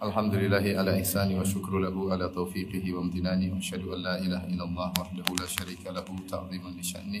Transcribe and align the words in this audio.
Alhamdulillahi 0.00 0.80
ala 0.80 0.96
ihsani 0.96 1.36
wa 1.36 1.44
syukru 1.44 1.76
lahu 1.76 2.08
ala 2.08 2.32
taufiqihi 2.32 2.96
wa 2.96 3.04
amtinani 3.04 3.52
wa 3.52 3.60
asyhadu 3.60 3.92
an 3.92 4.00
la 4.00 4.16
ilaha 4.16 4.48
illallah 4.48 4.88
wahdahu 4.96 5.36
la 5.36 5.44
syarika 5.44 5.92
lahu 5.92 6.16
ta'ziman 6.24 6.72
li 6.72 6.80
sya'ni 6.80 7.20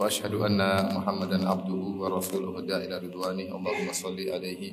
wa 0.00 0.08
asyhadu 0.08 0.40
anna 0.40 0.88
Muhammadan 0.88 1.44
abduhu 1.44 2.00
wa 2.00 2.08
rasuluhu 2.08 2.64
da 2.64 2.80
ridwani 2.80 3.52
Allahumma 3.52 3.92
salli 3.92 4.32
alaihi 4.32 4.72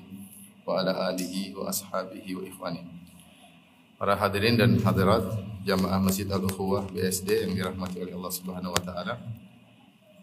wa 0.63 0.79
ala 0.79 1.11
alihi 1.11 1.51
wa 1.59 1.67
ashabihi 1.67 2.39
wa 2.39 2.43
ikhwani. 2.47 2.87
Para 3.99 4.15
hadirin 4.15 4.55
dan 4.55 4.79
hadirat 4.79 5.43
jamaah 5.67 5.99
Masjid 5.99 6.23
Al-Ukhuwah 6.23 6.87
BSD 6.87 7.51
yang 7.51 7.51
dirahmati 7.51 7.99
oleh 7.99 8.15
Allah 8.15 8.31
Subhanahu 8.31 8.71
wa 8.71 8.79
taala. 8.79 9.19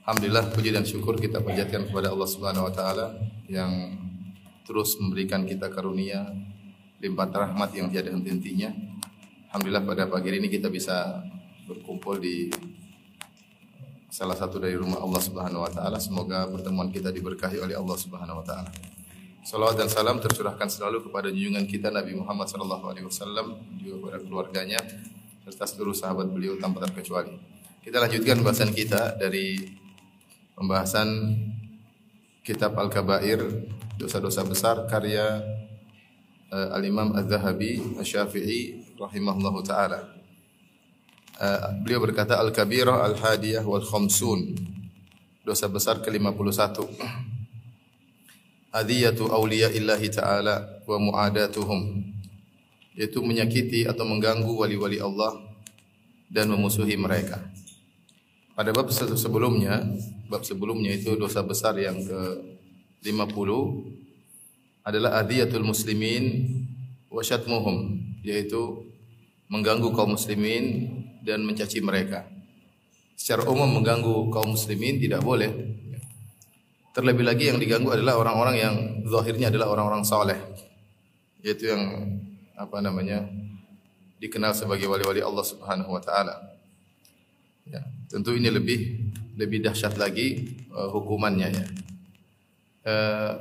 Alhamdulillah 0.01 0.49
puji 0.49 0.73
dan 0.73 0.89
syukur 0.89 1.21
kita 1.21 1.45
panjatkan 1.45 1.93
kepada 1.93 2.09
Allah 2.09 2.25
Subhanahu 2.25 2.65
wa 2.65 2.73
taala 2.73 3.21
yang 3.53 4.01
terus 4.65 4.97
memberikan 4.97 5.45
kita 5.45 5.69
karunia 5.69 6.25
limpahan 7.07 7.55
rahmat 7.55 7.71
yang 7.79 7.87
tiada 7.87 8.11
henti-hentinya. 8.11 8.75
Alhamdulillah 9.51 9.85
pada 9.87 10.05
pagi 10.11 10.35
ini 10.35 10.51
kita 10.51 10.67
bisa 10.67 11.23
berkumpul 11.71 12.19
di 12.19 12.51
salah 14.11 14.35
satu 14.35 14.59
dari 14.59 14.75
rumah 14.75 14.99
Allah 14.99 15.23
Subhanahu 15.23 15.63
wa 15.63 15.71
taala. 15.71 16.03
Semoga 16.03 16.51
pertemuan 16.51 16.91
kita 16.91 17.15
diberkahi 17.15 17.63
oleh 17.63 17.79
Allah 17.79 17.97
Subhanahu 17.97 18.43
wa 18.43 18.45
taala. 18.45 18.71
Salawat 19.47 19.79
dan 19.79 19.87
salam 19.87 20.19
tercurahkan 20.19 20.67
selalu 20.67 21.07
kepada 21.07 21.31
junjungan 21.31 21.71
kita 21.71 21.95
Nabi 21.95 22.19
Muhammad 22.19 22.51
sallallahu 22.51 22.91
alaihi 22.91 23.07
wasallam 23.07 23.55
juga 23.79 24.03
kepada 24.03 24.19
keluarganya 24.27 24.81
serta 25.47 25.71
seluruh 25.71 25.95
sahabat 25.95 26.27
beliau 26.27 26.59
tanpa 26.59 26.83
terkecuali. 26.83 27.39
Kita 27.87 28.03
lanjutkan 28.03 28.43
bahasan 28.43 28.75
kita 28.75 29.15
dari 29.15 29.63
pembahasan 30.59 31.39
kitab 32.43 32.75
Al-Kabair 32.75 33.39
dosa-dosa 33.95 34.43
besar 34.43 34.83
karya 34.91 35.39
uh, 36.53 36.77
Al-Imam 36.77 37.15
Az-Zahabi 37.17 37.99
Asy-Syafi'i 37.99 38.95
rahimahullahu 39.01 39.61
taala. 39.67 40.07
Uh, 41.37 41.85
beliau 41.85 42.01
berkata 42.01 42.41
Al-Kabirah 42.41 43.05
Al-Hadiyah 43.13 43.65
wal 43.65 43.85
Khamsun 43.85 44.57
dosa 45.45 45.69
besar 45.69 46.01
ke-51 46.03 46.83
Adiyatu 48.77 49.33
awliya 49.33 49.73
illahi 49.73 50.13
ta'ala 50.13 50.85
wa 50.85 50.97
mu'adatuhum 51.01 52.13
yaitu 52.97 53.21
menyakiti 53.21 53.89
atau 53.89 54.05
mengganggu 54.09 54.53
wali-wali 54.53 55.01
Allah 55.01 55.37
dan 56.33 56.49
memusuhi 56.53 56.97
mereka. 56.97 57.41
Pada 58.57 58.73
bab 58.73 58.89
sebelumnya, 58.93 59.85
bab 60.33 60.41
sebelumnya 60.45 60.93
itu 60.97 61.13
dosa 61.17 61.45
besar 61.45 61.77
yang 61.77 62.01
ke-50 62.01 63.49
adalah 64.87 65.19
adiyatul 65.19 65.67
muslimin 65.67 66.47
wa 67.11 67.19
syatmuhum, 67.19 67.99
yaitu 68.23 68.87
mengganggu 69.51 69.91
kaum 69.91 70.15
muslimin 70.15 70.87
dan 71.27 71.43
mencaci 71.43 71.83
mereka. 71.83 72.23
Secara 73.19 73.51
umum 73.51 73.67
mengganggu 73.67 74.31
kaum 74.31 74.55
muslimin 74.55 75.03
tidak 75.03 75.27
boleh. 75.27 75.51
Terlebih 76.95 77.27
lagi 77.27 77.51
yang 77.51 77.59
diganggu 77.59 77.91
adalah 77.91 78.15
orang-orang 78.17 78.57
yang 78.57 78.75
zahirnya 79.11 79.51
adalah 79.51 79.75
orang-orang 79.75 80.07
saleh. 80.07 80.39
Yaitu 81.43 81.75
yang 81.75 81.83
apa 82.55 82.79
namanya? 82.79 83.27
dikenal 84.17 84.57
sebagai 84.57 84.89
wali-wali 84.89 85.21
Allah 85.21 85.45
Subhanahu 85.45 85.93
wa 85.93 86.01
taala. 86.01 86.57
Ya, 87.69 87.85
tentu 88.09 88.33
ini 88.33 88.49
lebih 88.49 89.13
lebih 89.37 89.61
dahsyat 89.61 90.01
lagi 90.01 90.57
uh, 90.73 90.89
hukumannya 90.89 91.49
ya. 91.53 91.67
Uh, 92.87 93.33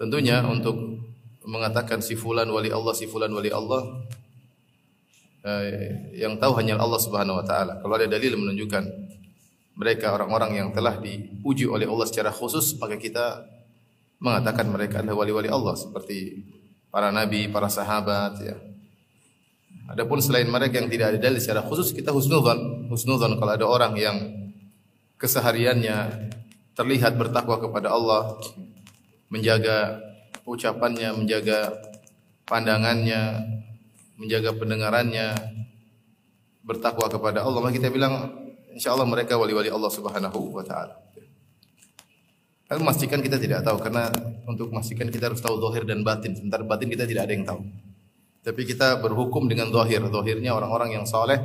tentunya 0.00 0.40
untuk 0.48 0.96
mengatakan 1.44 2.00
si 2.00 2.16
fulan 2.16 2.48
wali 2.48 2.72
Allah, 2.72 2.96
si 2.96 3.04
fulan 3.04 3.28
wali 3.28 3.52
Allah 3.52 4.00
uh, 5.44 5.62
yang 6.16 6.40
tahu 6.40 6.56
hanya 6.56 6.80
Allah 6.80 6.96
Subhanahu 6.96 7.36
wa 7.36 7.44
taala. 7.44 7.76
Kalau 7.84 7.94
ada 8.00 8.08
dalil 8.08 8.40
menunjukkan 8.40 8.84
mereka 9.76 10.16
orang-orang 10.16 10.56
yang 10.56 10.68
telah 10.72 10.96
dipuji 10.96 11.68
oleh 11.68 11.84
Allah 11.84 12.08
secara 12.08 12.32
khusus, 12.32 12.80
maka 12.80 12.96
kita 12.96 13.44
mengatakan 14.20 14.72
mereka 14.72 15.04
adalah 15.04 15.24
wali-wali 15.24 15.52
Allah 15.52 15.76
seperti 15.76 16.48
para 16.88 17.12
nabi, 17.12 17.52
para 17.52 17.68
sahabat 17.68 18.40
ya. 18.40 18.56
Adapun 19.90 20.22
selain 20.22 20.46
mereka 20.46 20.78
yang 20.78 20.86
tidak 20.86 21.12
ada 21.12 21.18
dalil 21.18 21.40
secara 21.42 21.60
khusus 21.66 21.92
kita 21.92 22.14
husnudzon. 22.14 22.88
Husnudzon 22.88 23.36
kalau 23.36 23.52
ada 23.52 23.66
orang 23.66 23.92
yang 23.98 24.16
kesehariannya 25.18 26.30
terlihat 26.78 27.18
bertakwa 27.18 27.58
kepada 27.58 27.90
Allah, 27.90 28.38
menjaga 29.30 30.02
ucapannya, 30.44 31.14
menjaga 31.14 31.70
pandangannya, 32.44 33.40
menjaga 34.18 34.50
pendengarannya, 34.58 35.28
bertakwa 36.66 37.06
kepada 37.06 37.46
Allah, 37.46 37.62
maka 37.62 37.78
kita 37.78 37.88
bilang 37.88 38.34
insyaallah 38.74 39.06
mereka 39.06 39.38
wali-wali 39.38 39.70
Allah 39.70 39.88
Subhanahu 39.88 40.54
wa 40.54 40.66
taala. 40.66 40.98
Kalau 42.70 42.86
memastikan 42.86 43.18
kita 43.18 43.34
tidak 43.34 43.66
tahu 43.66 43.82
karena 43.82 44.06
untuk 44.46 44.70
memastikan 44.70 45.10
kita 45.10 45.34
harus 45.34 45.42
tahu 45.42 45.58
zahir 45.58 45.82
dan 45.82 46.06
batin. 46.06 46.38
Sebentar 46.38 46.62
batin 46.62 46.86
kita 46.86 47.02
tidak 47.02 47.26
ada 47.26 47.32
yang 47.34 47.42
tahu. 47.42 47.66
Tapi 48.46 48.62
kita 48.62 49.02
berhukum 49.02 49.50
dengan 49.50 49.74
zahir. 49.74 49.98
Zahirnya 50.06 50.54
orang-orang 50.54 50.94
yang 50.94 51.02
saleh 51.02 51.42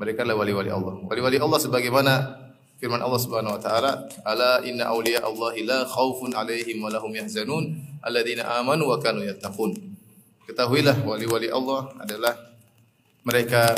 mereka 0.00 0.24
adalah 0.24 0.40
wali-wali 0.40 0.72
Allah. 0.72 1.04
Wali-wali 1.04 1.36
Allah 1.36 1.60
sebagaimana 1.60 2.12
firman 2.78 3.02
Allah 3.02 3.20
Subhanahu 3.20 3.58
wa 3.58 3.60
taala, 3.60 4.06
"Ala 4.22 4.62
inna 4.62 4.88
awliya 4.88 5.26
Allah 5.26 5.52
la 5.66 5.78
khaufun 5.82 6.30
'alaihim 6.32 6.78
wa 6.78 6.88
lahum 6.88 7.10
yahzanun 7.10 7.74
alladzina 8.06 8.46
amanu 8.62 8.88
wa 8.88 9.02
kanu 9.02 9.26
yattaqun." 9.26 9.74
Ketahuilah 10.46 11.02
wali-wali 11.04 11.50
Allah 11.50 11.92
adalah 11.98 12.32
mereka 13.26 13.74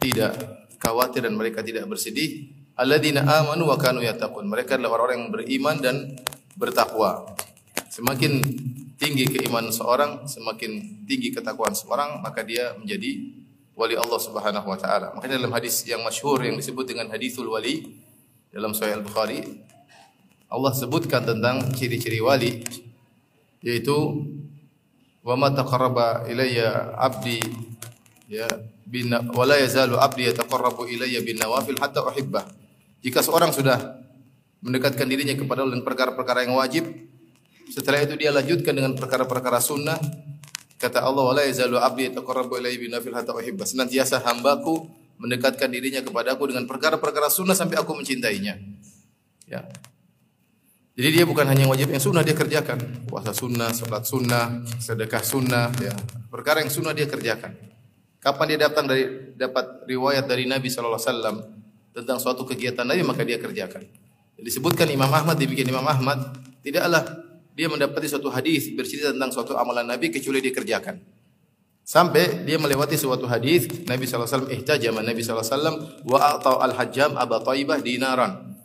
tidak 0.00 0.32
khawatir 0.78 1.26
dan 1.26 1.34
mereka 1.34 1.60
tidak 1.60 1.84
bersedih. 1.90 2.48
Alladzina 2.78 3.26
amanu 3.26 3.68
wa 3.68 3.76
kanu 3.76 4.00
yattaqun. 4.00 4.46
Mereka 4.46 4.78
adalah 4.78 4.96
orang-orang 5.02 5.16
yang 5.18 5.30
beriman 5.34 5.76
dan 5.82 5.96
bertakwa. 6.54 7.34
Semakin 7.90 8.38
tinggi 8.94 9.26
keimanan 9.26 9.74
seorang, 9.74 10.30
semakin 10.30 11.02
tinggi 11.10 11.34
ketakwaan 11.34 11.74
seorang, 11.74 12.22
maka 12.22 12.46
dia 12.46 12.72
menjadi 12.78 13.34
wali 13.74 13.98
Allah 13.98 14.20
Subhanahu 14.22 14.66
wa 14.66 14.78
taala. 14.78 15.10
Makanya 15.18 15.42
dalam 15.42 15.54
hadis 15.54 15.82
yang 15.86 16.06
masyhur 16.06 16.38
yang 16.42 16.54
disebut 16.54 16.86
dengan 16.86 17.10
hadisul 17.10 17.50
wali 17.50 18.06
dalam 18.48 18.72
Sahih 18.72 19.00
Al-Bukhari 19.00 19.60
Allah 20.48 20.72
sebutkan 20.72 21.28
tentang 21.28 21.60
ciri-ciri 21.76 22.24
wali 22.24 22.64
yaitu 23.60 24.24
wa 25.20 25.34
ma 25.36 25.52
taqarraba 25.52 26.24
ilayya 26.30 26.96
'abdi 26.96 27.36
ya 28.32 28.48
bin 28.88 29.12
wa 29.12 29.44
la 29.44 29.60
yazalu 29.60 30.00
'abdi 30.00 30.32
yataqarrabu 30.32 30.88
ilayya 30.88 31.20
bin 31.20 31.36
nawafil 31.36 31.76
hatta 31.76 32.00
uhibbah. 32.00 32.48
Jika 33.04 33.20
seorang 33.20 33.52
sudah 33.52 34.00
mendekatkan 34.64 35.04
dirinya 35.04 35.36
kepada 35.36 35.62
Allah 35.62 35.76
dengan 35.76 35.86
perkara-perkara 35.86 36.48
yang 36.48 36.56
wajib, 36.56 36.88
setelah 37.68 38.00
itu 38.00 38.16
dia 38.16 38.32
lanjutkan 38.32 38.72
dengan 38.72 38.96
perkara-perkara 38.96 39.60
sunnah. 39.60 40.00
Kata 40.78 41.04
Allah, 41.04 41.22
"Wala 41.28 41.42
yazalu 41.44 41.76
'abdi 41.76 42.08
yataqarrabu 42.08 42.56
ilayya 42.56 42.78
bin 42.80 42.88
nawafil 42.94 43.12
hatta 43.12 43.36
uhibba." 43.36 43.68
Senantiasa 43.68 44.24
hambaku 44.24 44.88
mendekatkan 45.18 45.68
dirinya 45.68 46.00
kepadaku 46.00 46.54
dengan 46.54 46.64
perkara-perkara 46.64 47.28
sunnah 47.28 47.58
sampai 47.58 47.78
aku 47.78 47.92
mencintainya. 47.94 48.54
Ya. 49.50 49.66
Jadi 50.98 51.08
dia 51.14 51.24
bukan 51.26 51.46
hanya 51.46 51.70
wajib 51.70 51.94
yang 51.94 52.02
sunnah 52.02 52.26
dia 52.26 52.34
kerjakan, 52.34 53.06
puasa 53.06 53.30
sunnah, 53.30 53.70
salat 53.70 54.02
sunnah, 54.02 54.66
sedekah 54.82 55.22
sunnah, 55.22 55.70
ya. 55.78 55.94
Perkara 56.26 56.58
yang 56.62 56.74
sunnah 56.74 56.90
dia 56.90 57.06
kerjakan. 57.06 57.54
Kapan 58.18 58.46
dia 58.50 58.58
datang 58.66 58.90
dari 58.90 59.34
dapat 59.38 59.86
riwayat 59.86 60.26
dari 60.26 60.50
Nabi 60.50 60.66
sallallahu 60.66 60.98
alaihi 60.98 61.38
tentang 61.94 62.18
suatu 62.18 62.42
kegiatan 62.42 62.82
Nabi 62.82 63.06
maka 63.06 63.22
dia 63.22 63.38
kerjakan. 63.38 63.86
Disebutkan 64.38 64.90
Imam 64.90 65.10
Ahmad 65.10 65.38
demikian 65.38 65.70
Imam 65.70 65.86
Ahmad 65.86 66.34
tidaklah 66.66 67.02
dia 67.54 67.66
mendapati 67.66 68.06
suatu 68.06 68.30
hadis 68.30 68.70
bercerita 68.74 69.10
tentang 69.10 69.34
suatu 69.34 69.58
amalan 69.58 69.86
Nabi 69.86 70.10
kecuali 70.14 70.38
dia 70.38 70.54
kerjakan. 70.54 70.98
Sampai 71.88 72.44
dia 72.44 72.60
melewati 72.60 73.00
suatu 73.00 73.24
hadis 73.24 73.64
Nabi 73.88 74.04
wasallam 74.04 74.52
ihtajama 74.52 75.00
Nabi 75.00 75.24
wasallam 75.24 75.88
wa 76.04 76.20
a'ta 76.20 76.60
al-hajjam 76.60 77.16
Aba 77.16 77.40
Thaibah 77.40 77.80
dinaran. 77.80 78.60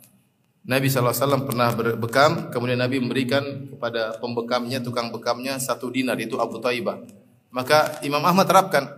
Nabi 0.68 0.92
wasallam 0.92 1.48
pernah 1.48 1.72
berbekam 1.72 2.52
kemudian 2.52 2.76
Nabi 2.76 3.00
memberikan 3.00 3.72
kepada 3.72 4.20
pembekamnya 4.20 4.84
tukang 4.84 5.08
bekamnya 5.08 5.56
satu 5.56 5.88
dinar 5.88 6.20
itu 6.20 6.36
Abu 6.36 6.60
Thaibah. 6.60 7.00
Maka 7.48 8.04
Imam 8.04 8.20
Ahmad 8.20 8.44
terapkan. 8.44 8.92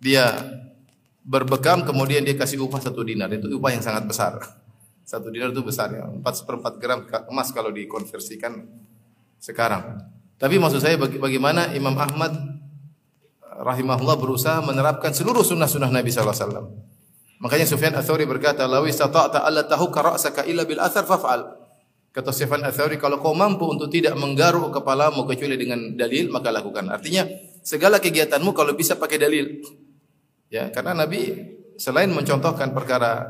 Dia 0.00 0.40
berbekam 1.20 1.84
kemudian 1.84 2.24
dia 2.24 2.40
kasih 2.40 2.64
upah 2.64 2.80
satu 2.80 3.04
dinar. 3.04 3.28
Itu 3.28 3.60
upah 3.60 3.76
yang 3.76 3.84
sangat 3.84 4.08
besar. 4.08 4.40
Satu 5.04 5.28
dinar 5.28 5.52
itu 5.52 5.60
besar 5.60 5.92
ya. 5.92 6.08
Empat 6.08 6.40
seperempat 6.40 6.80
gram 6.80 7.04
emas 7.28 7.52
kalau 7.52 7.68
dikonversikan 7.68 8.64
sekarang. 9.36 10.00
Tapi 10.40 10.56
maksud 10.56 10.80
saya 10.80 10.96
baga- 10.96 11.20
bagaimana 11.20 11.76
Imam 11.76 11.92
Ahmad 12.00 12.63
rahimahullah 13.60 14.16
berusaha 14.18 14.58
menerapkan 14.64 15.14
seluruh 15.14 15.46
sunnah-sunnah 15.46 15.90
Nabi 15.92 16.10
SAW 16.10 16.74
makanya 17.38 17.66
Sufyan 17.68 17.94
Ats-Tsauri 17.94 18.26
berkata 18.26 18.66
lawi 18.66 18.90
istata'ta 18.90 19.46
alla 19.46 19.68
tahukka 19.68 20.00
ra'saka 20.02 20.42
illa 20.48 20.66
bil 20.66 20.82
athar 20.82 21.06
faf'al 21.06 21.54
kata 22.10 22.30
Sufyan 22.34 22.66
Ats-Tsauri 22.66 22.98
kalau 22.98 23.22
kau 23.22 23.36
mampu 23.36 23.68
untuk 23.70 23.92
tidak 23.92 24.18
menggaruk 24.18 24.74
kepalamu 24.74 25.22
kecuali 25.28 25.54
dengan 25.54 25.94
dalil 25.94 26.32
maka 26.32 26.50
lakukan 26.50 26.90
artinya 26.90 27.26
segala 27.62 28.02
kegiatanmu 28.02 28.50
kalau 28.50 28.74
bisa 28.74 28.98
pakai 28.98 29.16
dalil 29.20 29.62
Ya, 30.54 30.70
karena 30.70 30.94
Nabi 30.94 31.34
selain 31.74 32.06
mencontohkan 32.14 32.70
perkara 32.70 33.26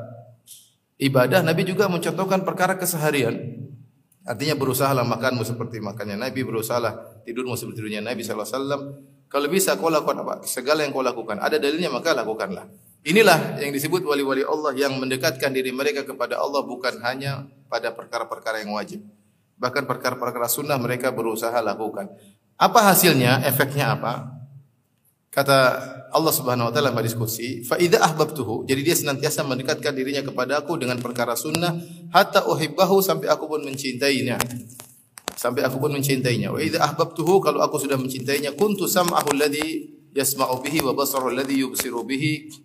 ibadah, 1.00 1.40
Nabi 1.40 1.64
juga 1.64 1.88
mencontohkan 1.88 2.44
perkara 2.44 2.76
keseharian. 2.76 3.64
Artinya 4.28 4.52
berusahalah 4.56 5.08
makanmu 5.08 5.40
seperti 5.40 5.80
makannya 5.80 6.20
Nabi, 6.20 6.44
berusahalah 6.44 7.24
tidurmu 7.24 7.56
seperti 7.56 7.80
tidurnya 7.80 8.04
Nabi 8.04 8.20
sallallahu 8.20 8.44
alaihi 8.44 8.60
wasallam. 8.60 8.82
Kalau 9.34 9.50
bisa 9.50 9.74
kau 9.74 9.90
lakukan 9.90 10.22
apa? 10.22 10.46
Segala 10.46 10.86
yang 10.86 10.94
kau 10.94 11.02
lakukan, 11.02 11.42
ada 11.42 11.58
dalilnya 11.58 11.90
maka 11.90 12.14
lakukanlah. 12.14 12.70
Inilah 13.02 13.58
yang 13.58 13.74
disebut 13.74 14.06
wali-wali 14.06 14.46
Allah 14.46 14.70
yang 14.78 14.94
mendekatkan 14.94 15.50
diri 15.50 15.74
mereka 15.74 16.06
kepada 16.06 16.38
Allah 16.38 16.62
bukan 16.62 17.02
hanya 17.02 17.42
pada 17.66 17.90
perkara-perkara 17.90 18.62
yang 18.62 18.78
wajib. 18.78 19.02
Bahkan 19.58 19.90
perkara-perkara 19.90 20.46
sunnah 20.46 20.78
mereka 20.78 21.10
berusaha 21.10 21.58
lakukan. 21.58 22.14
Apa 22.54 22.94
hasilnya? 22.94 23.42
Efeknya 23.42 23.98
apa? 23.98 24.30
Kata 25.34 25.58
Allah 26.14 26.30
Subhanahu 26.30 26.70
wa 26.70 26.72
taala 26.72 26.94
pada 26.94 27.02
diskusi, 27.02 27.66
fa 27.66 27.74
idza 27.74 27.98
ahbabtuhu, 28.06 28.70
jadi 28.70 28.86
dia 28.86 28.94
senantiasa 28.94 29.42
mendekatkan 29.42 29.90
dirinya 29.90 30.22
kepada 30.22 30.62
aku 30.62 30.78
dengan 30.78 31.02
perkara 31.02 31.34
sunnah 31.34 31.74
hatta 32.14 32.46
uhibbahu 32.46 33.02
sampai 33.02 33.26
aku 33.26 33.50
pun 33.50 33.66
mencintainya. 33.66 34.38
Sampai 35.34 35.66
aku 35.66 35.82
pun 35.82 35.90
mencintainya. 35.90 36.54
Wa 36.54 36.62
idza 36.62 36.80
ahbabtuhu 36.80 37.42
kalau 37.42 37.60
aku 37.60 37.82
sudah 37.82 37.98
mencintainya, 37.98 38.54
kuntu 38.54 38.86
sam'ahu 38.86 39.34
alladhi 39.34 39.94
yasma'u 40.14 40.62
bihi 40.62 40.80
wa 40.80 40.94
basarahu 40.94 41.34
alladhi 41.34 41.60
yubsiru 41.66 42.06
bihi 42.06 42.64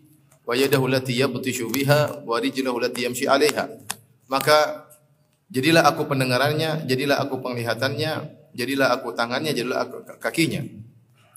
wa 0.49 0.57
yadahu 0.57 0.89
allati 0.89 1.13
yabtishu 1.21 1.69
biha 1.69 2.25
wa 2.25 2.41
rijluhu 2.41 2.81
allati 2.81 3.05
yamshi 3.05 3.29
'alaiha. 3.29 3.69
Maka 4.29 4.89
jadilah 5.49 5.85
aku 5.85 6.09
pendengarannya, 6.09 6.89
jadilah 6.89 7.21
aku 7.21 7.37
penglihatannya, 7.41 8.11
jadilah 8.57 8.93
aku 8.97 9.13
tangannya, 9.13 9.53
jadilah 9.53 9.85
aku 9.85 10.05
kakinya. 10.17 10.65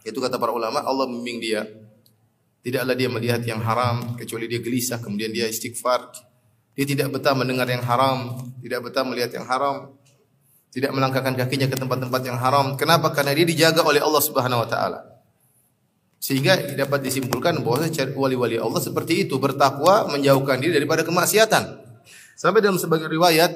Itu 0.05 0.21
kata 0.21 0.41
para 0.41 0.53
ulama, 0.53 0.81
Allah 0.81 1.05
membimbing 1.09 1.39
dia. 1.45 1.63
Tidaklah 2.63 2.95
dia 2.95 3.11
melihat 3.11 3.43
yang 3.45 3.61
haram 3.61 4.15
kecuali 4.15 4.47
dia 4.47 4.63
gelisah 4.63 5.03
kemudian 5.03 5.29
dia 5.35 5.45
istighfar. 5.51 6.09
Dia 6.73 6.89
tidak 6.89 7.13
betah 7.13 7.37
mendengar 7.37 7.69
yang 7.69 7.85
haram, 7.85 8.49
tidak 8.65 8.81
betah 8.89 9.05
melihat 9.05 9.35
yang 9.37 9.45
haram, 9.45 9.93
tidak 10.73 10.91
melangkahkan 10.97 11.37
kakinya 11.37 11.69
ke 11.69 11.77
tempat-tempat 11.77 12.21
yang 12.25 12.41
haram. 12.41 12.81
Kenapa? 12.81 13.13
Karena 13.13 13.37
dia 13.37 13.45
dijaga 13.45 13.85
oleh 13.85 14.01
Allah 14.01 14.23
Subhanahu 14.25 14.65
wa 14.65 14.69
taala. 14.69 15.05
Sehingga 16.17 16.57
dapat 16.73 17.05
disimpulkan 17.05 17.61
bahwa 17.61 17.85
wali-wali 18.17 18.57
Allah 18.57 18.81
seperti 18.81 19.29
itu 19.29 19.37
bertakwa 19.37 20.09
menjauhkan 20.09 20.65
diri 20.65 20.81
daripada 20.81 21.05
kemaksiatan. 21.05 21.83
Sampai 22.39 22.65
dalam 22.65 22.81
sebagian 22.81 23.13
riwayat 23.13 23.53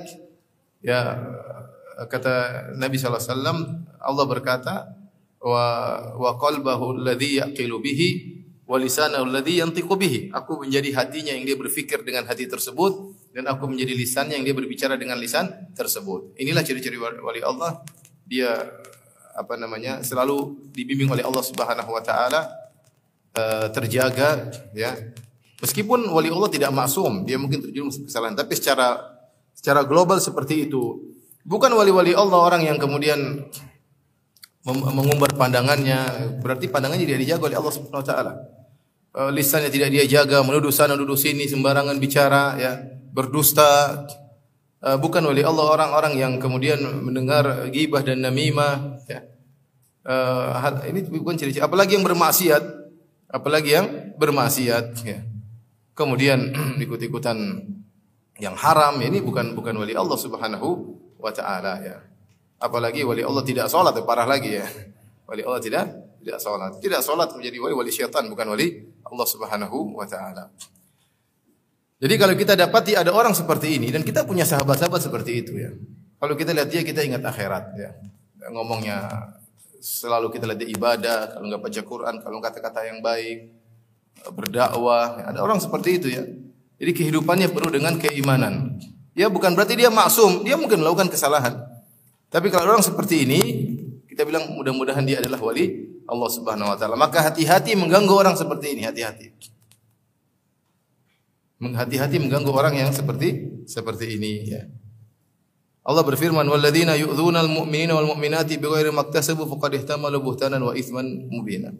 ya 0.84 1.16
kata 2.04 2.68
Nabi 2.76 3.00
wasallam 3.00 3.86
Allah 3.96 4.24
berkata 4.28 4.74
wa 5.40 5.64
wa 6.20 6.36
qalbahu 6.36 7.00
alladhi 7.00 7.40
yaqilu 7.40 7.80
bihi 7.80 8.08
wa 8.68 8.76
lisanahu 8.76 9.24
alladhi 9.24 9.64
yantiqu 9.64 9.94
bihi. 9.96 10.34
Aku 10.36 10.60
menjadi 10.60 10.92
hatinya 11.00 11.32
yang 11.32 11.48
dia 11.48 11.56
berfikir 11.56 12.04
dengan 12.04 12.28
hati 12.28 12.44
tersebut 12.44 13.14
dan 13.36 13.44
aku 13.52 13.68
menjadi 13.68 13.92
lisannya 13.92 14.40
yang 14.40 14.48
dia 14.48 14.56
berbicara 14.56 14.96
dengan 14.96 15.20
lisan 15.20 15.52
tersebut. 15.76 16.40
Inilah 16.40 16.64
ciri-ciri 16.64 16.96
wali 16.96 17.44
Allah. 17.44 17.84
Dia 18.24 18.64
apa 19.36 19.60
namanya? 19.60 20.00
selalu 20.00 20.72
dibimbing 20.72 21.12
oleh 21.12 21.20
Allah 21.20 21.44
Subhanahu 21.44 21.92
wa 21.92 22.00
taala 22.00 22.48
uh, 23.36 23.68
terjaga 23.68 24.48
ya. 24.72 24.96
Meskipun 25.60 26.08
wali 26.08 26.32
Allah 26.32 26.48
tidak 26.48 26.72
maksum, 26.72 27.28
dia 27.28 27.36
mungkin 27.36 27.60
terjerumus 27.60 28.00
kesalahan, 28.00 28.32
tapi 28.32 28.56
secara 28.56 29.04
secara 29.52 29.84
global 29.84 30.16
seperti 30.16 30.72
itu. 30.72 31.12
Bukan 31.44 31.76
wali-wali 31.76 32.16
Allah 32.16 32.40
orang 32.40 32.64
yang 32.64 32.80
kemudian 32.80 33.44
mengumbar 34.64 35.36
pandangannya, 35.36 36.32
berarti 36.40 36.72
pandangannya 36.72 37.04
tidak 37.04 37.20
dijaga 37.20 37.42
oleh 37.52 37.56
Allah 37.60 37.74
Subhanahu 37.76 38.00
wa 38.00 38.08
taala. 38.08 38.32
Lisannya 39.32 39.72
tidak 39.72 39.92
dia 39.92 40.04
jaga, 40.04 40.44
menuduh 40.44 40.72
sana, 40.72 40.92
menuduh 40.92 41.16
sini, 41.16 41.48
sembarangan 41.48 41.96
bicara, 41.96 42.60
ya, 42.60 42.95
berdusta. 43.16 44.04
Bukan 44.84 45.24
wali 45.24 45.40
Allah 45.40 45.66
orang-orang 45.72 46.20
yang 46.20 46.32
kemudian 46.36 46.78
mendengar 47.00 47.72
gibah 47.72 48.04
dan 48.04 48.22
namimah, 48.22 49.00
ya. 49.08 49.24
ini 50.86 51.00
bukan 51.10 51.34
ciri-ciri. 51.34 51.64
Apalagi 51.64 51.96
yang 51.96 52.04
bermaksiat, 52.04 52.62
apalagi 53.32 53.70
yang 53.72 53.86
bermaksiat, 54.20 54.86
ya. 55.02 55.24
Kemudian 55.96 56.52
ikut-ikutan 56.84 57.34
yang 58.36 58.54
haram, 58.54 59.00
ini 59.00 59.24
bukan 59.24 59.56
bukan 59.56 59.74
wali 59.80 59.96
Allah 59.96 60.18
Subhanahu 60.20 60.68
wa 61.18 61.32
taala, 61.32 61.80
ya. 61.80 61.96
Apalagi 62.60 63.02
wali 63.02 63.24
Allah 63.24 63.42
tidak 63.42 63.66
sholat, 63.72 63.96
parah 64.04 64.28
lagi 64.28 64.60
ya. 64.60 64.68
Wali 65.26 65.42
Allah 65.42 65.58
tidak 65.58 65.84
tidak 66.22 66.38
sholat. 66.38 66.78
Tidak 66.78 67.00
sholat 67.02 67.32
menjadi 67.34 67.58
wali 67.58 67.74
wali 67.74 67.90
syaitan, 67.90 68.28
bukan 68.28 68.54
wali 68.54 68.86
Allah 69.02 69.26
Subhanahu 69.26 69.98
wa 69.98 70.06
taala. 70.06 70.52
Jadi 71.96 72.14
kalau 72.20 72.34
kita 72.36 72.52
dapati 72.52 72.92
ada 72.92 73.08
orang 73.08 73.32
seperti 73.32 73.80
ini 73.80 73.88
dan 73.88 74.04
kita 74.04 74.28
punya 74.28 74.44
sahabat-sahabat 74.44 75.00
seperti 75.00 75.32
itu 75.40 75.52
ya. 75.56 75.72
Kalau 76.20 76.36
kita 76.36 76.52
lihat 76.52 76.68
dia 76.68 76.84
kita 76.84 77.00
ingat 77.00 77.24
akhirat 77.24 77.64
ya. 77.76 77.90
Ngomongnya 78.52 79.08
selalu 79.80 80.28
kita 80.32 80.44
lihat 80.44 80.60
dia 80.60 80.70
ibadah, 80.70 81.18
kalau 81.32 81.46
nggak 81.48 81.62
baca 81.62 81.80
Quran, 81.80 82.14
kalau 82.20 82.38
kata-kata 82.44 82.80
yang 82.84 83.00
baik, 83.00 83.54
berdakwah, 84.32 85.24
ada 85.24 85.40
orang 85.40 85.56
seperti 85.56 86.02
itu 86.02 86.08
ya. 86.12 86.24
Jadi 86.76 86.92
kehidupannya 86.92 87.48
penuh 87.48 87.72
dengan 87.72 87.96
keimanan. 87.96 88.76
Ya 89.16 89.32
bukan 89.32 89.56
berarti 89.56 89.80
dia 89.80 89.88
maksum, 89.88 90.44
dia 90.44 90.60
mungkin 90.60 90.84
melakukan 90.84 91.08
kesalahan. 91.08 91.56
Tapi 92.28 92.52
kalau 92.52 92.76
orang 92.76 92.84
seperti 92.84 93.24
ini, 93.24 93.40
kita 94.04 94.28
bilang 94.28 94.52
mudah-mudahan 94.52 95.00
dia 95.08 95.24
adalah 95.24 95.40
wali 95.40 95.88
Allah 96.04 96.28
Subhanahu 96.28 96.68
wa 96.68 96.76
taala. 96.76 97.00
Maka 97.00 97.24
hati-hati 97.24 97.72
mengganggu 97.72 98.12
orang 98.12 98.36
seperti 98.36 98.76
ini, 98.76 98.84
hati-hati. 98.84 99.55
Hati-hati 101.56 102.20
mengganggu 102.20 102.52
orang 102.52 102.76
yang 102.76 102.92
seperti 102.92 103.64
seperti 103.64 104.20
ini 104.20 104.32
ya. 104.44 104.62
Allah 105.86 106.02
berfirman, 106.02 106.44
"Walladzina 106.44 106.98
yu'dzuna 106.98 107.46
al-mu'minina 107.46 107.94
wal 107.94 108.10
mu'minati 108.12 108.58
bighairi 108.58 108.90
maktasabu 108.90 109.46
faqad 109.46 109.80
ihtamalu 109.80 110.18
buhtanan 110.18 110.58
wa 110.58 110.74
itsman 110.74 111.30
mubina." 111.30 111.70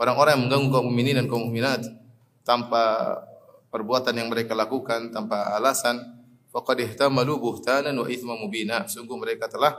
Orang-orang 0.00 0.40
yang 0.40 0.42
mengganggu 0.48 0.68
kaum 0.72 0.84
mukminin 0.88 1.14
dan 1.20 1.26
kaum 1.28 1.52
mukminat 1.52 1.84
tanpa 2.40 2.82
perbuatan 3.68 4.16
yang 4.16 4.32
mereka 4.32 4.56
lakukan, 4.56 5.12
tanpa 5.12 5.60
alasan, 5.60 6.00
faqad 6.50 6.88
ihtamalu 6.88 7.36
buhtanan 7.36 7.92
wa 7.92 8.08
itsman 8.08 8.40
mubina. 8.40 8.88
Sungguh 8.88 9.14
mereka 9.20 9.46
telah 9.46 9.76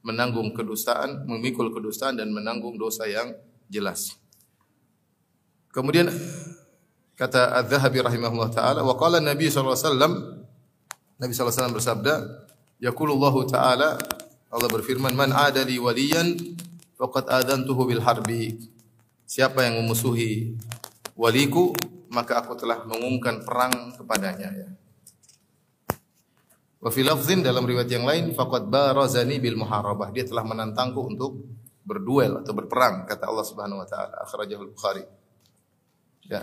menanggung 0.00 0.56
kedustaan, 0.56 1.28
memikul 1.28 1.68
kedustaan 1.70 2.16
dan 2.16 2.32
menanggung 2.32 2.80
dosa 2.80 3.04
yang 3.04 3.36
jelas. 3.68 4.16
Kemudian 5.70 6.08
kata 7.20 7.52
Az-Zahabi 7.60 8.00
rahimahullah 8.00 8.48
taala 8.48 8.80
wa 8.80 8.96
qala 8.96 9.20
Nabi 9.20 9.52
sallallahu 9.52 9.76
alaihi 9.76 9.88
wasallam 9.92 10.12
Nabi 11.20 11.32
sallallahu 11.36 11.52
alaihi 11.52 11.60
wasallam 11.60 11.76
bersabda 11.76 12.14
yaqulullahu 12.80 13.44
taala 13.44 14.00
Allah 14.48 14.68
berfirman 14.72 15.12
man 15.12 15.36
adali 15.36 15.76
waliyan 15.76 16.34
faqad 16.98 17.30
adantuhu 17.30 17.86
bil 17.86 18.02
harbi. 18.02 18.58
Siapa 19.28 19.62
yang 19.62 19.78
memusuhi 19.78 20.58
waliku 21.14 21.70
maka 22.10 22.42
aku 22.42 22.58
telah 22.58 22.82
mengumumkan 22.82 23.46
perang 23.46 23.94
kepadanya 23.94 24.48
ya. 24.50 24.68
Wa 26.82 26.90
fi 26.90 27.06
lafzin 27.06 27.46
dalam 27.46 27.62
riwayat 27.62 27.92
yang 27.92 28.02
lain 28.02 28.34
faqad 28.34 28.66
barazani 28.66 29.38
bil 29.38 29.54
muharabah. 29.54 30.10
Dia 30.10 30.26
telah 30.26 30.42
menantangku 30.42 30.98
untuk 30.98 31.46
berduel 31.86 32.42
atau 32.42 32.50
berperang 32.50 33.06
kata 33.06 33.30
Allah 33.30 33.46
Subhanahu 33.46 33.84
wa 33.84 33.88
taala 33.88 34.18
akhrajahul 34.26 34.72
Bukhari 34.74 35.04
ya 36.26 36.42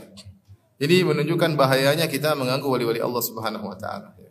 jadi 0.78 1.02
menunjukkan 1.02 1.58
bahayanya 1.58 2.06
kita 2.06 2.38
mengganggu 2.38 2.66
wali-wali 2.70 3.02
Allah 3.02 3.22
Subhanahu 3.22 3.66
wa 3.66 3.78
taala 3.78 4.14
ya. 4.22 4.30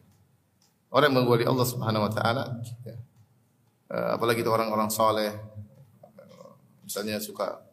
Orang 0.94 1.10
yang 1.10 1.26
mengganggu 1.26 1.50
Allah 1.50 1.66
Subhanahu 1.66 2.06
wa 2.06 2.12
taala 2.14 2.44
ya. 2.86 2.96
apalagi 4.14 4.42
itu 4.42 4.50
orang-orang 4.50 4.90
saleh 4.90 5.34
misalnya 6.86 7.18
suka 7.18 7.66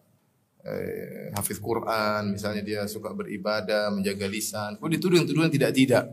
eh, 0.65 1.30
hafiz 1.38 1.62
Quran, 1.62 2.34
misalnya 2.34 2.65
dia 2.65 2.82
suka 2.89 3.13
beribadah, 3.13 3.94
menjaga 3.94 4.25
lisan, 4.25 4.82
kemudian 4.82 4.98
dituduh-tuduhan 4.98 5.53
tidak-tidak. 5.53 6.10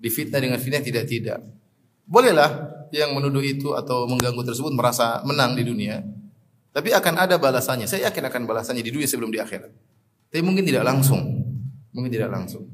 Difitnah 0.00 0.40
dengan 0.40 0.58
fitnah 0.60 0.84
tidak-tidak. 0.84 1.40
Bolehlah 2.04 2.68
yang 2.92 3.16
menuduh 3.16 3.40
itu 3.40 3.72
atau 3.72 4.04
mengganggu 4.04 4.44
tersebut 4.44 4.72
merasa 4.76 5.24
menang 5.24 5.56
di 5.56 5.64
dunia. 5.64 6.04
Tapi 6.74 6.90
akan 6.92 7.14
ada 7.24 7.38
balasannya. 7.38 7.88
Saya 7.88 8.10
yakin 8.10 8.28
akan 8.28 8.42
balasannya 8.44 8.82
di 8.84 8.92
dunia 8.92 9.08
sebelum 9.08 9.30
di 9.32 9.40
akhirat. 9.40 9.70
Tapi 10.28 10.42
mungkin 10.42 10.66
tidak 10.66 10.84
langsung. 10.84 11.33
Mungkin 11.94 12.10
tidak 12.10 12.34
langsung. 12.34 12.66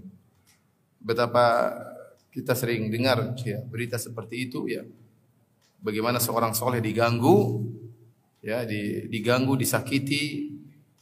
Betapa 0.98 1.76
kita 2.32 2.56
sering 2.56 2.88
dengar 2.88 3.36
ya 3.44 3.60
berita 3.60 4.00
seperti 4.00 4.48
itu 4.48 4.64
ya. 4.66 4.82
Bagaimana 5.80 6.20
seorang 6.20 6.52
soleh 6.52 6.80
diganggu, 6.80 7.64
ya 8.40 8.64
diganggu, 9.08 9.56
disakiti, 9.56 10.52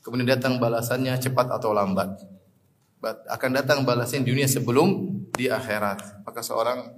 kemudian 0.03 0.39
datang 0.39 0.59
balasannya 0.59 1.15
cepat 1.19 1.51
atau 1.51 1.75
lambat. 1.75 2.19
Akan 3.31 3.55
datang 3.55 3.87
balasan 3.87 4.27
di 4.27 4.35
dunia 4.35 4.51
sebelum 4.51 5.19
di 5.35 5.47
akhirat. 5.47 6.27
Maka 6.27 6.43
seorang 6.43 6.91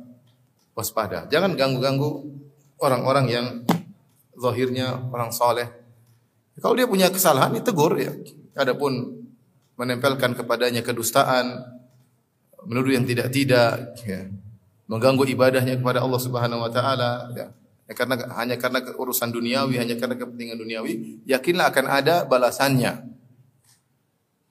waspada. 0.73 1.29
Jangan 1.29 1.57
ganggu-ganggu 1.57 2.25
orang-orang 2.81 3.27
yang 3.29 3.47
zahirnya 4.41 4.97
orang 5.13 5.29
soleh. 5.29 5.69
Kalau 6.61 6.77
dia 6.77 6.89
punya 6.89 7.13
kesalahan, 7.13 7.53
ditegur 7.57 7.97
ya. 8.01 8.13
Adapun 8.57 9.20
menempelkan 9.81 10.37
kepadanya 10.37 10.85
kedustaan, 10.85 11.57
menuduh 12.69 12.93
yang 12.93 13.09
tidak-tidak, 13.09 13.97
ya. 14.05 14.29
mengganggu 14.85 15.25
ibadahnya 15.25 15.81
kepada 15.81 16.05
Allah 16.05 16.21
Subhanahu 16.21 16.61
wa 16.61 16.69
taala, 16.69 17.33
ya. 17.33 17.49
ya. 17.89 17.95
karena 17.97 18.21
hanya 18.37 18.61
karena 18.61 18.85
urusan 18.93 19.33
duniawi, 19.33 19.81
hanya 19.81 19.97
karena 19.97 20.21
kepentingan 20.21 20.61
duniawi, 20.61 21.25
yakinlah 21.25 21.73
akan 21.73 21.87
ada 21.89 22.29
balasannya. 22.29 23.09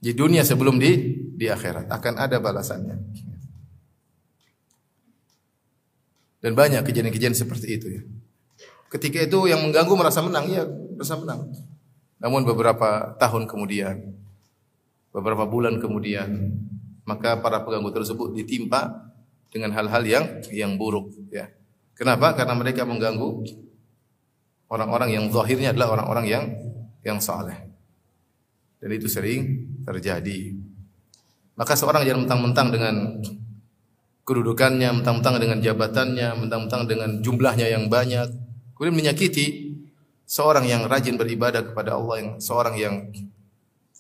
Di 0.02 0.18
dunia 0.18 0.42
sebelum 0.42 0.82
di 0.82 1.14
di 1.38 1.46
akhirat 1.46 1.86
akan 1.94 2.14
ada 2.18 2.42
balasannya. 2.42 2.98
Dan 6.40 6.56
banyak 6.56 6.82
kejadian-kejadian 6.88 7.36
seperti 7.36 7.68
itu 7.78 7.88
ya. 8.00 8.02
Ketika 8.90 9.22
itu 9.22 9.46
yang 9.46 9.62
mengganggu 9.62 9.94
merasa 9.94 10.24
menang, 10.24 10.50
ya 10.50 10.66
merasa 10.66 11.20
menang. 11.20 11.52
Namun 12.18 12.48
beberapa 12.48 13.14
tahun 13.20 13.44
kemudian, 13.46 14.16
beberapa 15.14 15.46
bulan 15.50 15.82
kemudian, 15.82 16.54
maka 17.06 17.42
para 17.42 17.66
pengganggu 17.66 18.02
tersebut 18.02 18.38
ditimpa 18.38 19.10
dengan 19.50 19.74
hal-hal 19.74 20.04
yang 20.06 20.26
yang 20.54 20.78
buruk 20.78 21.10
ya. 21.34 21.50
Kenapa? 21.98 22.38
Karena 22.38 22.56
mereka 22.56 22.86
mengganggu 22.86 23.44
orang-orang 24.70 25.10
yang 25.18 25.26
zahirnya 25.34 25.74
adalah 25.74 26.00
orang-orang 26.00 26.26
yang 26.30 26.44
yang 27.04 27.20
saleh. 27.20 27.58
Dan 28.80 28.90
itu 28.96 29.12
sering 29.12 29.68
terjadi. 29.84 30.56
Maka 31.60 31.76
seorang 31.76 32.08
jangan 32.08 32.24
mentang-mentang 32.24 32.68
dengan 32.72 32.96
kedudukannya, 34.24 35.02
mentang-mentang 35.02 35.36
dengan 35.42 35.60
jabatannya, 35.60 36.30
mentang-mentang 36.40 36.88
dengan 36.88 37.10
jumlahnya 37.20 37.68
yang 37.68 37.92
banyak, 37.92 38.32
kemudian 38.78 38.96
menyakiti 38.96 39.76
seorang 40.24 40.70
yang 40.70 40.88
rajin 40.88 41.20
beribadah 41.20 41.66
kepada 41.66 42.00
Allah, 42.00 42.16
yang 42.24 42.30
seorang 42.40 42.76
yang 42.80 42.96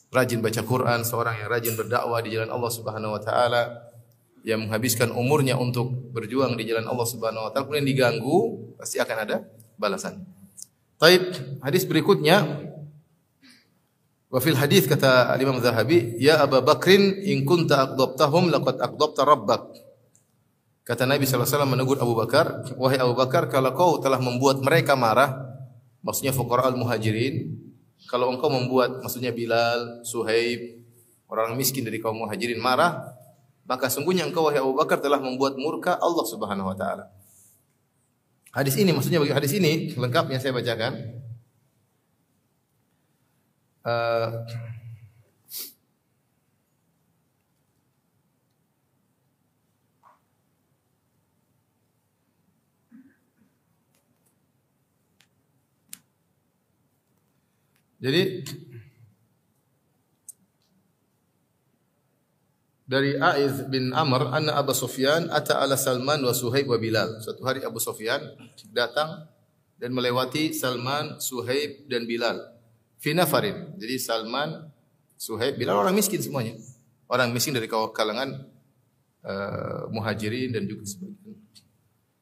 rajin 0.09 0.41
baca 0.41 0.61
Quran, 0.65 1.05
seorang 1.05 1.41
yang 1.41 1.49
rajin 1.49 1.73
berdakwah 1.77 2.19
di 2.21 2.33
jalan 2.33 2.49
Allah 2.49 2.71
Subhanahu 2.73 3.15
wa 3.17 3.21
taala, 3.21 3.61
yang 4.41 4.65
menghabiskan 4.65 5.13
umurnya 5.13 5.59
untuk 5.59 5.93
berjuang 6.15 6.57
di 6.57 6.65
jalan 6.65 6.89
Allah 6.89 7.07
Subhanahu 7.07 7.47
wa 7.47 7.51
taala 7.53 7.65
kemudian 7.69 7.87
diganggu, 7.87 8.37
pasti 8.77 8.97
akan 8.97 9.17
ada 9.27 9.45
balasan. 9.77 10.25
Taib, 10.99 11.31
hadis 11.63 11.87
berikutnya 11.87 12.67
Wa 14.29 14.37
fil 14.37 14.53
hadis 14.53 14.85
kata 14.85 15.33
Imam 15.41 15.57
Zahabi, 15.57 16.13
"Ya 16.21 16.37
Abu 16.45 16.61
Bakrin, 16.61 17.17
in 17.25 17.49
kunta 17.49 17.89
aqdabtahum 17.89 18.53
laqad 18.53 18.77
aqdabta 18.77 19.25
rabbak." 19.25 19.73
Kata 20.85 21.09
Nabi 21.09 21.25
SAW 21.25 21.65
menegur 21.65 21.97
Abu 21.97 22.13
Bakar, 22.13 22.65
wahai 22.77 23.01
Abu 23.01 23.17
Bakar, 23.17 23.49
kalau 23.49 23.73
kau 23.73 23.91
telah 23.97 24.21
membuat 24.21 24.61
mereka 24.61 24.93
marah, 24.93 25.33
maksudnya 26.05 26.29
fuqara 26.29 26.69
al-muhajirin, 26.69 27.57
kalau 28.09 28.33
engkau 28.33 28.49
membuat, 28.49 29.05
maksudnya 29.05 29.29
Bilal, 29.29 30.01
Suhaib, 30.01 30.81
orang 31.29 31.53
miskin 31.53 31.85
dari 31.85 32.01
kaum 32.01 32.17
muhajirin 32.17 32.57
marah, 32.57 33.13
maka 33.69 33.85
sungguhnya 33.85 34.25
engkau 34.25 34.49
wahai 34.49 34.57
Abu 34.57 34.73
Bakar 34.73 34.97
telah 34.97 35.21
membuat 35.21 35.53
murka 35.61 35.93
Allah 36.01 36.25
Subhanahu 36.25 36.73
wa 36.73 36.75
taala. 36.75 37.05
Hadis 38.49 38.81
ini 38.81 38.89
maksudnya 38.89 39.21
bagi 39.21 39.37
hadis 39.37 39.53
ini 39.53 39.93
lengkapnya 39.93 40.41
saya 40.41 40.57
bacakan. 40.57 41.21
Uh, 43.85 44.41
Jadi 57.99 58.47
dari 62.87 63.19
Aiz 63.19 63.67
bin 63.67 63.91
Amr 63.91 64.31
anna 64.31 64.55
Abu 64.55 64.71
Sufyan 64.71 65.27
ata 65.27 65.59
ala 65.59 65.75
Salman 65.75 66.23
wa 66.23 66.31
Suhaib 66.31 66.71
wa 66.71 66.79
Bilal. 66.79 67.19
Suatu 67.19 67.43
hari 67.43 67.59
Abu 67.61 67.83
Sufyan 67.83 68.23
datang 68.71 69.27
dan 69.79 69.91
melewati 69.91 70.55
Salman, 70.55 71.19
Suhaib 71.19 71.91
dan 71.91 72.07
Bilal. 72.07 72.39
Fi 72.99 73.11
nafarin. 73.15 73.75
Jadi 73.79 73.95
Salman, 73.99 74.71
Suhaib, 75.19 75.59
Bilal 75.59 75.75
orang 75.75 75.95
miskin 75.95 76.23
semuanya. 76.23 76.55
Orang 77.11 77.35
miskin 77.35 77.51
dari 77.51 77.67
kalangan 77.67 78.47
uh, 79.27 79.91
muhajirin 79.91 80.55
dan 80.55 80.67
juga 80.67 80.87
sebagian 80.87 81.35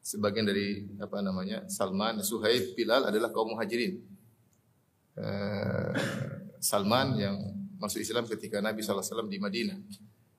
sebagian 0.02 0.46
dari 0.48 0.88
apa 0.98 1.22
namanya 1.22 1.70
Salman, 1.70 2.18
Suhaib, 2.22 2.74
Bilal 2.74 3.10
adalah 3.10 3.30
kaum 3.30 3.54
muhajirin. 3.54 4.17
Eh, 5.18 5.92
Salman 6.58 7.18
yang 7.18 7.36
masuk 7.78 8.02
Islam 8.02 8.26
ketika 8.26 8.58
Nabi 8.58 8.82
SAW 8.82 9.26
di 9.30 9.38
Madinah. 9.38 9.78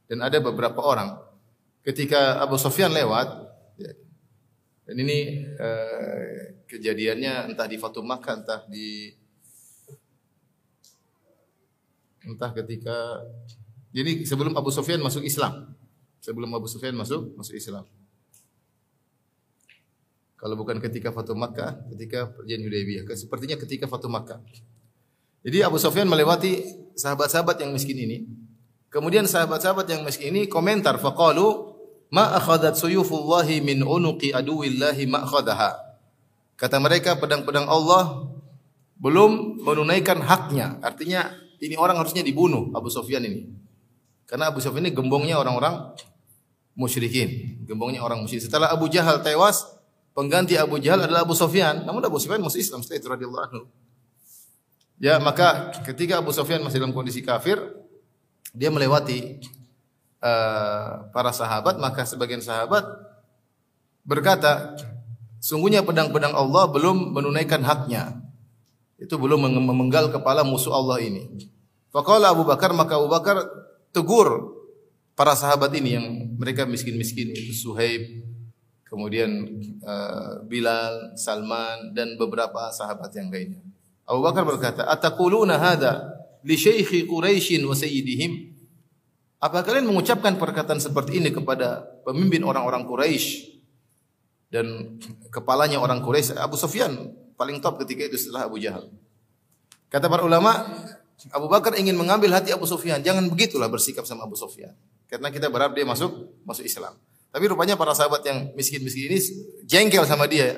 Dan 0.07 0.19
ada 0.23 0.39
beberapa 0.43 0.79
orang 0.83 1.15
ketika 1.83 2.39
Abu 2.43 2.59
Sufyan 2.59 2.91
lewat 2.91 3.27
ya, 3.79 3.91
dan 4.89 4.95
ini 4.99 5.45
uh, 5.53 6.59
kejadiannya 6.65 7.53
entah 7.53 7.69
di 7.69 7.77
Fatu 7.77 8.01
Makkah 8.01 8.41
entah 8.41 8.61
di 8.65 9.13
entah 12.25 12.51
ketika 12.57 13.21
jadi 13.93 14.25
sebelum 14.25 14.57
Abu 14.57 14.73
Sufyan 14.73 14.99
masuk 14.99 15.23
Islam. 15.23 15.77
Sebelum 16.19 16.51
Abu 16.51 16.67
Sufyan 16.67 16.97
masuk 16.97 17.37
masuk 17.37 17.55
Islam. 17.55 17.85
Kalau 20.39 20.55
bukan 20.55 20.79
ketika 20.79 21.11
Fatu 21.11 21.35
Makkah, 21.35 21.83
ketika 21.91 22.31
perjanjian 22.31 22.63
Hudaybiyah. 22.63 23.03
Sepertinya 23.11 23.59
ketika 23.59 23.91
Fatu 23.91 24.07
Makkah. 24.07 24.39
Jadi 25.43 25.63
Abu 25.67 25.75
Sufyan 25.75 26.07
melewati 26.07 26.63
sahabat-sahabat 26.95 27.59
yang 27.59 27.75
miskin 27.75 27.99
ini. 27.99 28.23
Kemudian 28.87 29.27
sahabat-sahabat 29.27 29.85
yang 29.91 30.01
miskin 30.07 30.31
ini 30.31 30.47
komentar 30.47 30.95
faqalu 30.95 31.75
ma 32.15 32.39
akhadat 32.39 32.79
suyufullahi 32.79 33.59
min 33.59 33.83
unuqi 33.83 34.31
aduwillahi 34.31 35.11
ma 35.11 35.27
akhadaha. 35.27 35.75
Kata 36.59 36.79
mereka 36.79 37.19
pedang-pedang 37.19 37.67
Allah 37.67 38.31
belum 38.99 39.63
menunaikan 39.63 40.19
haknya. 40.23 40.79
Artinya 40.83 41.31
ini 41.63 41.75
orang 41.79 41.99
harusnya 41.99 42.23
dibunuh 42.23 42.71
Abu 42.75 42.91
Sufyan 42.91 43.23
ini. 43.23 43.47
Karena 44.27 44.51
Abu 44.51 44.59
Sufyan 44.59 44.87
ini 44.87 44.95
gembongnya 44.95 45.39
orang-orang 45.39 45.95
musyrikin, 46.75 47.63
gembongnya 47.63 48.03
orang 48.03 48.23
musyrik. 48.23 48.43
Setelah 48.43 48.71
Abu 48.71 48.91
Jahal 48.91 49.23
tewas, 49.23 49.78
Pengganti 50.19 50.59
Abu 50.59 50.83
Jahal 50.83 51.07
adalah 51.07 51.23
Abu 51.23 51.31
Sufyan. 51.31 51.87
Namun 51.87 52.03
Abu 52.03 52.19
Sufyan 52.19 52.43
masih 52.43 52.59
Islam 52.59 52.83
setelah 52.83 52.99
itu 52.99 53.07
radhiyallahu 53.07 53.45
anhu. 53.47 53.63
Ya, 54.99 55.15
maka 55.15 55.71
ketika 55.87 56.19
Abu 56.19 56.35
Sufyan 56.35 56.59
masih 56.59 56.83
dalam 56.83 56.91
kondisi 56.91 57.23
kafir, 57.23 57.55
dia 58.51 58.67
melewati 58.67 59.39
uh, 60.19 61.07
para 61.15 61.31
sahabat, 61.31 61.79
maka 61.79 62.03
sebagian 62.03 62.43
sahabat 62.43 62.83
berkata, 64.03 64.75
sungguhnya 65.39 65.87
pedang-pedang 65.87 66.35
Allah 66.35 66.67
belum 66.67 67.15
menunaikan 67.15 67.63
haknya. 67.63 68.19
Itu 68.99 69.15
belum 69.15 69.47
memenggal 69.47 70.11
kepala 70.11 70.43
musuh 70.43 70.75
Allah 70.75 70.99
ini. 70.99 71.47
Faqala 71.95 72.35
Abu 72.35 72.43
Bakar, 72.43 72.75
maka 72.75 72.99
Abu 72.99 73.07
Bakar 73.07 73.47
tegur 73.95 74.51
para 75.15 75.31
sahabat 75.31 75.71
ini 75.79 75.95
yang 75.95 76.05
mereka 76.35 76.67
miskin-miskin 76.67 77.31
itu 77.31 77.55
Suhaib, 77.55 78.03
kemudian 78.89 79.29
uh, 79.85 80.41
Bilal, 80.49 81.13
Salman 81.13 81.93
dan 81.93 82.17
beberapa 82.17 82.73
sahabat 82.73 83.13
yang 83.13 83.29
lainnya. 83.29 83.61
Abu 84.09 84.25
Bakar 84.25 84.41
berkata, 84.43 84.89
"Ataquluna 84.89 85.61
hadza 85.61 86.09
li 86.41 86.57
syaikhi 86.57 87.05
Quraisy 87.05 87.61
wa 87.61 87.77
sayyidihim?" 87.77 88.57
Apa 89.39 89.63
kalian 89.63 89.87
mengucapkan 89.87 90.35
perkataan 90.35 90.83
seperti 90.83 91.23
ini 91.23 91.31
kepada 91.31 91.85
pemimpin 92.03 92.43
orang-orang 92.43 92.83
Quraisy 92.83 93.55
dan 94.51 94.99
kepalanya 95.31 95.79
orang 95.79 96.03
Quraisy 96.03 96.35
Abu 96.35 96.59
Sufyan 96.59 97.13
paling 97.39 97.63
top 97.63 97.79
ketika 97.85 98.09
itu 98.11 98.17
setelah 98.19 98.51
Abu 98.51 98.59
Jahal. 98.59 98.91
Kata 99.87 100.11
para 100.11 100.27
ulama, 100.27 100.67
Abu 101.31 101.47
Bakar 101.47 101.77
ingin 101.79 101.95
mengambil 101.95 102.35
hati 102.35 102.51
Abu 102.51 102.67
Sufyan. 102.67 102.99
Jangan 102.99 103.31
begitulah 103.31 103.71
bersikap 103.71 104.03
sama 104.03 104.27
Abu 104.27 104.35
Sufyan. 104.35 104.75
Karena 105.07 105.31
kita 105.31 105.47
berharap 105.47 105.71
dia 105.71 105.87
masuk 105.87 106.35
masuk 106.43 106.67
Islam. 106.67 106.93
Tapi 107.29 107.45
rupanya 107.45 107.77
para 107.77 107.93
sahabat 107.93 108.25
yang 108.25 108.51
miskin-miskin 108.57 109.13
ini 109.13 109.19
jengkel 109.69 110.01
sama 110.09 110.25
dia. 110.25 110.57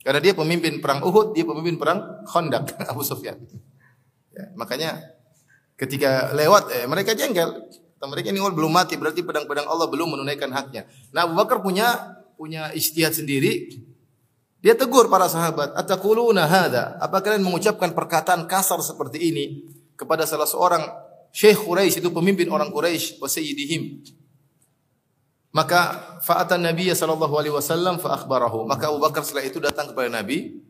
Karena 0.00 0.18
dia 0.18 0.32
pemimpin 0.32 0.80
perang 0.80 1.04
Uhud, 1.04 1.36
dia 1.36 1.44
pemimpin 1.46 1.76
perang 1.76 2.24
Khandaq, 2.26 2.74
Abu 2.90 3.04
Sufyan. 3.06 3.36
Ya, 4.32 4.44
makanya 4.56 4.96
ketika 5.78 6.32
lewat 6.34 6.72
eh, 6.72 6.86
mereka 6.88 7.14
jengkel. 7.14 7.56
Mereka 8.00 8.32
ini 8.32 8.40
belum 8.40 8.72
mati, 8.72 8.96
berarti 8.96 9.20
pedang-pedang 9.20 9.68
Allah 9.68 9.84
belum 9.84 10.16
menunaikan 10.16 10.48
haknya. 10.56 10.88
Nah 11.12 11.28
Abu 11.28 11.36
Bakar 11.36 11.60
punya 11.60 12.16
punya 12.32 12.72
istihad 12.72 13.12
sendiri. 13.12 13.76
Dia 14.64 14.72
tegur 14.72 15.12
para 15.12 15.28
sahabat, 15.28 15.76
"Ataquluna 15.76 16.48
hadza?" 16.48 16.96
Apa 16.96 17.20
kalian 17.20 17.44
mengucapkan 17.44 17.92
perkataan 17.92 18.48
kasar 18.48 18.80
seperti 18.80 19.20
ini 19.20 19.68
kepada 20.00 20.24
salah 20.24 20.48
seorang 20.48 20.80
Syekh 21.28 21.60
Quraisy 21.60 22.00
itu 22.00 22.08
pemimpin 22.08 22.48
orang 22.48 22.72
Quraisy 22.72 23.20
wa 23.20 23.28
sayyidihim. 23.28 24.00
Maka 25.50 25.98
fa'atan 26.22 26.62
Nabi 26.62 26.94
sallallahu 26.94 27.34
alaihi 27.34 27.54
wasallam 27.54 27.98
fa 27.98 28.14
akhbarahu. 28.14 28.70
Maka 28.70 28.86
Abu 28.86 29.02
Bakar 29.02 29.26
setelah 29.26 29.46
itu 29.46 29.58
datang 29.58 29.90
kepada 29.90 30.06
Nabi 30.06 30.62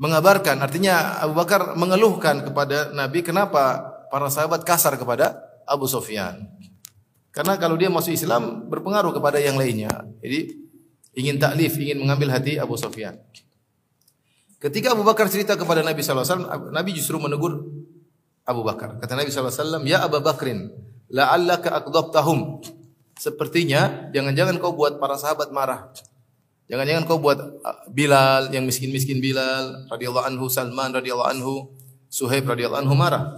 mengabarkan, 0.00 0.58
artinya 0.64 1.20
Abu 1.20 1.36
Bakar 1.36 1.76
mengeluhkan 1.76 2.48
kepada 2.48 2.90
Nabi 2.96 3.20
kenapa 3.20 3.92
para 4.08 4.32
sahabat 4.32 4.64
kasar 4.64 4.96
kepada 4.96 5.36
Abu 5.68 5.84
Sufyan. 5.84 6.48
Karena 7.34 7.58
kalau 7.60 7.76
dia 7.76 7.90
masuk 7.90 8.14
Islam 8.14 8.70
berpengaruh 8.70 9.10
kepada 9.10 9.36
yang 9.42 9.58
lainnya. 9.58 9.90
Jadi 10.22 10.54
ingin 11.18 11.36
taklif, 11.36 11.76
ingin 11.76 12.00
mengambil 12.00 12.30
hati 12.32 12.56
Abu 12.56 12.78
Sufyan. 12.78 13.20
Ketika 14.64 14.96
Abu 14.96 15.04
Bakar 15.04 15.28
cerita 15.28 15.60
kepada 15.60 15.84
Nabi 15.84 16.00
sallallahu 16.00 16.24
alaihi 16.24 16.46
wasallam, 16.48 16.72
Nabi 16.72 16.90
justru 16.96 17.16
menegur 17.20 17.68
Abu 18.48 18.64
Bakar. 18.64 18.96
Kata 18.96 19.12
Nabi 19.12 19.28
sallallahu 19.28 19.52
alaihi 19.52 19.60
wasallam, 19.60 19.82
"Ya 19.84 19.98
Abu 20.00 20.18
Bakrin, 20.24 20.72
la'allaka 21.12 21.84
aqdabtahum." 21.84 22.64
Sepertinya 23.14 24.10
jangan-jangan 24.10 24.58
kau 24.58 24.74
buat 24.74 24.98
para 24.98 25.14
sahabat 25.14 25.54
marah. 25.54 25.90
Jangan-jangan 26.66 27.04
kau 27.04 27.20
buat 27.20 27.38
uh, 27.38 27.84
Bilal 27.92 28.50
yang 28.50 28.64
miskin-miskin 28.64 29.20
Bilal 29.20 29.86
radhiyallahu 29.92 30.26
anhu, 30.26 30.44
Salman 30.48 30.96
radhiyallahu 30.96 31.30
anhu, 31.30 31.54
Suhaib 32.08 32.48
radhiyallahu 32.48 32.82
anhu 32.82 32.94
marah. 32.96 33.36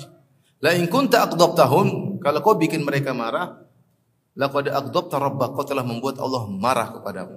La 0.63 0.73
in 0.73 0.87
kunta 0.89 1.27
aqdabtahum, 1.27 2.19
kalau 2.23 2.41
kau 2.41 2.55
bikin 2.57 2.87
mereka 2.87 3.13
marah, 3.13 3.61
laqad 4.39 4.73
aqdabta 4.73 5.21
rabbak, 5.21 5.53
kau 5.53 5.67
telah 5.67 5.85
membuat 5.85 6.23
Allah 6.23 6.49
marah 6.49 6.89
kepadamu. 6.97 7.37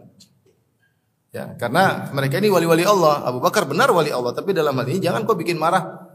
Ya, 1.30 1.54
karena 1.58 2.10
mereka 2.10 2.42
ini 2.42 2.50
wali-wali 2.50 2.82
Allah. 2.86 3.22
Abu 3.28 3.38
Bakar 3.44 3.70
benar 3.70 3.92
wali 3.94 4.10
Allah, 4.10 4.34
tapi 4.34 4.56
dalam 4.56 4.74
hal 4.74 4.88
ini 4.88 5.02
jangan 5.04 5.26
kau 5.28 5.36
bikin 5.36 5.58
marah 5.58 6.10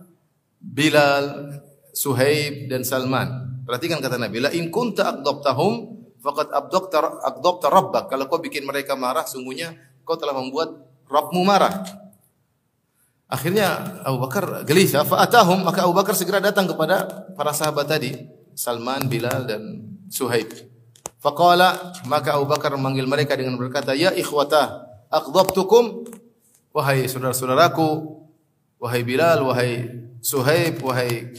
Bilal, 0.58 1.54
Suhaib 1.92 2.72
dan 2.72 2.82
Salman. 2.82 3.62
Perhatikan 3.68 4.02
kata 4.02 4.16
Nabi, 4.18 4.42
la 4.42 4.50
in 4.50 4.70
kunta 4.72 5.14
aqdabtahum 5.14 5.93
faqad 6.24 6.48
abdaqta 6.48 7.20
aqdabta 7.20 7.68
rabbak. 7.68 8.04
Kalau 8.08 8.24
kau 8.32 8.40
bikin 8.40 8.64
mereka 8.64 8.96
marah, 8.96 9.28
sungguhnya 9.28 9.76
kau 10.08 10.16
telah 10.16 10.32
membuat 10.32 10.72
Rabbmu 11.04 11.44
marah. 11.44 11.84
Akhirnya 13.28 14.00
Abu 14.04 14.24
Bakar 14.24 14.64
gelisah, 14.64 15.04
fa'atahum, 15.04 15.68
maka 15.68 15.84
Abu 15.84 15.92
Bakar 15.92 16.16
segera 16.16 16.40
datang 16.40 16.64
kepada 16.64 17.28
para 17.36 17.52
sahabat 17.52 17.84
tadi, 17.84 18.16
Salman, 18.56 19.04
Bilal 19.04 19.44
dan 19.44 19.84
Suhaib. 20.08 20.48
Faqala, 21.20 21.92
maka 22.08 22.36
Abu 22.36 22.48
Bakar 22.48 22.72
memanggil 22.76 23.04
mereka 23.04 23.36
dengan 23.36 23.56
berkata, 23.60 23.96
"Ya 23.96 24.12
ikhwata, 24.16 24.88
aqdabtukum 25.08 26.08
wahai 26.72 27.08
saudara-saudaraku, 27.08 28.16
wahai 28.80 29.02
Bilal, 29.04 29.44
wahai 29.44 29.88
Suhaib, 30.24 30.80
wahai 30.84 31.36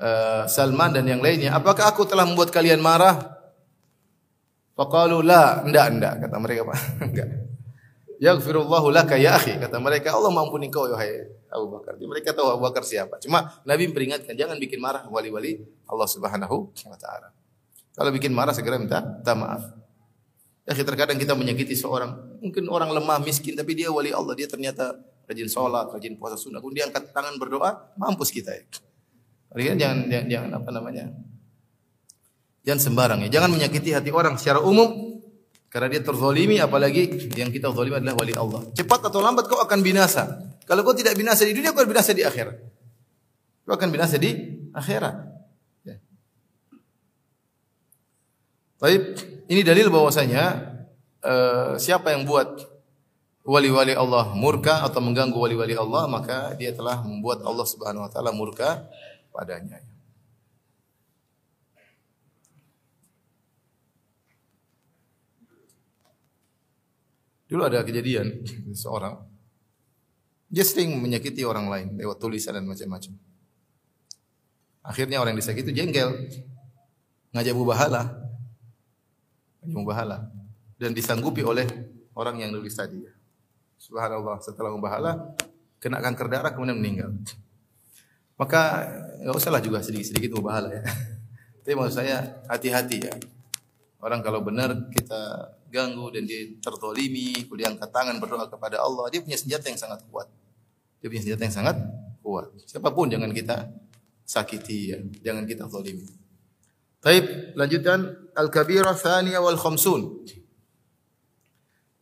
uh, 0.00 0.44
Salman 0.48 0.92
dan 0.92 1.04
yang 1.08 1.20
lainnya, 1.20 1.56
apakah 1.56 1.88
aku 1.88 2.04
telah 2.04 2.28
membuat 2.28 2.52
kalian 2.52 2.80
marah?" 2.80 3.37
Faqalu 4.78 5.26
la, 5.26 5.66
enggak, 5.66 5.86
enggak, 5.90 6.14
kata 6.22 6.36
mereka, 6.38 6.62
Pak. 6.70 6.78
enggak. 7.02 7.28
Yaghfirullahu 8.22 8.94
laka 8.94 9.18
ya 9.18 9.34
akhi. 9.34 9.58
Kata 9.58 9.82
mereka, 9.82 10.14
Allah 10.14 10.30
mampuni 10.30 10.70
kau 10.70 10.86
wahai 10.86 11.26
Abu 11.50 11.66
Bakar. 11.70 11.98
Jadi 11.98 12.06
mereka 12.06 12.30
tahu 12.30 12.50
Abu 12.50 12.62
Bakar 12.66 12.86
siapa. 12.86 13.18
Cuma 13.18 13.58
Nabi 13.66 13.90
memperingatkan, 13.90 14.38
jangan 14.38 14.58
bikin 14.58 14.78
marah 14.78 15.06
wali-wali 15.10 15.66
Allah 15.86 16.06
Subhanahu 16.06 16.70
wa 16.70 16.98
taala. 16.98 17.34
Kalau 17.94 18.10
bikin 18.14 18.30
marah 18.30 18.54
segera 18.54 18.78
minta, 18.78 19.02
minta 19.02 19.34
maaf. 19.34 19.62
Ya, 20.68 20.76
terkadang 20.76 21.16
kita 21.16 21.32
menyakiti 21.32 21.72
seorang, 21.72 22.38
mungkin 22.44 22.68
orang 22.68 22.92
lemah, 22.92 23.24
miskin, 23.24 23.56
tapi 23.56 23.72
dia 23.72 23.88
wali 23.88 24.12
Allah. 24.12 24.36
Dia 24.36 24.46
ternyata 24.46 24.94
rajin 25.24 25.48
sholat, 25.48 25.88
rajin 25.90 26.14
puasa 26.20 26.36
sunnah. 26.36 26.60
Kemudian 26.60 26.92
angkat 26.92 27.10
tangan 27.10 27.34
berdoa, 27.40 27.96
mampus 27.96 28.30
kita 28.30 28.52
ya. 28.52 28.62
Jadi 29.56 29.80
jangan, 29.80 29.98
jangan, 30.06 30.26
jangan 30.28 30.50
apa 30.60 30.70
namanya, 30.70 31.04
jangan 32.68 32.80
sembarang 32.84 33.24
ya. 33.24 33.40
Jangan 33.40 33.56
menyakiti 33.56 33.96
hati 33.96 34.12
orang 34.12 34.36
secara 34.36 34.60
umum, 34.60 35.16
karena 35.72 35.88
dia 35.96 36.04
terzolimi 36.04 36.60
apalagi 36.60 37.32
yang 37.32 37.48
kita 37.48 37.72
zolimi 37.72 37.96
adalah 37.96 38.20
wali 38.20 38.36
Allah. 38.36 38.60
Cepat 38.76 39.08
atau 39.08 39.24
lambat 39.24 39.48
kau 39.48 39.56
akan 39.56 39.80
binasa. 39.80 40.28
Kalau 40.68 40.84
kau 40.84 40.92
tidak 40.92 41.16
binasa 41.16 41.48
di 41.48 41.56
dunia, 41.56 41.72
kau 41.72 41.80
akan 41.80 41.88
binasa 41.88 42.12
di 42.12 42.28
akhirat. 42.28 42.56
Kau 43.64 43.72
akan 43.72 43.88
binasa 43.88 44.20
di 44.20 44.36
akhirat. 44.76 45.16
Ya. 45.88 45.96
Ini 49.48 49.64
dalil 49.64 49.88
bahwasanya 49.88 50.44
uh, 51.24 51.80
siapa 51.80 52.12
yang 52.12 52.28
buat 52.28 52.68
wali-wali 53.48 53.96
Allah 53.96 54.36
murka 54.36 54.84
atau 54.84 55.00
mengganggu 55.00 55.40
wali-wali 55.40 55.72
Allah, 55.72 56.04
maka 56.04 56.52
dia 56.60 56.76
telah 56.76 57.00
membuat 57.00 57.40
Allah 57.48 57.64
Subhanahu 57.64 58.04
wa 58.04 58.10
taala 58.12 58.28
murka 58.28 58.84
padanya. 59.32 59.87
Dulu 67.48 67.64
ada 67.64 67.80
kejadian 67.80 68.44
seorang 68.84 69.16
dia 70.48 70.64
sering 70.64 70.96
menyakiti 70.96 71.44
orang 71.44 71.68
lain 71.68 71.88
lewat 72.00 72.16
tulisan 72.16 72.56
dan 72.56 72.64
macam-macam. 72.64 73.12
Akhirnya 74.80 75.20
orang 75.20 75.36
yang 75.36 75.40
disakiti 75.44 75.76
jengkel, 75.76 76.08
ngajak 77.36 77.52
bahala, 77.52 78.08
ngajak 79.60 79.84
bahala, 79.84 80.18
dan 80.80 80.96
disanggupi 80.96 81.44
oleh 81.44 81.68
orang 82.16 82.40
yang 82.40 82.50
nulis 82.56 82.72
tadi. 82.72 83.04
Subhanallah, 83.76 84.40
setelah 84.40 84.72
membahala, 84.72 85.36
kena 85.76 86.00
kanker 86.00 86.32
darah 86.32 86.56
kemudian 86.56 86.80
meninggal. 86.80 87.12
Maka 88.40 88.88
nggak 89.20 89.36
usahlah 89.36 89.60
juga 89.60 89.84
sedikit-sedikit 89.84 90.40
membahala 90.40 90.72
ya. 90.72 90.82
Tapi 91.62 91.76
maksud 91.76 92.00
saya 92.00 92.40
hati-hati 92.48 92.96
ya. 93.04 93.12
Orang 93.98 94.22
kalau 94.22 94.46
benar 94.46 94.70
kita 94.94 95.50
ganggu 95.74 96.14
dan 96.14 96.22
dia 96.22 96.54
tertolimi, 96.62 97.34
kemudian 97.44 97.74
angkat 97.74 97.90
tangan 97.90 98.16
berdoa 98.22 98.46
kepada 98.46 98.78
Allah, 98.78 99.10
dia 99.10 99.18
punya 99.18 99.34
senjata 99.34 99.66
yang 99.66 99.80
sangat 99.80 100.06
kuat. 100.06 100.30
Dia 101.02 101.10
punya 101.10 101.22
senjata 101.26 101.42
yang 101.42 101.56
sangat 101.58 101.76
kuat. 102.22 102.46
Siapa 102.62 102.94
pun 102.94 103.10
jangan 103.10 103.34
kita 103.34 103.66
sakiti 104.22 104.94
ya, 104.94 104.98
jangan 105.26 105.44
kita 105.50 105.66
tolimi. 105.66 106.06
Taib, 107.02 107.54
lanjutkan 107.58 108.30
al-kabirah 108.38 108.94
thaniyah 108.94 109.42
wal 109.42 109.58
khamsun. 109.58 110.26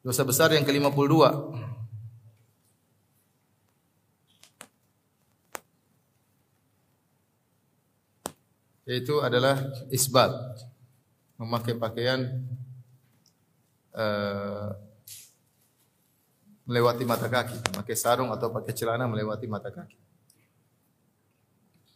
Dosa 0.04 0.22
besar 0.22 0.52
yang 0.52 0.68
ke-52. 0.68 1.16
Yaitu 8.86 9.18
adalah 9.18 9.58
isbat. 9.90 10.30
Memakai 11.36 11.76
pakaian 11.76 12.44
uh, 13.92 14.72
melewati 16.64 17.04
mata 17.04 17.28
kaki, 17.28 17.76
pakai 17.76 17.96
sarung 17.96 18.32
atau 18.32 18.48
pakai 18.50 18.72
celana 18.72 19.04
melewati 19.04 19.46
mata 19.46 19.68
kaki. 19.68 19.96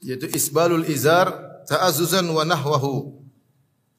Yaitu 0.04 0.28
isbalul 0.32 0.84
izar 0.88 1.32
ta'azuzan 1.64 2.24
wa 2.28 2.44
nahwahu. 2.44 3.20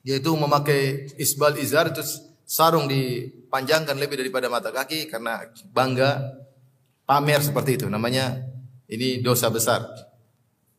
Yaitu 0.01 0.33
memakai 0.33 1.13
isbal 1.21 1.57
izar 1.61 1.93
itu 1.93 2.01
sarung 2.45 2.89
dipanjangkan 2.89 3.93
lebih 3.97 4.17
daripada 4.17 4.49
mata 4.49 4.73
kaki 4.73 5.09
karena 5.09 5.45
bangga 5.69 6.41
pamer 7.05 7.41
seperti 7.41 7.81
itu. 7.81 7.85
Namanya 7.89 8.41
ini 8.89 9.21
dosa 9.21 9.47
besar 9.53 9.85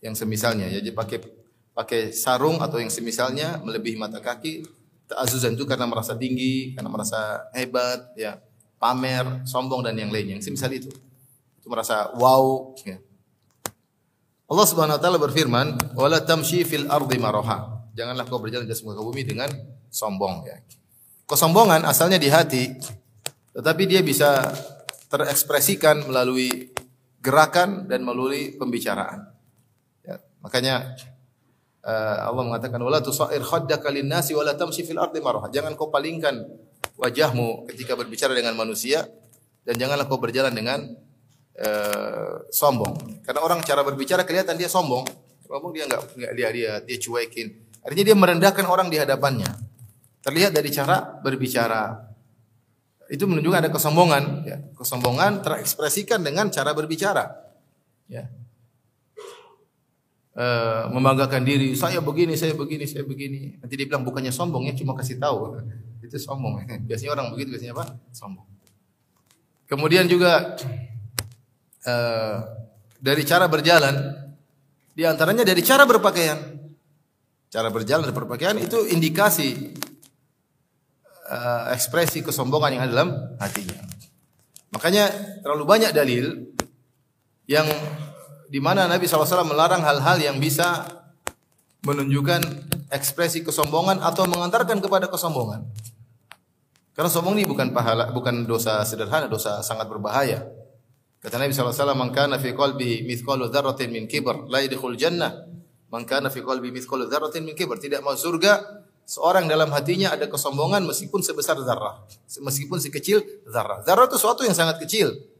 yang 0.02 0.18
semisalnya. 0.18 0.66
Jadi 0.68 0.90
pakai 0.90 1.41
pakai 1.72 2.12
sarung 2.12 2.60
atau 2.60 2.76
yang 2.76 2.92
semisalnya 2.92 3.60
melebihi 3.64 3.96
mata 3.96 4.20
kaki 4.20 4.82
Ta'azuzan 5.12 5.52
itu 5.52 5.68
karena 5.68 5.84
merasa 5.84 6.16
tinggi, 6.16 6.72
karena 6.72 6.88
merasa 6.88 7.44
hebat, 7.52 8.16
ya, 8.16 8.40
pamer, 8.80 9.44
sombong 9.44 9.84
dan 9.84 9.92
yang 9.92 10.08
lainnya. 10.08 10.40
Yang 10.40 10.48
semisal 10.48 10.72
itu. 10.72 10.88
Itu 11.60 11.68
merasa 11.68 12.08
wow, 12.16 12.72
ya. 12.80 12.96
Allah 14.48 14.66
Subhanahu 14.68 14.96
wa 14.96 15.02
taala 15.02 15.18
berfirman, 15.20 15.96
"Wala 15.96 16.24
tamshi 16.24 16.64
fil 16.64 16.88
ardi 16.88 17.20
maraha." 17.20 17.84
Janganlah 17.92 18.24
kau 18.24 18.40
berjalan 18.40 18.64
di 18.64 18.72
muka 18.84 19.04
bumi 19.04 19.20
dengan 19.20 19.52
sombong 19.92 20.48
ya. 20.48 20.56
Kesombongan 21.28 21.84
asalnya 21.84 22.16
di 22.16 22.32
hati, 22.32 22.72
tetapi 23.52 23.84
dia 23.84 24.00
bisa 24.00 24.48
terekspresikan 25.12 26.08
melalui 26.08 26.72
gerakan 27.20 27.84
dan 27.84 28.00
melalui 28.00 28.56
pembicaraan. 28.56 29.28
Ya, 30.04 30.20
makanya 30.40 30.96
uh, 31.86 32.16
Allah 32.30 32.42
mengatakan 32.46 32.78
wala 32.82 33.02
tusair 33.02 33.42
khaddaka 33.42 33.90
linnasi 33.90 34.34
wala 34.34 34.54
tamshi 34.54 34.86
fil 34.86 34.98
ardi 34.98 35.18
marha. 35.18 35.50
Jangan 35.50 35.74
kau 35.74 35.90
palingkan 35.90 36.46
wajahmu 36.98 37.66
ketika 37.70 37.98
berbicara 37.98 38.32
dengan 38.34 38.54
manusia 38.54 39.06
dan 39.66 39.74
janganlah 39.78 40.06
kau 40.06 40.18
berjalan 40.18 40.54
dengan 40.54 40.86
uh, 41.58 42.46
sombong. 42.50 43.22
Karena 43.26 43.40
orang 43.42 43.60
cara 43.66 43.82
berbicara 43.82 44.22
kelihatan 44.22 44.58
dia 44.58 44.70
sombong. 44.70 45.06
Sombong 45.46 45.72
dia 45.74 45.84
enggak 45.86 46.02
enggak 46.14 46.32
dia 46.38 46.48
dia 46.54 46.72
dia 46.82 46.98
cuekin. 46.98 47.48
Artinya 47.82 48.04
dia 48.06 48.16
merendahkan 48.16 48.66
orang 48.66 48.88
di 48.88 48.96
hadapannya. 48.98 49.50
Terlihat 50.22 50.54
dari 50.54 50.70
cara 50.70 51.18
berbicara. 51.18 52.14
Itu 53.10 53.26
menunjukkan 53.26 53.58
ada 53.66 53.70
kesombongan. 53.74 54.24
Ya. 54.46 54.58
Kesombongan 54.78 55.42
terekspresikan 55.42 56.22
dengan 56.22 56.48
cara 56.48 56.70
berbicara. 56.72 57.26
Ya. 58.06 58.30
E, 60.32 60.46
membanggakan 60.88 61.44
diri, 61.44 61.76
saya 61.76 62.00
begini, 62.00 62.34
saya 62.36 62.56
begini, 62.56 62.84
saya 62.88 63.04
begini. 63.04 63.60
Nanti 63.60 63.74
dia 63.76 63.84
bilang 63.84 64.04
bukannya 64.04 64.32
sombong 64.32 64.68
ya, 64.68 64.74
cuma 64.76 64.96
kasih 64.96 65.20
tahu. 65.20 65.60
Itu 66.04 66.16
sombong. 66.16 66.64
Biasanya 66.88 67.12
orang 67.16 67.26
begitu, 67.36 67.56
biasanya 67.56 67.74
apa? 67.76 67.84
Sombong. 68.10 68.48
Kemudian 69.68 70.04
juga 70.08 70.56
e, 71.84 71.94
dari 73.00 73.22
cara 73.28 73.48
berjalan, 73.48 73.94
di 74.92 75.02
antaranya 75.08 75.44
dari 75.44 75.60
cara 75.64 75.88
berpakaian. 75.88 76.60
Cara 77.52 77.68
berjalan 77.68 78.08
dan 78.08 78.16
berpakaian 78.16 78.56
itu 78.56 78.88
indikasi 78.88 79.76
uh, 81.32 81.72
ekspresi 81.72 82.24
kesombongan 82.24 82.76
yang 82.76 82.82
ada 82.88 82.92
dalam 82.92 83.10
hatinya. 83.36 83.76
Makanya 84.72 85.04
terlalu 85.44 85.64
banyak 85.68 85.90
dalil 85.92 86.48
yang 87.44 87.68
di 88.52 88.60
mana 88.60 88.84
Nabi 88.84 89.08
SAW 89.08 89.48
melarang 89.48 89.80
hal-hal 89.80 90.20
yang 90.20 90.36
bisa 90.36 90.84
menunjukkan 91.88 92.44
ekspresi 92.92 93.40
kesombongan 93.40 94.04
atau 94.04 94.28
mengantarkan 94.28 94.76
kepada 94.84 95.08
kesombongan. 95.08 95.64
Karena 96.92 97.08
sombong 97.08 97.40
ini 97.40 97.48
bukan 97.48 97.72
pahala, 97.72 98.12
bukan 98.12 98.44
dosa 98.44 98.84
sederhana, 98.84 99.24
dosa 99.24 99.64
sangat 99.64 99.88
berbahaya. 99.88 100.44
Kata 101.24 101.40
Nabi 101.40 101.56
SAW, 101.56 101.96
"Man 101.96 102.12
kana 102.12 102.36
fi 102.36 102.52
qalbi 102.52 103.08
mithqalu 103.08 103.48
dzarratin 103.48 103.88
min 103.88 104.04
kibr, 104.04 104.44
la 104.52 104.60
yadkhul 104.60 105.00
jannah." 105.00 105.48
Man 105.88 106.04
kana 106.04 106.28
fi 106.28 106.44
qalbi 106.44 106.68
mithqalu 106.68 107.08
dzarratin 107.08 107.48
min 107.48 107.56
kibr, 107.56 107.80
tidak 107.80 108.04
masuk 108.04 108.36
surga 108.36 108.60
seorang 109.08 109.48
dalam 109.48 109.72
hatinya 109.72 110.12
ada 110.12 110.28
kesombongan 110.28 110.84
meskipun 110.84 111.24
sebesar 111.24 111.56
zarah, 111.64 112.04
meskipun 112.44 112.76
sekecil 112.76 113.24
zarah. 113.48 113.80
Zarah 113.80 114.04
itu 114.04 114.20
sesuatu 114.20 114.44
yang 114.44 114.52
sangat 114.54 114.76
kecil. 114.84 115.31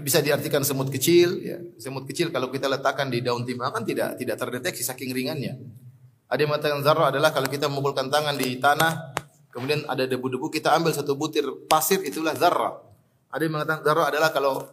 Bisa 0.00 0.24
diartikan 0.24 0.64
semut 0.64 0.88
kecil, 0.88 1.44
ya. 1.44 1.60
semut 1.76 2.08
kecil 2.08 2.32
kalau 2.32 2.48
kita 2.48 2.72
letakkan 2.72 3.12
di 3.12 3.20
daun 3.20 3.44
timah 3.44 3.68
kan 3.68 3.84
tidak 3.84 4.16
tidak 4.16 4.40
terdeteksi 4.40 4.80
saking 4.80 5.12
ringannya. 5.12 5.60
Ada 6.24 6.40
yang 6.40 6.56
mengatakan 6.56 6.80
zarah 6.80 7.12
adalah 7.12 7.36
kalau 7.36 7.52
kita 7.52 7.68
memukulkan 7.68 8.08
tangan 8.08 8.32
di 8.32 8.56
tanah, 8.56 9.12
kemudian 9.52 9.84
ada 9.84 10.08
debu-debu, 10.08 10.48
kita 10.48 10.72
ambil 10.72 10.96
satu 10.96 11.12
butir 11.12 11.44
pasir, 11.68 12.00
itulah 12.00 12.32
zarah. 12.32 12.80
Ada 13.28 13.44
yang 13.44 13.60
mengatakan 13.60 13.80
zarah 13.84 14.06
adalah 14.08 14.32
kalau 14.32 14.64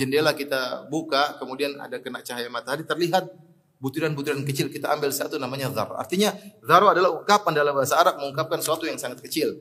jendela 0.00 0.32
kita 0.32 0.88
buka, 0.88 1.36
kemudian 1.36 1.76
ada 1.76 2.00
kena 2.00 2.24
cahaya 2.24 2.48
matahari, 2.48 2.88
terlihat 2.88 3.28
butiran-butiran 3.84 4.40
kecil 4.48 4.72
kita 4.72 4.88
ambil 4.96 5.12
satu 5.12 5.36
namanya 5.36 5.68
zar. 5.68 5.92
Artinya 5.92 6.32
zar 6.64 6.82
adalah 6.88 7.12
ungkapan 7.20 7.52
dalam 7.52 7.76
bahasa 7.76 8.00
Arab 8.00 8.16
mengungkapkan 8.16 8.64
sesuatu 8.64 8.88
yang 8.88 8.96
sangat 8.96 9.20
kecil. 9.20 9.60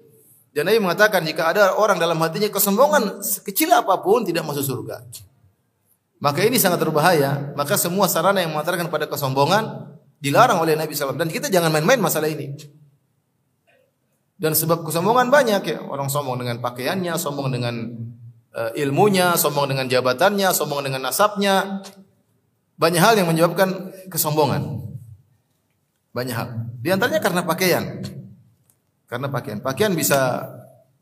Dan 0.53 0.69
Nabi 0.69 0.77
mengatakan 0.77 1.25
jika 1.25 1.49
ada 1.49 1.73
orang 1.73 1.97
dalam 1.97 2.21
hatinya 2.21 2.45
kesombongan 2.45 3.25
sekecil 3.25 3.73
apa 3.73 3.97
pun 4.05 4.21
tidak 4.21 4.45
masuk 4.45 4.61
surga. 4.61 5.01
Maka 6.21 6.45
ini 6.45 6.61
sangat 6.61 6.79
berbahaya. 6.79 7.51
Maka 7.57 7.73
semua 7.75 8.05
sarana 8.05 8.39
yang 8.39 8.53
mengatakan 8.53 8.87
pada 8.87 9.09
kesombongan 9.09 9.91
dilarang 10.21 10.61
oleh 10.61 10.77
Nabi 10.77 10.93
SAW. 10.93 11.17
Dan 11.17 11.27
kita 11.27 11.49
jangan 11.49 11.73
main-main 11.73 11.99
masalah 11.99 12.29
ini. 12.29 12.53
Dan 14.37 14.53
sebab 14.53 14.85
kesombongan 14.87 15.33
banyak 15.33 15.61
ya. 15.67 15.77
Orang 15.83 16.07
sombong 16.07 16.39
dengan 16.39 16.61
pakaiannya, 16.61 17.17
sombong 17.17 17.49
dengan 17.49 17.75
uh, 18.53 18.71
ilmunya, 18.77 19.35
sombong 19.35 19.73
dengan 19.73 19.89
jabatannya, 19.89 20.53
sombong 20.53 20.85
dengan 20.85 21.09
nasabnya, 21.09 21.81
banyak 22.77 23.01
hal 23.01 23.13
yang 23.17 23.27
menyebabkan 23.27 23.91
kesombongan. 24.07 24.85
Banyak 26.13 26.35
hal. 26.37 26.49
Di 26.79 26.93
antaranya 26.93 27.19
karena 27.19 27.41
pakaian. 27.41 28.05
Karena 29.13 29.29
pakaian. 29.29 29.61
Pakaian 29.61 29.93
bisa 29.93 30.49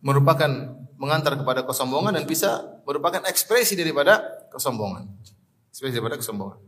merupakan 0.03 0.51
mengantar 0.99 1.39
kepada 1.39 1.63
kesombongan 1.63 2.19
dan 2.19 2.27
bisa 2.27 2.59
merupakan 2.83 3.23
ekspresi 3.23 3.79
daripada 3.79 4.19
kesombongan. 4.51 5.07
Ekspresi 5.71 5.95
daripada 5.95 6.19
kesombongan. 6.19 6.59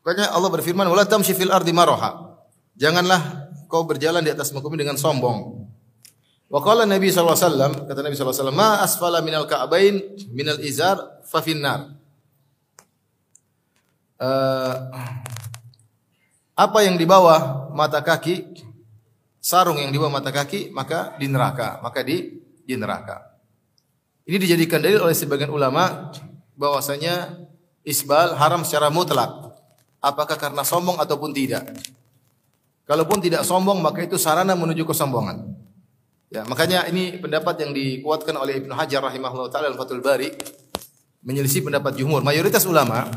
Makanya 0.00 0.32
Allah 0.32 0.48
berfirman, 0.48 0.88
"Wala 0.88 1.04
tamshi 1.04 1.36
fil 1.36 1.52
ardi 1.52 1.76
maraha." 1.76 2.40
Janganlah 2.80 3.52
kau 3.68 3.84
berjalan 3.84 4.24
di 4.24 4.32
atas 4.32 4.56
muka 4.56 4.72
dengan 4.72 4.96
sombong. 4.96 5.68
Wa 6.48 6.64
qala 6.64 6.88
Nabi 6.88 7.12
wasallam, 7.12 7.84
kata 7.84 8.00
Nabi 8.00 8.16
sallallahu 8.16 8.32
alaihi 8.32 8.42
wasallam, 8.48 8.56
"Ma 8.56 8.70
asfala 8.80 9.20
minal 9.20 9.44
ka'bain 9.44 10.00
minal 10.32 10.56
izar 10.64 10.96
fa 11.28 11.44
finnar." 11.44 12.00
uh, 14.20 14.74
apa 16.54 16.78
yang 16.84 17.00
di 17.00 17.08
bawah 17.08 17.72
mata 17.72 18.04
kaki, 18.04 18.69
sarung 19.40 19.80
yang 19.80 19.90
di 19.90 19.96
bawah 19.96 20.20
mata 20.20 20.30
kaki, 20.30 20.70
maka 20.70 21.16
di 21.16 21.26
neraka, 21.26 21.80
maka 21.80 22.04
di 22.04 22.38
di 22.62 22.74
neraka. 22.76 23.24
Ini 24.28 24.36
dijadikan 24.36 24.78
dalil 24.78 25.02
oleh 25.02 25.16
sebagian 25.16 25.50
ulama 25.50 26.12
bahwasanya 26.54 27.40
isbal 27.82 28.36
haram 28.36 28.62
secara 28.62 28.92
mutlak. 28.92 29.56
Apakah 29.98 30.38
karena 30.38 30.62
sombong 30.62 31.00
ataupun 31.00 31.34
tidak? 31.34 31.66
Kalaupun 32.86 33.18
tidak 33.18 33.42
sombong 33.42 33.82
maka 33.82 34.04
itu 34.04 34.20
sarana 34.20 34.54
menuju 34.54 34.86
kesombongan. 34.86 35.50
Ya, 36.30 36.46
makanya 36.46 36.86
ini 36.86 37.18
pendapat 37.18 37.58
yang 37.58 37.74
dikuatkan 37.74 38.38
oleh 38.38 38.62
Ibnu 38.62 38.70
Hajar 38.70 39.02
rahimahullah 39.02 39.50
taala 39.50 39.66
Al-Fathul 39.74 39.98
Bari 39.98 40.30
menyelisih 41.26 41.66
pendapat 41.66 41.98
jumhur. 41.98 42.22
Mayoritas 42.22 42.62
ulama 42.70 43.10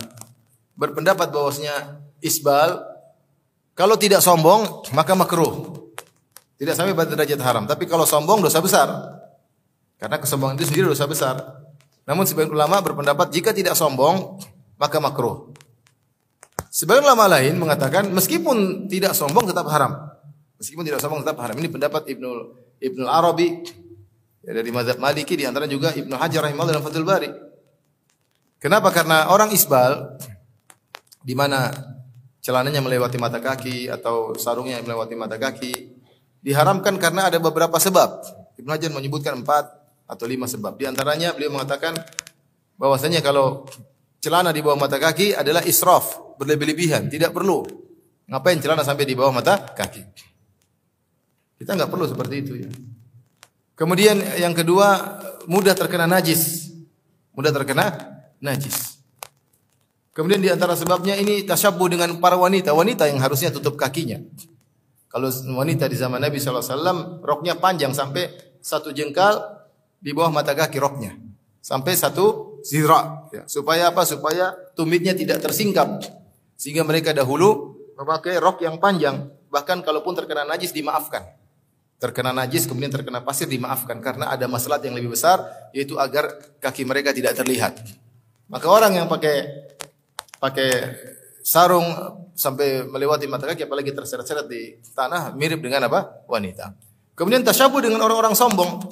berpendapat 0.73 1.29
bahwasanya 1.29 2.01
isbal 2.25 2.81
kalau 3.77 4.01
tidak 4.01 4.25
sombong 4.25 4.89
maka 4.97 5.13
makruh. 5.13 5.82
Tidak 6.63 6.79
sampai 6.79 6.95
pada 6.95 7.11
derajat 7.11 7.43
haram, 7.43 7.67
tapi 7.67 7.83
kalau 7.83 8.07
sombong 8.07 8.39
dosa 8.39 8.63
besar. 8.63 8.87
Karena 9.99 10.15
kesombongan 10.15 10.55
itu 10.55 10.71
sendiri 10.71 10.87
dosa 10.87 11.03
besar. 11.03 11.43
Namun 12.07 12.23
sebagian 12.23 12.55
ulama 12.55 12.79
berpendapat 12.79 13.35
jika 13.35 13.51
tidak 13.51 13.75
sombong 13.75 14.39
maka 14.79 15.03
makruh. 15.03 15.51
Sebagian 16.71 17.03
ulama 17.03 17.27
lain 17.27 17.59
mengatakan 17.59 18.07
meskipun 18.15 18.87
tidak 18.87 19.11
sombong 19.11 19.51
tetap 19.51 19.67
haram. 19.67 20.07
Meskipun 20.55 20.87
tidak 20.87 21.03
sombong 21.03 21.27
tetap 21.27 21.35
haram. 21.43 21.59
Ini 21.59 21.67
pendapat 21.67 22.07
Ibnu 22.07 22.31
Ibnu 22.79 23.03
Arabi 23.11 23.59
ya, 24.39 24.55
dari 24.55 24.71
mazhab 24.71 25.03
Maliki 25.03 25.35
di 25.35 25.43
antara 25.43 25.67
juga 25.67 25.91
Ibnu 25.91 26.15
Hajar 26.15 26.47
rahimahullah 26.47 26.79
dalam 26.79 26.85
Fathul 26.87 27.03
Bari. 27.03 27.27
Kenapa? 28.63 28.87
Karena 28.95 29.27
orang 29.27 29.51
isbal 29.51 30.15
di 31.19 31.35
mana 31.35 31.75
celananya 32.39 32.79
melewati 32.79 33.19
mata 33.19 33.43
kaki 33.43 33.91
atau 33.91 34.31
sarungnya 34.35 34.79
melewati 34.79 35.15
mata 35.15 35.35
kaki 35.35 36.02
diharamkan 36.43 36.99
karena 36.99 37.31
ada 37.31 37.39
beberapa 37.39 37.79
sebab. 37.79 38.21
Ibnu 38.59 38.69
Hajar 38.69 38.91
menyebutkan 38.93 39.39
empat 39.41 39.65
atau 40.05 40.25
lima 40.27 40.45
sebab. 40.45 40.77
Di 40.77 40.85
antaranya 40.85 41.33
beliau 41.33 41.55
mengatakan 41.55 41.95
bahwasanya 42.77 43.23
kalau 43.23 43.65
celana 44.19 44.51
di 44.51 44.59
bawah 44.61 44.77
mata 44.77 44.99
kaki 44.99 45.33
adalah 45.33 45.63
israf, 45.65 46.37
berlebih-lebihan, 46.37 47.09
tidak 47.09 47.33
perlu. 47.33 47.65
Ngapain 48.29 48.59
celana 48.59 48.83
sampai 48.85 49.07
di 49.07 49.15
bawah 49.17 49.33
mata 49.33 49.57
kaki? 49.73 50.03
Kita 51.57 51.79
nggak 51.79 51.89
perlu 51.89 52.05
seperti 52.05 52.35
itu 52.43 52.53
ya. 52.59 52.69
Kemudian 53.73 54.19
yang 54.37 54.53
kedua 54.53 55.17
mudah 55.49 55.73
terkena 55.73 56.05
najis. 56.05 56.69
Mudah 57.33 57.49
terkena 57.49 57.89
najis. 58.37 59.01
Kemudian 60.13 60.45
di 60.45 60.49
antara 60.53 60.77
sebabnya 60.77 61.17
ini 61.17 61.41
tasyabuh 61.41 61.89
dengan 61.89 62.21
para 62.21 62.37
wanita, 62.37 62.69
wanita 62.69 63.09
yang 63.09 63.17
harusnya 63.17 63.49
tutup 63.49 63.73
kakinya. 63.73 64.21
Kalau 65.13 65.29
wanita 65.29 65.85
di 65.85 65.93
zaman 65.93 66.17
Nabi 66.17 66.41
SAW, 66.41 67.21
roknya 67.21 67.53
panjang 67.53 67.93
sampai 67.93 68.33
satu 68.57 68.89
jengkal 68.89 69.61
di 70.01 70.09
bawah 70.09 70.33
mata 70.33 70.57
kaki 70.57 70.81
roknya. 70.81 71.13
Sampai 71.61 71.93
satu 71.93 72.57
zira. 72.65 73.29
Ya. 73.29 73.45
Supaya 73.45 73.93
apa? 73.93 74.09
Supaya 74.09 74.57
tumitnya 74.73 75.13
tidak 75.13 75.45
tersingkap. 75.45 76.01
Sehingga 76.57 76.81
mereka 76.81 77.13
dahulu 77.13 77.77
memakai 77.93 78.41
rok 78.41 78.65
yang 78.65 78.81
panjang. 78.81 79.29
Bahkan 79.53 79.85
kalaupun 79.85 80.17
terkena 80.17 80.49
najis 80.49 80.73
dimaafkan. 80.73 81.21
Terkena 82.01 82.33
najis 82.33 82.65
kemudian 82.65 82.89
terkena 82.89 83.21
pasir 83.21 83.45
dimaafkan. 83.45 84.01
Karena 84.01 84.33
ada 84.33 84.49
masalah 84.49 84.81
yang 84.81 84.97
lebih 84.97 85.13
besar 85.13 85.45
yaitu 85.77 86.01
agar 86.01 86.41
kaki 86.57 86.89
mereka 86.89 87.13
tidak 87.13 87.37
terlihat. 87.37 87.77
Maka 88.49 88.65
orang 88.65 88.97
yang 88.97 89.05
pakai 89.05 89.45
pakai 90.41 90.69
sarung 91.43 91.85
sampai 92.33 92.87
melewati 92.87 93.27
mata 93.27 93.45
kaki 93.45 93.67
apalagi 93.67 93.91
terseret-seret 93.91 94.47
di 94.47 94.79
tanah 94.95 95.35
mirip 95.35 95.59
dengan 95.59 95.91
apa? 95.91 96.23
wanita. 96.25 96.71
Kemudian 97.13 97.43
tasyabuh 97.43 97.83
dengan 97.83 98.01
orang-orang 98.01 98.33
sombong. 98.33 98.89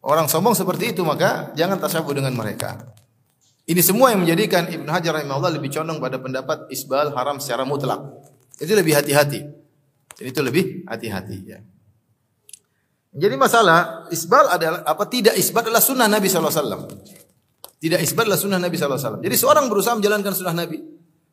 Orang 0.00 0.26
sombong 0.32 0.56
seperti 0.56 0.96
itu 0.96 1.04
maka 1.04 1.52
jangan 1.54 1.76
tasyabuh 1.76 2.16
dengan 2.16 2.32
mereka. 2.32 2.90
Ini 3.68 3.78
semua 3.84 4.10
yang 4.10 4.26
menjadikan 4.26 4.66
Ibnu 4.66 4.90
Hajar 4.90 5.20
rahimahullah 5.20 5.54
lebih 5.54 5.70
condong 5.70 6.02
pada 6.02 6.18
pendapat 6.18 6.66
isbal 6.72 7.14
haram 7.14 7.38
secara 7.38 7.62
mutlak. 7.62 8.02
Itu 8.58 8.72
lebih 8.74 8.98
hati-hati. 8.98 9.46
Jadi 10.18 10.28
itu 10.32 10.40
lebih 10.42 10.64
hati-hati 10.88 11.38
ya. 11.46 11.60
Jadi 13.10 13.34
masalah 13.38 14.10
isbal 14.10 14.50
adalah 14.50 14.82
apa 14.82 15.04
tidak 15.06 15.38
isbal 15.38 15.62
adalah 15.62 15.84
sunnah 15.84 16.10
Nabi 16.10 16.26
SAW. 16.26 16.90
Tidak 17.80 17.96
isbat 17.96 18.28
adalah 18.28 18.36
sunnah 18.36 18.60
Nabi 18.60 18.76
SAW. 18.76 19.24
Jadi 19.24 19.36
seorang 19.40 19.64
berusaha 19.72 19.96
menjalankan 19.96 20.36
sunnah 20.36 20.52
Nabi. 20.52 20.76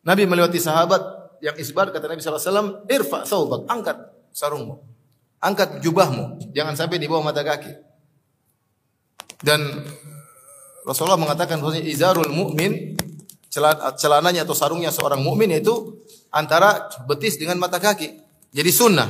Nabi 0.08 0.24
melewati 0.24 0.56
sahabat, 0.56 1.04
yang 1.44 1.60
isbar 1.60 1.92
kata 1.92 2.08
Nabi 2.08 2.24
wasallam, 2.24 2.68
"Irfa 2.88 3.28
thawbak, 3.28 3.68
angkat 3.68 3.98
sarungmu. 4.32 4.80
Angkat 5.44 5.84
jubahmu, 5.84 6.56
jangan 6.56 6.80
sampai 6.80 6.98
di 6.98 7.12
bawah 7.12 7.28
mata 7.28 7.44
kaki." 7.44 7.76
Dan 9.44 9.86
Rasulullah 10.88 11.20
mengatakan 11.20 11.60
bahwa 11.60 11.78
izarul 11.78 12.32
mukmin 12.32 12.96
celananya 14.00 14.48
atau 14.48 14.56
sarungnya 14.58 14.90
seorang 14.90 15.22
mukmin 15.22 15.52
itu 15.54 16.02
antara 16.32 16.90
betis 17.06 17.38
dengan 17.38 17.60
mata 17.62 17.78
kaki. 17.78 18.24
Jadi 18.56 18.72
sunnah. 18.72 19.06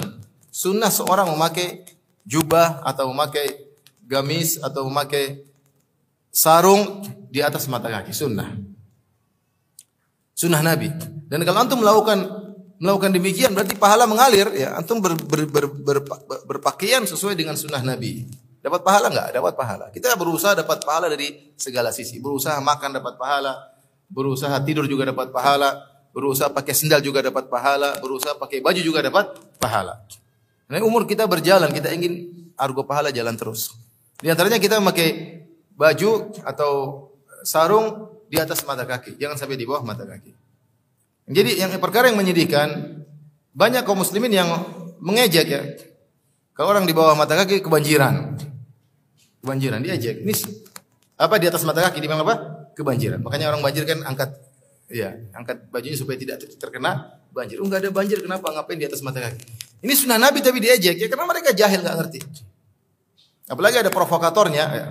Sunnah 0.50 0.90
seorang 0.90 1.30
memakai 1.32 1.86
jubah 2.26 2.82
atau 2.84 3.14
memakai 3.14 3.70
gamis 4.04 4.58
atau 4.60 4.90
memakai 4.90 5.46
sarung 6.34 7.06
di 7.30 7.40
atas 7.40 7.70
mata 7.70 7.88
kaki. 7.88 8.12
Sunnah. 8.12 8.67
Sunnah 10.38 10.62
Nabi. 10.62 10.94
Dan 11.28 11.42
kalau 11.42 11.66
antum 11.66 11.82
melakukan 11.82 12.46
melakukan 12.78 13.10
demikian 13.10 13.58
berarti 13.58 13.74
pahala 13.74 14.06
mengalir 14.06 14.54
ya 14.54 14.78
antum 14.78 15.02
ber, 15.02 15.18
ber, 15.18 15.50
ber, 15.50 15.66
ber, 15.66 15.98
ber, 16.06 16.40
berpakaian 16.46 17.02
sesuai 17.10 17.34
dengan 17.34 17.58
sunnah 17.58 17.82
Nabi 17.82 18.30
dapat 18.62 18.86
pahala 18.86 19.10
enggak 19.10 19.34
dapat 19.34 19.54
pahala 19.58 19.86
kita 19.90 20.14
berusaha 20.14 20.54
dapat 20.54 20.86
pahala 20.86 21.10
dari 21.10 21.58
segala 21.58 21.90
sisi 21.90 22.22
berusaha 22.22 22.62
makan 22.62 23.02
dapat 23.02 23.18
pahala 23.18 23.58
berusaha 24.14 24.54
tidur 24.62 24.86
juga 24.86 25.10
dapat 25.10 25.34
pahala 25.34 25.98
berusaha 26.18 26.50
pakai 26.50 26.74
sendal 26.74 26.98
juga 27.06 27.22
dapat 27.22 27.46
pahala, 27.46 28.02
berusaha 28.02 28.34
pakai 28.42 28.58
baju 28.58 28.82
juga 28.82 29.06
dapat 29.06 29.38
pahala. 29.62 30.02
Nah, 30.66 30.82
umur 30.82 31.06
kita 31.06 31.30
berjalan, 31.30 31.70
kita 31.70 31.94
ingin 31.94 32.34
argo 32.58 32.82
pahala 32.90 33.14
jalan 33.14 33.38
terus. 33.38 33.78
Di 34.18 34.26
antaranya 34.34 34.58
kita 34.58 34.82
memakai 34.82 35.46
baju 35.78 36.34
atau 36.42 36.72
sarung 37.46 38.17
di 38.28 38.38
atas 38.38 38.64
mata 38.68 38.84
kaki, 38.84 39.16
jangan 39.16 39.40
sampai 39.40 39.56
di 39.56 39.66
bawah 39.66 39.84
mata 39.84 40.04
kaki. 40.04 40.32
Jadi 41.28 41.60
yang 41.60 41.72
perkara 41.80 42.08
yang 42.08 42.20
menyedihkan 42.20 43.04
banyak 43.52 43.84
kaum 43.84 44.00
muslimin 44.00 44.32
yang 44.32 44.48
mengejek 45.04 45.48
ya. 45.48 45.62
Kalau 46.56 46.72
orang 46.72 46.88
di 46.88 46.96
bawah 46.96 47.16
mata 47.16 47.36
kaki 47.36 47.60
kebanjiran. 47.60 48.40
Kebanjiran 49.44 49.80
diejek. 49.84 50.24
Ini 50.24 50.34
apa 51.20 51.36
di 51.42 51.46
atas 51.52 51.68
mata 51.68 51.84
kaki 51.84 52.00
dibilang 52.00 52.24
apa? 52.24 52.68
Kebanjiran. 52.78 53.20
Makanya 53.20 53.52
orang 53.52 53.62
banjir 53.62 53.84
kan 53.84 54.04
angkat 54.08 54.36
Iya, 54.88 55.20
angkat 55.36 55.68
bajunya 55.68 56.00
supaya 56.00 56.16
tidak 56.16 56.48
terkena 56.56 57.20
banjir. 57.36 57.60
Oh, 57.60 57.68
ada 57.68 57.92
banjir, 57.92 58.24
kenapa? 58.24 58.48
Ngapain 58.56 58.80
di 58.80 58.88
atas 58.88 59.04
mata 59.04 59.20
kaki? 59.20 59.44
Ini 59.84 59.94
sunnah 59.94 60.16
Nabi 60.16 60.40
tapi 60.40 60.64
diejek 60.64 60.96
ya 60.96 61.08
karena 61.12 61.28
mereka 61.28 61.52
jahil 61.52 61.84
nggak 61.84 61.98
ngerti. 62.00 62.20
Apalagi 63.52 63.84
ada 63.84 63.92
provokatornya. 63.92 64.66
Ya. 64.72 64.86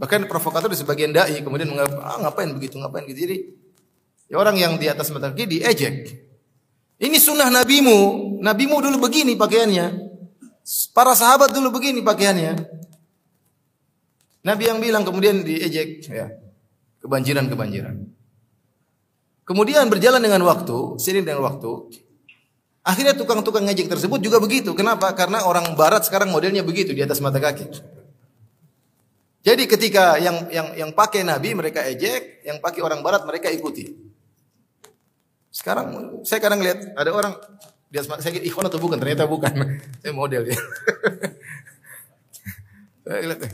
Bahkan 0.00 0.24
provokator 0.32 0.72
di 0.72 0.80
sebagian 0.80 1.12
dai 1.12 1.44
kemudian 1.44 1.68
mengapa 1.68 2.00
ah, 2.00 2.16
ngapain 2.24 2.48
begitu, 2.56 2.80
ngapain 2.80 3.04
gitu. 3.04 3.20
Jadi 3.28 3.36
ya 4.32 4.40
orang 4.40 4.56
yang 4.56 4.80
di 4.80 4.88
atas 4.88 5.12
mata 5.12 5.28
kaki 5.28 5.44
diejek. 5.44 5.94
Ini 6.96 7.16
sunnah 7.20 7.52
nabimu. 7.52 8.40
Nabimu 8.40 8.80
dulu 8.80 9.04
begini 9.04 9.36
pakaiannya. 9.36 10.08
Para 10.96 11.12
sahabat 11.12 11.52
dulu 11.52 11.76
begini 11.76 12.00
pakaiannya. 12.00 12.56
Nabi 14.40 14.62
yang 14.72 14.80
bilang 14.80 15.04
kemudian 15.04 15.44
diejek 15.44 16.08
ya. 16.08 16.32
Kebanjiran-kebanjiran. 17.04 17.96
Kemudian 19.44 19.84
berjalan 19.92 20.20
dengan 20.24 20.40
waktu, 20.48 20.96
sering 20.96 21.28
dengan 21.28 21.44
waktu. 21.44 21.92
Akhirnya 22.80 23.12
tukang-tukang 23.12 23.68
ngejek 23.68 23.92
tersebut 23.92 24.20
juga 24.24 24.40
begitu. 24.40 24.72
Kenapa? 24.72 25.12
Karena 25.12 25.44
orang 25.44 25.76
barat 25.76 26.08
sekarang 26.08 26.32
modelnya 26.32 26.64
begitu 26.64 26.96
di 26.96 27.04
atas 27.04 27.20
mata 27.20 27.36
kaki. 27.36 27.99
Jadi 29.40 29.64
ketika 29.64 30.20
yang 30.20 30.52
yang 30.52 30.68
yang 30.76 30.90
pakai 30.92 31.24
nabi 31.24 31.56
mereka 31.56 31.80
ejek, 31.88 32.44
yang 32.44 32.60
pakai 32.60 32.84
orang 32.84 33.00
barat 33.00 33.24
mereka 33.24 33.48
ikuti. 33.48 33.88
Sekarang 35.48 36.20
saya 36.22 36.44
kadang 36.44 36.60
lihat 36.60 36.92
ada 36.92 37.10
orang 37.10 37.34
di 37.90 37.96
atas 37.96 38.06
mata 38.06 38.22
saya 38.22 38.36
kira 38.36 38.46
ikhwan 38.46 38.68
atau 38.68 38.78
bukan, 38.78 39.00
ternyata 39.00 39.24
bukan. 39.24 39.50
saya 40.04 40.12
model 40.12 40.44
ya. 40.44 40.54
saya 43.08 43.26
lihat, 43.26 43.40
eh, 43.48 43.52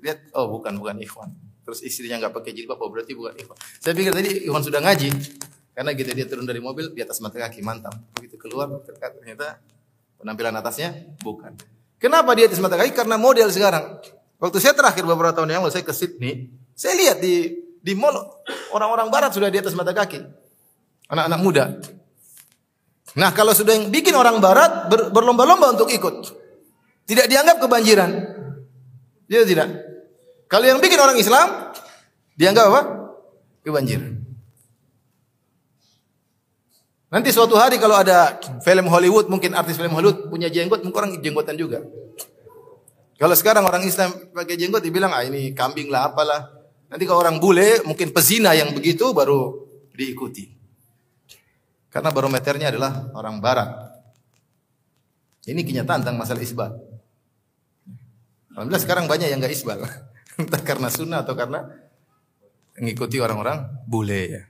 lihat 0.00 0.18
oh 0.32 0.48
bukan 0.48 0.80
bukan 0.80 0.96
ikhwan 0.98 1.30
terus 1.66 1.82
istrinya 1.82 2.22
nggak 2.22 2.30
pakai 2.30 2.54
jilbab, 2.54 2.78
oh 2.78 2.88
berarti 2.94 3.18
bukan 3.18 3.34
ikhwan. 3.42 3.58
Saya 3.82 3.98
pikir 3.98 4.14
tadi 4.14 4.46
ikhwan 4.46 4.62
sudah 4.62 4.78
ngaji, 4.78 5.10
karena 5.74 5.90
gitu 5.98 6.10
dia 6.14 6.26
turun 6.30 6.46
dari 6.46 6.62
mobil 6.62 6.94
di 6.94 7.02
atas 7.02 7.18
mata 7.18 7.42
kaki 7.42 7.58
mantap. 7.66 7.90
Begitu 8.14 8.38
keluar 8.38 8.70
ternyata 8.86 9.58
penampilan 10.22 10.54
atasnya 10.62 10.94
bukan. 11.26 11.58
Kenapa 11.98 12.38
di 12.38 12.46
atas 12.46 12.62
mata 12.62 12.78
kaki? 12.78 12.94
Karena 12.94 13.18
model 13.18 13.50
sekarang. 13.50 13.98
Waktu 14.36 14.58
saya 14.60 14.76
terakhir 14.76 15.02
beberapa 15.08 15.32
tahun 15.32 15.48
yang 15.48 15.64
lalu 15.64 15.72
saya 15.72 15.84
ke 15.84 15.96
Sydney, 15.96 16.52
saya 16.76 16.92
lihat 16.96 17.18
di 17.24 17.56
di 17.80 17.92
mall 17.96 18.12
orang-orang 18.74 19.08
barat 19.08 19.30
sudah 19.32 19.48
di 19.48 19.56
atas 19.56 19.72
mata 19.72 19.96
kaki. 19.96 20.20
Anak-anak 21.08 21.40
muda. 21.40 21.64
Nah, 23.16 23.30
kalau 23.32 23.56
sudah 23.56 23.72
yang 23.72 23.88
bikin 23.88 24.12
orang 24.12 24.42
barat 24.42 24.92
ber, 24.92 25.08
berlomba-lomba 25.08 25.72
untuk 25.72 25.88
ikut. 25.88 26.36
Tidak 27.06 27.30
dianggap 27.30 27.62
kebanjiran. 27.62 28.10
Dia 29.30 29.46
tidak. 29.46 29.72
Kalau 30.50 30.66
yang 30.68 30.82
bikin 30.82 30.98
orang 31.00 31.16
Islam 31.16 31.72
dianggap 32.36 32.64
apa? 32.68 32.80
Kebanjiran. 33.64 34.26
Nanti 37.06 37.30
suatu 37.30 37.54
hari 37.56 37.78
kalau 37.78 37.96
ada 37.96 38.36
film 38.66 38.90
Hollywood, 38.90 39.30
mungkin 39.30 39.54
artis 39.54 39.78
film 39.78 39.94
Hollywood 39.94 40.26
punya 40.28 40.50
jenggot, 40.50 40.82
mungkin 40.82 40.98
orang 41.00 41.12
jenggotan 41.22 41.56
juga. 41.56 41.86
Kalau 43.16 43.32
sekarang 43.32 43.64
orang 43.64 43.80
Islam 43.88 44.12
pakai 44.36 44.60
jenggot 44.60 44.84
dibilang 44.84 45.08
ah 45.08 45.24
ini 45.24 45.56
kambing 45.56 45.88
lah 45.88 46.12
apalah. 46.12 46.52
Nanti 46.92 47.08
kalau 47.08 47.24
orang 47.24 47.40
bule 47.40 47.80
mungkin 47.88 48.12
pezina 48.12 48.52
yang 48.52 48.76
begitu 48.76 49.10
baru 49.16 49.66
diikuti. 49.96 50.52
Karena 51.88 52.12
barometernya 52.12 52.68
adalah 52.68 53.08
orang 53.16 53.40
barat. 53.40 53.72
Ini 55.48 55.64
kenyataan 55.64 56.04
tentang 56.04 56.20
masalah 56.20 56.44
isbal. 56.44 56.76
Alhamdulillah 58.52 58.84
sekarang 58.84 59.08
banyak 59.08 59.32
yang 59.32 59.40
enggak 59.40 59.56
isbal. 59.56 59.80
Entah 60.40 60.60
karena 60.60 60.92
sunnah 60.92 61.24
atau 61.24 61.32
karena 61.32 61.64
mengikuti 62.76 63.16
orang-orang 63.16 63.64
bule 63.88 64.22
ya. 64.28 64.42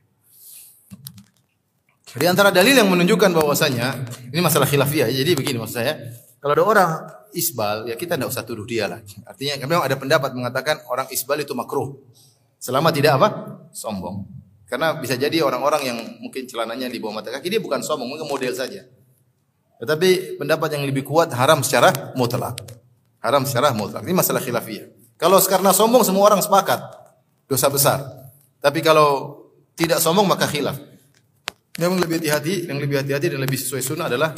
Di 2.17 2.27
antara 2.27 2.49
dalil 2.49 2.75
yang 2.75 2.89
menunjukkan 2.89 3.31
bahwasanya 3.31 3.95
ini 4.33 4.41
masalah 4.43 4.67
khilafiyah. 4.67 5.13
Jadi 5.13 5.37
begini 5.37 5.61
maksud 5.61 5.79
saya, 5.79 6.01
kalau 6.47 6.55
ada 6.55 6.63
orang 6.63 6.91
isbal 7.35 7.91
ya 7.91 7.99
kita 7.99 8.15
tidak 8.15 8.31
usah 8.31 8.47
tuduh 8.47 8.63
dia 8.63 8.87
lah. 8.87 9.03
Artinya 9.27 9.67
memang 9.67 9.83
ada 9.83 9.99
pendapat 9.99 10.31
mengatakan 10.31 10.79
orang 10.87 11.11
isbal 11.11 11.43
itu 11.43 11.59
makruh. 11.59 11.99
Selama 12.63 12.95
tidak 12.95 13.19
apa? 13.19 13.29
Sombong. 13.75 14.23
Karena 14.71 14.95
bisa 14.95 15.19
jadi 15.19 15.43
orang-orang 15.43 15.83
yang 15.91 15.99
mungkin 16.23 16.47
celananya 16.47 16.87
di 16.87 17.03
bawah 17.03 17.19
mata 17.19 17.35
kaki 17.35 17.51
dia 17.51 17.59
bukan 17.59 17.83
sombong, 17.83 18.07
mungkin 18.07 18.31
model 18.31 18.55
saja. 18.55 18.87
Tetapi 19.83 20.39
pendapat 20.39 20.79
yang 20.79 20.87
lebih 20.87 21.03
kuat 21.03 21.35
haram 21.35 21.67
secara 21.67 22.15
mutlak. 22.15 22.63
Haram 23.19 23.43
secara 23.43 23.75
mutlak. 23.75 24.07
Ini 24.07 24.15
masalah 24.15 24.39
khilafiyah. 24.39 25.19
Kalau 25.19 25.43
karena 25.43 25.75
sombong 25.75 26.07
semua 26.07 26.31
orang 26.31 26.39
sepakat 26.39 26.79
dosa 27.51 27.67
besar. 27.75 27.99
Tapi 28.63 28.87
kalau 28.87 29.43
tidak 29.75 29.99
sombong 29.99 30.31
maka 30.31 30.47
khilaf. 30.47 30.79
Yang 31.75 32.07
lebih 32.07 32.23
hati-hati, 32.23 32.71
yang 32.71 32.79
lebih 32.79 33.03
hati-hati 33.03 33.35
dan 33.35 33.43
lebih 33.43 33.59
sesuai 33.59 33.83
sunnah 33.83 34.07
adalah 34.07 34.31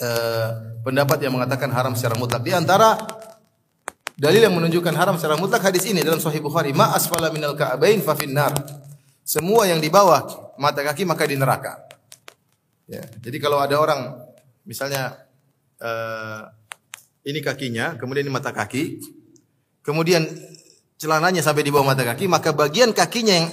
uh, 0.00 0.48
pendapat 0.80 1.20
yang 1.22 1.36
mengatakan 1.36 1.68
haram 1.70 1.92
secara 1.94 2.16
mutlak. 2.16 2.42
Di 2.42 2.52
antara 2.56 2.96
dalil 4.16 4.44
yang 4.44 4.52
menunjukkan 4.56 4.92
haram 4.96 5.16
secara 5.16 5.36
mutlak 5.40 5.64
hadis 5.64 5.88
ini 5.88 6.04
dalam 6.04 6.20
Sahih 6.20 6.44
Bukhari, 6.44 6.76
ma 6.76 6.92
asfala 6.92 7.32
minal 7.32 7.56
ka'bain 7.56 8.00
fa 8.04 8.16
finnar. 8.16 8.52
Semua 9.24 9.64
yang 9.68 9.78
di 9.78 9.88
bawah 9.88 10.52
mata 10.58 10.82
kaki 10.82 11.06
maka 11.06 11.24
di 11.24 11.38
neraka. 11.38 11.86
Ya, 12.90 13.06
jadi 13.22 13.38
kalau 13.38 13.62
ada 13.62 13.78
orang 13.78 14.18
misalnya 14.66 15.14
uh, 15.78 16.50
ini 17.22 17.38
kakinya, 17.38 17.94
kemudian 17.94 18.26
ini 18.26 18.32
mata 18.34 18.50
kaki, 18.50 18.98
kemudian 19.86 20.26
celananya 20.98 21.40
sampai 21.40 21.62
di 21.62 21.70
bawah 21.70 21.94
mata 21.94 22.02
kaki, 22.02 22.26
maka 22.26 22.50
bagian 22.50 22.90
kakinya 22.90 23.34
yang 23.40 23.48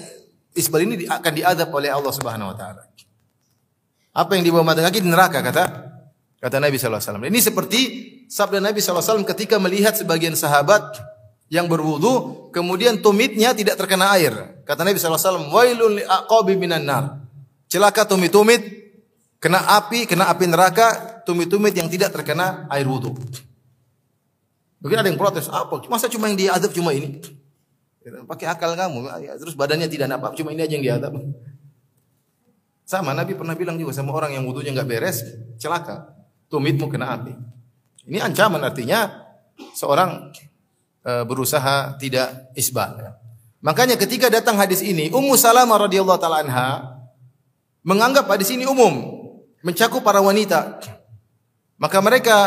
isbal 0.57 0.81
ini 0.83 1.05
akan 1.05 1.31
diadab 1.31 1.69
oleh 1.69 1.93
Allah 1.93 2.11
Subhanahu 2.11 2.51
wa 2.51 2.57
taala. 2.57 2.83
Apa 4.17 4.33
yang 4.33 4.43
di 4.43 4.51
bawah 4.51 4.65
mata 4.65 4.81
kaki 4.81 5.05
di 5.05 5.07
neraka 5.13 5.45
kata 5.45 5.63
kata 6.41 6.61
Nabi 6.61 6.77
wasallam. 6.77 7.23
Ini 7.25 7.39
seperti 7.41 7.79
sabda 8.29 8.61
Nabi 8.61 8.79
wasallam 8.81 9.25
ketika 9.25 9.57
melihat 9.57 9.97
sebagian 9.97 10.37
sahabat 10.37 10.97
yang 11.47 11.65
berwudu 11.71 12.49
kemudian 12.51 12.99
tumitnya 12.99 13.55
tidak 13.55 13.79
terkena 13.79 14.11
air. 14.17 14.33
Kata 14.67 14.83
Nabi 14.83 14.99
wasallam, 14.99 15.49
"Wailul 15.49 16.03
liaqabi 16.03 16.53
minan 16.59 16.83
nar." 16.83 17.05
Celaka 17.67 18.07
tumit-tumit 18.07 18.63
kena 19.43 19.59
api, 19.79 20.07
kena 20.07 20.31
api 20.31 20.45
neraka, 20.47 21.21
tumit-tumit 21.27 21.75
yang 21.75 21.91
tidak 21.91 22.15
terkena 22.15 22.65
air 22.71 22.87
wudu. 22.87 23.11
Mungkin 24.77 24.97
ada 24.97 25.09
yang 25.09 25.19
protes, 25.19 25.49
apa? 25.49 25.83
Masa 25.89 26.07
cuma 26.07 26.29
yang 26.29 26.37
diadab 26.37 26.71
cuma 26.71 26.93
ini? 26.93 27.19
Pakai 28.07 28.47
akal 28.47 28.71
kamu, 28.71 29.03
ya, 29.19 29.35
terus 29.35 29.51
badannya 29.51 29.91
tidak 29.91 30.07
apa, 30.15 30.31
cuma 30.31 30.55
ini 30.55 30.63
aja 30.63 30.79
yang 30.79 30.85
diadab. 30.85 31.11
Sama 32.87 33.11
Nabi 33.11 33.35
pernah 33.35 33.51
bilang 33.51 33.75
juga 33.75 33.91
sama 33.91 34.15
orang 34.15 34.31
yang 34.31 34.47
wudhunya 34.47 34.71
nggak 34.71 34.87
beres, 34.87 35.27
celaka, 35.59 36.07
tumitmu 36.47 36.87
kena 36.91 37.15
api. 37.15 37.33
Ini 38.07 38.23
ancaman 38.23 38.63
artinya 38.63 39.27
seorang 39.75 40.31
e, 41.03 41.11
berusaha 41.27 41.99
tidak 41.99 42.51
isbal. 42.55 42.91
Ya. 42.99 43.11
Makanya 43.59 43.99
ketika 43.99 44.31
datang 44.31 44.55
hadis 44.55 44.79
ini, 44.79 45.11
Ummu 45.11 45.35
Salamah 45.35 45.87
radhiyallahu 45.87 46.19
taala 46.21 46.39
anha 46.45 46.69
menganggap 47.83 48.27
hadis 48.31 48.51
ini 48.51 48.63
umum, 48.63 49.17
mencakup 49.63 50.03
para 50.03 50.23
wanita. 50.23 50.79
Maka 51.77 51.99
mereka 51.99 52.37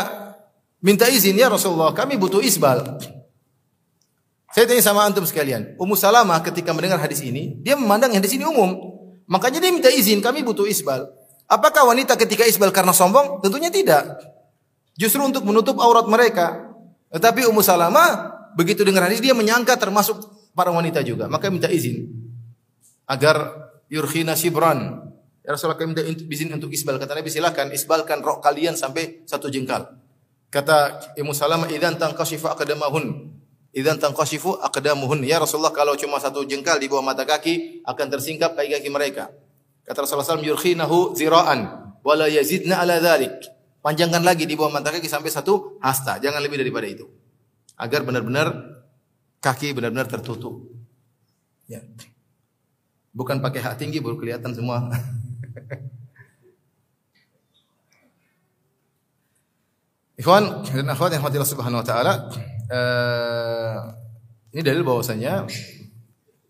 minta 0.81 1.05
izin, 1.07 1.37
ya 1.37 1.47
Rasulullah, 1.47 1.93
kami 1.93 2.17
butuh 2.17 2.41
isbal. 2.41 2.99
Saya 4.51 4.67
tanya 4.67 4.83
sama 4.83 5.07
antum 5.07 5.23
sekalian, 5.23 5.79
Ummu 5.79 5.95
Salamah 5.95 6.43
ketika 6.43 6.75
mendengar 6.75 6.99
hadis 6.99 7.23
ini, 7.23 7.55
dia 7.63 7.79
memandang 7.79 8.11
hadis 8.11 8.35
ini 8.35 8.43
umum. 8.43 8.75
Makanya 9.29 9.63
dia 9.63 9.71
minta 9.71 9.87
izin, 9.87 10.19
kami 10.19 10.43
butuh 10.43 10.67
isbal. 10.67 11.07
Apakah 11.51 11.83
wanita 11.91 12.15
ketika 12.15 12.47
isbal 12.47 12.71
karena 12.71 12.95
sombong? 12.95 13.43
Tentunya 13.43 13.67
tidak. 13.67 14.23
Justru 14.95 15.19
untuk 15.19 15.43
menutup 15.43 15.75
aurat 15.83 16.07
mereka. 16.07 16.71
Tetapi 17.11 17.43
Ummu 17.51 17.59
Salamah 17.59 18.31
begitu 18.55 18.87
dengar 18.87 19.11
hadis 19.11 19.19
dia 19.19 19.35
menyangka 19.35 19.75
termasuk 19.75 20.15
para 20.55 20.71
wanita 20.71 21.03
juga. 21.03 21.27
Maka 21.27 21.51
minta 21.51 21.67
izin 21.67 22.07
agar 23.03 23.67
yurkhina 23.91 24.39
shibran. 24.39 25.11
Ya 25.43 25.51
Rasulullah 25.51 25.75
kami 25.75 25.91
minta 25.91 26.07
izin 26.07 26.55
untuk 26.55 26.71
isbal. 26.71 26.95
Kata 26.95 27.19
Nabi 27.19 27.27
silakan 27.27 27.75
isbalkan 27.75 28.23
rok 28.23 28.39
kalian 28.39 28.79
sampai 28.79 29.27
satu 29.27 29.51
jengkal. 29.51 29.91
Kata 30.47 31.11
Ummu 31.19 31.35
Salamah 31.35 31.67
idzan 31.67 31.99
tanqashifa 31.99 32.55
aqdamahun 32.55 33.31
Idan 33.71 33.95
tangkashifu 34.03 34.59
aqdamuhun. 34.59 35.23
Ya 35.23 35.39
Rasulullah 35.39 35.71
kalau 35.71 35.95
cuma 35.95 36.19
satu 36.19 36.43
jengkal 36.43 36.75
di 36.75 36.91
bawah 36.91 36.99
mata 36.99 37.23
kaki 37.23 37.87
akan 37.87 38.07
tersingkap 38.11 38.51
kaki-kaki 38.51 38.91
mereka. 38.91 39.31
Kata 39.85 40.05
Rasulullah 40.05 40.37
SAW, 40.37 40.45
yurkhinahu 40.45 41.17
zira'an 41.17 41.59
wala 42.05 42.27
yazidna 42.29 42.81
ala 42.81 43.01
dhalik. 43.01 43.33
Panjangkan 43.81 44.21
lagi 44.21 44.45
di 44.45 44.53
bawah 44.53 44.69
mata 44.69 44.93
kaki 44.93 45.09
sampai 45.09 45.33
satu 45.33 45.81
hasta, 45.81 46.21
jangan 46.21 46.37
lebih 46.37 46.61
daripada 46.61 46.85
itu. 46.85 47.09
Agar 47.81 48.05
benar-benar 48.05 48.53
kaki 49.41 49.73
benar-benar 49.73 50.05
tertutup. 50.05 50.69
Ya. 51.65 51.81
Bukan 53.11 53.41
pakai 53.41 53.59
hak 53.65 53.81
tinggi 53.81 53.97
baru 53.97 54.21
kelihatan 54.21 54.53
semua. 54.53 54.85
Ikhwan 60.21 60.61
dan 60.61 60.85
akhwat 60.85 61.17
yang 61.17 61.25
Allah 61.25 61.49
Subhanahu 61.49 61.81
wa 61.81 61.87
taala, 61.87 62.29
uh, 62.69 63.89
ini 64.53 64.61
dalil 64.61 64.85
bahwasanya 64.85 65.49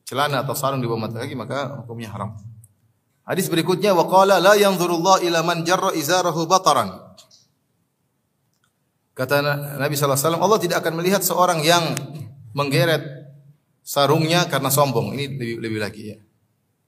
celana 0.03 0.43
atau 0.43 0.51
sarung 0.51 0.83
di 0.83 0.91
bawah 0.91 1.07
mata 1.07 1.23
kaki 1.23 1.39
maka 1.39 1.79
hukumnya 1.79 2.11
haram. 2.11 2.35
Hadis 3.31 3.47
berikutnya 3.47 3.95
wa 3.95 4.11
qala 4.11 4.43
la 4.43 4.59
yanzurullah 4.59 5.23
ila 5.23 5.39
man 5.39 5.63
jarra 5.63 5.95
izarahu 5.95 6.43
bataran. 6.51 6.99
Kata 9.15 9.39
Nabi 9.79 9.95
sallallahu 9.95 10.19
alaihi 10.19 10.27
wasallam 10.27 10.43
Allah 10.43 10.59
tidak 10.59 10.77
akan 10.83 10.93
melihat 10.99 11.23
seorang 11.23 11.63
yang 11.63 11.95
menggeret 12.51 13.31
sarungnya 13.87 14.51
karena 14.51 14.67
sombong. 14.67 15.15
Ini 15.15 15.31
lebih 15.31 15.63
lebih 15.63 15.79
lagi 15.79 16.03
ya. 16.11 16.17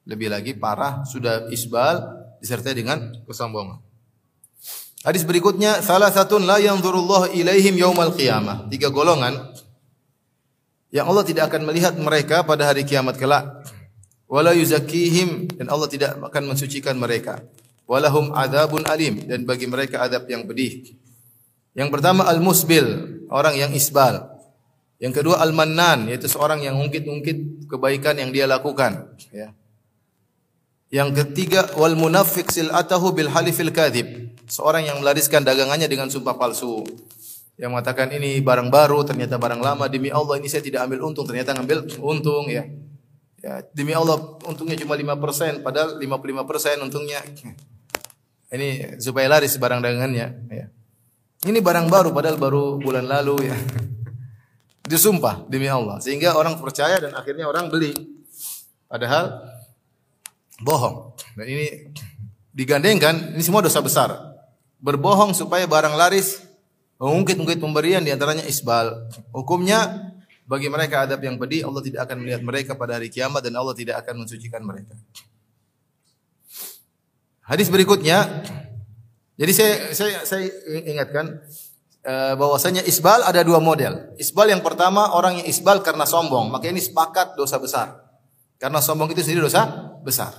Lebih 0.04 0.28
lagi 0.36 0.52
parah 0.60 1.08
sudah 1.08 1.48
isbal 1.48 2.12
disertai 2.44 2.76
dengan 2.76 3.24
kesombongan. 3.24 3.80
Hadis 5.08 5.24
berikutnya, 5.24 5.80
salah 5.80 6.12
satu 6.12 6.44
la 6.44 6.60
yanzurullah 6.60 7.32
ilaihim 7.32 7.80
yaumal 7.80 8.12
qiyamah. 8.12 8.68
Tiga 8.68 8.92
golongan 8.92 9.56
yang 10.92 11.08
Allah 11.08 11.24
tidak 11.24 11.48
akan 11.48 11.72
melihat 11.72 11.96
mereka 11.96 12.44
pada 12.44 12.68
hari 12.68 12.84
kiamat 12.84 13.16
kelak. 13.16 13.64
Wala 14.34 14.58
yuzakkihim 14.58 15.62
dan 15.62 15.70
Allah 15.70 15.86
tidak 15.86 16.18
akan 16.18 16.50
mensucikan 16.50 16.98
mereka. 16.98 17.46
Walahum 17.86 18.34
adzabun 18.34 18.82
alim 18.90 19.30
dan 19.30 19.46
bagi 19.46 19.70
mereka 19.70 20.02
adab 20.02 20.26
yang 20.26 20.50
pedih. 20.50 20.98
Yang 21.78 21.94
pertama 21.94 22.26
al-musbil, 22.26 23.14
orang 23.30 23.54
yang 23.54 23.70
isbal. 23.78 24.34
Yang 24.98 25.22
kedua 25.22 25.38
al-mannan, 25.38 26.10
yaitu 26.10 26.26
seorang 26.26 26.66
yang 26.66 26.82
ungkit-ungkit 26.82 27.70
kebaikan 27.70 28.18
yang 28.18 28.34
dia 28.34 28.50
lakukan, 28.50 29.14
ya. 29.30 29.54
Yang 30.90 31.10
ketiga 31.22 31.70
wal 31.78 31.94
munafiq 31.94 32.50
silatahu 32.50 33.14
bil 33.14 33.30
halifil 33.30 33.70
kadzib. 33.70 34.34
Seorang 34.50 34.86
yang 34.86 35.02
melariskan 35.02 35.46
dagangannya 35.46 35.86
dengan 35.86 36.10
sumpah 36.10 36.38
palsu. 36.38 36.86
Yang 37.58 37.70
mengatakan 37.70 38.10
ini 38.14 38.42
barang 38.42 38.74
baru 38.74 39.06
ternyata 39.06 39.38
barang 39.38 39.62
lama 39.62 39.86
demi 39.90 40.10
Allah 40.10 40.42
ini 40.42 40.50
saya 40.50 40.66
tidak 40.66 40.90
ambil 40.90 41.10
untung 41.10 41.26
ternyata 41.26 41.54
ngambil 41.54 41.86
untung 42.02 42.46
ya. 42.50 42.66
Ya, 43.44 43.60
demi 43.76 43.92
Allah 43.92 44.40
untungnya 44.48 44.80
cuma 44.80 44.96
5% 44.96 45.68
padahal 45.68 46.00
55% 46.00 46.80
untungnya. 46.80 47.20
Ini 48.48 48.96
supaya 49.04 49.28
laris 49.28 49.60
barang 49.60 49.84
dagangannya 49.84 50.28
ya. 50.48 50.66
Ini 51.44 51.60
barang 51.60 51.92
baru 51.92 52.16
padahal 52.16 52.40
baru 52.40 52.80
bulan 52.80 53.04
lalu 53.04 53.52
ya. 53.52 53.58
Disumpah 54.88 55.44
demi 55.52 55.68
Allah 55.68 56.00
sehingga 56.00 56.40
orang 56.40 56.56
percaya 56.64 57.04
dan 57.04 57.12
akhirnya 57.20 57.44
orang 57.44 57.68
beli. 57.68 57.92
Padahal 58.88 59.44
bohong. 60.64 61.20
Dan 61.36 61.48
ini 61.50 61.92
digandengkan, 62.56 63.36
ini 63.36 63.44
semua 63.44 63.60
dosa 63.60 63.84
besar. 63.84 64.14
Berbohong 64.80 65.36
supaya 65.36 65.68
barang 65.68 66.00
laris, 66.00 66.40
mengungkit-ungkit 66.96 67.60
pemberian 67.60 68.06
di 68.06 68.14
antaranya 68.14 68.48
isbal. 68.48 69.12
Hukumnya 69.36 70.13
bagi 70.44 70.68
mereka 70.68 71.08
adab 71.08 71.24
yang 71.24 71.40
pedih, 71.40 71.64
Allah 71.64 71.80
tidak 71.80 72.02
akan 72.08 72.18
melihat 72.20 72.42
mereka 72.44 72.72
pada 72.76 73.00
hari 73.00 73.08
kiamat 73.08 73.40
dan 73.44 73.56
Allah 73.56 73.72
tidak 73.72 74.04
akan 74.04 74.28
mensucikan 74.28 74.60
mereka. 74.60 74.96
Hadis 77.44 77.68
berikutnya, 77.68 78.44
jadi 79.36 79.52
saya 79.52 79.74
saya 79.92 80.18
saya 80.24 80.44
ingatkan 80.84 81.44
uh, 82.04 82.36
bahwasanya 82.40 82.84
isbal 82.84 83.24
ada 83.24 83.44
dua 83.44 83.60
model. 83.64 84.16
Isbal 84.20 84.52
yang 84.52 84.64
pertama 84.64 85.16
orang 85.16 85.44
yang 85.44 85.48
isbal 85.48 85.80
karena 85.84 86.04
sombong, 86.08 86.52
maka 86.52 86.68
ini 86.68 86.80
sepakat 86.80 87.36
dosa 87.40 87.60
besar. 87.60 88.00
Karena 88.60 88.80
sombong 88.80 89.12
itu 89.12 89.24
sendiri 89.24 89.44
dosa 89.44 89.68
besar. 90.04 90.32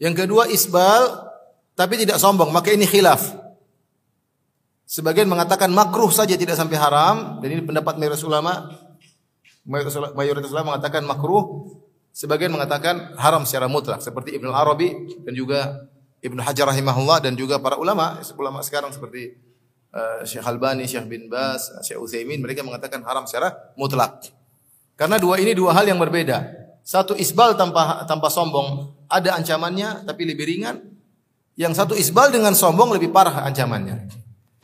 Yang 0.00 0.24
kedua 0.24 0.48
isbal 0.48 1.28
tapi 1.76 1.96
tidak 1.96 2.20
sombong, 2.20 2.52
maka 2.52 2.72
ini 2.72 2.84
khilaf. 2.84 3.36
Sebagian 4.84 5.30
mengatakan 5.30 5.70
makruh 5.70 6.10
saja 6.10 6.34
tidak 6.34 6.58
sampai 6.58 6.76
haram 6.76 7.38
dan 7.40 7.48
ini 7.52 7.62
pendapat 7.62 7.96
mayoritas 7.96 8.26
ulama. 8.26 8.68
Mayoritas 9.64 10.50
ulama 10.50 10.76
mengatakan 10.76 11.04
makruh, 11.04 11.68
sebagian 12.10 12.50
mengatakan 12.50 13.12
haram 13.20 13.44
secara 13.44 13.68
mutlak 13.68 14.00
seperti 14.00 14.34
Ibnu 14.40 14.50
Arabi 14.50 15.20
dan 15.22 15.32
juga 15.36 15.86
Ibnu 16.20 16.40
Hajar 16.40 16.68
rahimahullah 16.68 17.24
dan 17.24 17.32
juga 17.36 17.60
para 17.60 17.80
ulama, 17.80 18.20
ulama 18.36 18.60
sekarang 18.60 18.92
seperti 18.92 19.36
uh, 19.92 20.20
Syekh 20.24 20.44
Albani, 20.44 20.84
Syekh 20.84 21.06
bin 21.08 21.28
Bas, 21.32 21.72
Syekh 21.84 22.00
Utsaimin 22.00 22.40
mereka 22.40 22.64
mengatakan 22.64 23.00
haram 23.04 23.24
secara 23.24 23.52
mutlak. 23.76 24.32
Karena 24.96 25.16
dua 25.16 25.40
ini 25.40 25.56
dua 25.56 25.72
hal 25.72 25.88
yang 25.88 25.96
berbeda. 25.96 26.44
Satu 26.84 27.16
isbal 27.16 27.56
tanpa 27.56 28.04
tanpa 28.04 28.28
sombong 28.28 28.92
ada 29.08 29.36
ancamannya 29.36 30.04
tapi 30.04 30.28
lebih 30.28 30.44
ringan. 30.44 30.76
Yang 31.56 31.72
satu 31.84 31.94
isbal 31.96 32.32
dengan 32.32 32.56
sombong 32.56 32.96
lebih 32.96 33.12
parah 33.12 33.44
ancamannya. 33.44 34.08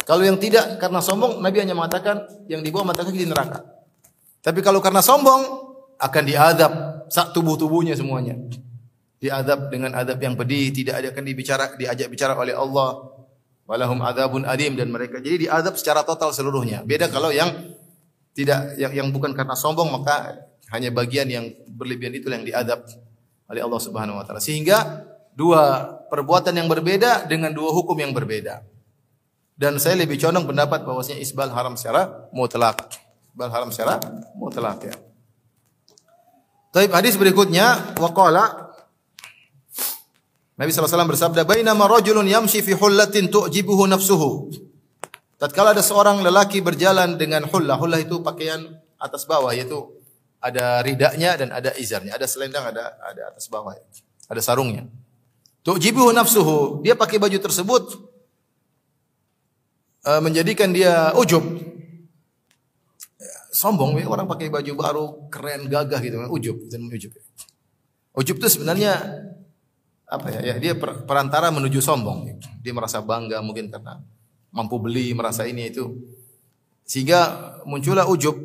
Kalau 0.05 0.23
yang 0.25 0.41
tidak 0.41 0.81
karena 0.81 1.01
sombong 1.01 1.41
Nabi 1.41 1.57
hanya 1.61 1.77
mengatakan 1.77 2.25
yang 2.49 2.61
dibawa 2.61 2.93
mata 2.93 3.05
kaki 3.05 3.25
di 3.25 3.29
neraka. 3.29 3.76
Tapi 4.47 4.63
kalau 4.63 4.79
karena 4.79 5.03
sombong 5.03 5.43
akan 5.99 6.23
diadab 6.23 6.73
sak 7.11 7.35
tubuh-tubuhnya 7.35 7.99
semuanya. 7.99 8.39
Diadab 9.19 9.75
dengan 9.75 9.91
adab 9.99 10.23
yang 10.23 10.39
pedih, 10.39 10.71
tidak 10.71 11.03
akan 11.03 11.25
dibicara 11.27 11.75
diajak 11.75 12.07
bicara 12.07 12.39
oleh 12.39 12.55
Allah. 12.55 13.11
Walahum 13.67 13.99
adabun 14.07 14.47
adim 14.47 14.79
dan 14.79 14.95
mereka 14.95 15.19
jadi 15.19 15.51
diadab 15.51 15.75
secara 15.75 16.07
total 16.07 16.31
seluruhnya. 16.31 16.87
Beda 16.87 17.11
kalau 17.11 17.35
yang 17.35 17.75
tidak 18.39 18.79
yang, 18.79 18.95
yang 18.95 19.09
bukan 19.11 19.35
karena 19.35 19.59
sombong 19.59 19.91
maka 19.91 20.47
hanya 20.71 20.95
bagian 20.95 21.27
yang 21.27 21.51
berlebihan 21.67 22.15
itu 22.15 22.31
yang 22.31 22.47
diadab 22.47 22.87
oleh 23.51 23.59
Allah 23.67 23.81
Subhanahu 23.83 24.23
wa 24.23 24.23
taala. 24.23 24.39
Sehingga 24.39 25.03
dua 25.35 25.91
perbuatan 26.07 26.55
yang 26.55 26.71
berbeda 26.71 27.27
dengan 27.27 27.51
dua 27.51 27.75
hukum 27.75 27.99
yang 27.99 28.15
berbeda. 28.15 28.63
Dan 29.59 29.83
saya 29.83 29.99
lebih 29.99 30.21
condong 30.23 30.47
pendapat 30.47 30.87
bahwasanya 30.87 31.19
isbal 31.19 31.51
haram 31.51 31.75
secara 31.75 32.31
mutlak. 32.31 33.06
Isbal 33.37 33.53
haram 33.53 33.69
secara 33.69 34.01
mutlak 34.33 34.89
ya. 34.89 34.97
Taib 36.73 36.89
hadis 36.89 37.21
berikutnya 37.21 37.93
waqala 38.01 38.73
Nabi 40.57 40.73
SAW 40.73 41.05
bersabda, 41.05 41.45
"Bainama 41.45 41.85
rajulun 41.85 42.25
yamshi 42.25 42.65
fi 42.65 42.73
hullatin 42.73 43.29
tu'jibuhu 43.29 43.85
nafsuhu." 43.93 44.49
Tatkala 45.37 45.77
ada 45.77 45.85
seorang 45.85 46.25
lelaki 46.25 46.65
berjalan 46.65 47.21
dengan 47.21 47.45
hullah, 47.45 47.77
hullah 47.77 48.01
itu 48.01 48.25
pakaian 48.25 48.73
atas 48.97 49.29
bawah 49.29 49.53
yaitu 49.53 49.85
ada 50.41 50.81
ridaknya 50.81 51.37
dan 51.37 51.53
ada 51.53 51.77
izarnya, 51.77 52.17
ada 52.17 52.25
selendang, 52.25 52.65
ada 52.65 52.97
ada 53.05 53.37
atas 53.37 53.53
bawah, 53.53 53.77
ada 54.33 54.41
sarungnya. 54.41 54.89
Tujibuhu 55.61 56.09
nafsuhu, 56.09 56.81
dia 56.81 56.97
pakai 56.97 57.21
baju 57.21 57.37
tersebut 57.37 58.01
uh, 60.09 60.25
menjadikan 60.25 60.73
dia 60.73 61.13
ujub. 61.21 61.76
Sombong, 63.57 63.97
orang 64.05 64.29
pakai 64.29 64.53
baju 64.53 64.73
baru 64.77 65.05
keren 65.33 65.65
gagah 65.73 65.97
gitu, 66.05 66.21
ujub 66.29 66.69
dan 66.69 66.93
ujub. 66.93 67.09
Ujub 68.13 68.37
itu 68.37 68.49
sebenarnya 68.53 69.01
apa 70.05 70.29
ya, 70.29 70.41
ya 70.53 70.55
dia 70.61 70.73
perantara 70.77 71.49
menuju 71.49 71.81
sombong. 71.81 72.37
Dia 72.61 72.77
merasa 72.77 73.01
bangga 73.01 73.41
mungkin 73.41 73.73
karena 73.73 74.05
mampu 74.53 74.77
beli, 74.77 75.17
merasa 75.17 75.49
ini 75.49 75.73
itu. 75.73 75.89
Sehingga 76.85 77.57
muncullah 77.65 78.05
ujub. 78.05 78.45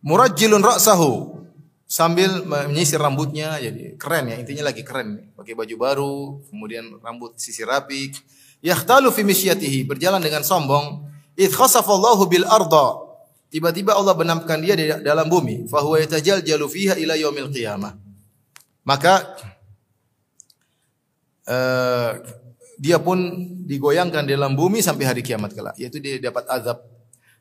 Murajjilun 0.00 0.64
ra'sahu. 0.64 1.36
Sambil 1.86 2.42
menyisir 2.42 2.98
rambutnya 2.98 3.60
jadi 3.62 4.00
keren 4.00 4.32
ya. 4.32 4.40
Intinya 4.40 4.72
lagi 4.72 4.82
keren. 4.82 5.28
Pakai 5.38 5.54
baju 5.54 5.74
baru 5.76 6.14
kemudian 6.50 6.98
rambut 6.98 7.38
sisir 7.38 7.68
rapi 7.68 8.10
yahtalu 8.64 9.12
fi 9.12 9.22
misyatihi. 9.22 9.86
Berjalan 9.86 10.18
dengan 10.18 10.40
sombong. 10.42 11.04
Id 11.38 11.52
khasafallahu 11.52 12.26
bil 12.26 12.48
arda 12.48 13.05
tiba-tiba 13.56 13.96
Allah 13.96 14.12
benamkan 14.12 14.60
dia 14.60 14.76
di 14.76 14.84
dalam 15.00 15.32
bumi 15.32 15.64
fa 15.64 15.80
huwa 15.80 15.96
yatajaljalu 15.96 16.66
fiha 16.68 17.00
ila 17.00 17.16
yaumil 17.16 17.48
qiyamah 17.48 17.96
maka 18.84 19.32
eh, 21.48 22.12
dia 22.76 23.00
pun 23.00 23.16
digoyangkan 23.64 24.28
di 24.28 24.36
dalam 24.36 24.52
bumi 24.52 24.84
sampai 24.84 25.08
hari 25.08 25.24
kiamat 25.24 25.56
kelak 25.56 25.72
yaitu 25.80 26.04
dia 26.04 26.20
dapat 26.20 26.44
azab 26.52 26.84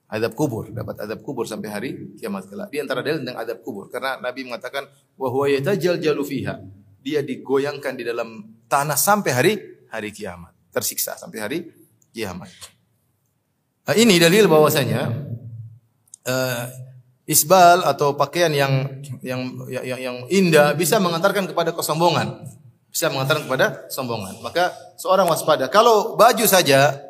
azab 0.06 0.32
kubur, 0.38 0.72
dapat 0.72 0.96
azab 1.04 1.20
kubur 1.26 1.44
sampai 1.50 1.70
hari 1.70 1.90
kiamat 2.16 2.48
kelak. 2.48 2.70
Di 2.72 2.80
antara 2.80 3.04
dalil 3.04 3.26
tentang 3.26 3.42
azab 3.42 3.60
kubur 3.66 3.92
karena 3.92 4.22
Nabi 4.24 4.48
mengatakan 4.48 4.88
wa 5.20 5.28
huwa 5.28 5.52
yatajaljalu 5.52 6.24
fiha. 6.24 6.56
Dia 7.06 7.22
digoyangkan 7.22 7.94
di 7.94 8.04
dalam 8.08 8.58
tanah 8.66 8.98
sampai 8.98 9.32
hari 9.36 9.54
hari 9.92 10.10
kiamat, 10.10 10.56
tersiksa 10.74 11.20
sampai 11.20 11.40
hari 11.44 11.58
kiamat. 12.10 12.50
Nah, 13.86 13.94
ini 13.94 14.18
dalil 14.18 14.50
bahwasanya 14.50 15.14
uh, 16.26 16.66
isbal 17.26 17.82
atau 17.86 18.14
pakaian 18.14 18.54
yang 18.54 19.02
yang 19.26 19.42
yang, 19.70 20.00
yang 20.02 20.18
indah 20.30 20.78
bisa 20.78 21.02
mengantarkan 21.02 21.50
kepada 21.50 21.74
kesombongan, 21.74 22.46
bisa 22.90 23.10
mengantarkan 23.10 23.50
kepada 23.50 23.66
sombongan. 23.90 24.42
Maka 24.46 24.74
seorang 24.98 25.26
waspada. 25.26 25.70
Kalau 25.70 26.14
baju 26.14 26.46
saja 26.46 27.02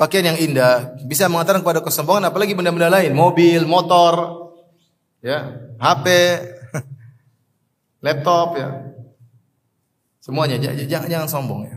pakaian 0.00 0.32
yang 0.32 0.38
indah 0.40 0.96
bisa 1.04 1.28
mengantarkan 1.28 1.60
kepada 1.60 1.84
kesombongan 1.84 2.32
apalagi 2.32 2.56
benda-benda 2.56 2.88
lain, 2.88 3.12
mobil, 3.12 3.68
motor, 3.68 4.48
ya, 5.20 5.60
HP, 5.76 6.06
laptop 8.04 8.56
ya. 8.56 8.68
Semuanya 10.20 10.60
jangan 10.60 11.08
jangan 11.08 11.28
sombong 11.28 11.60
ya. 11.68 11.76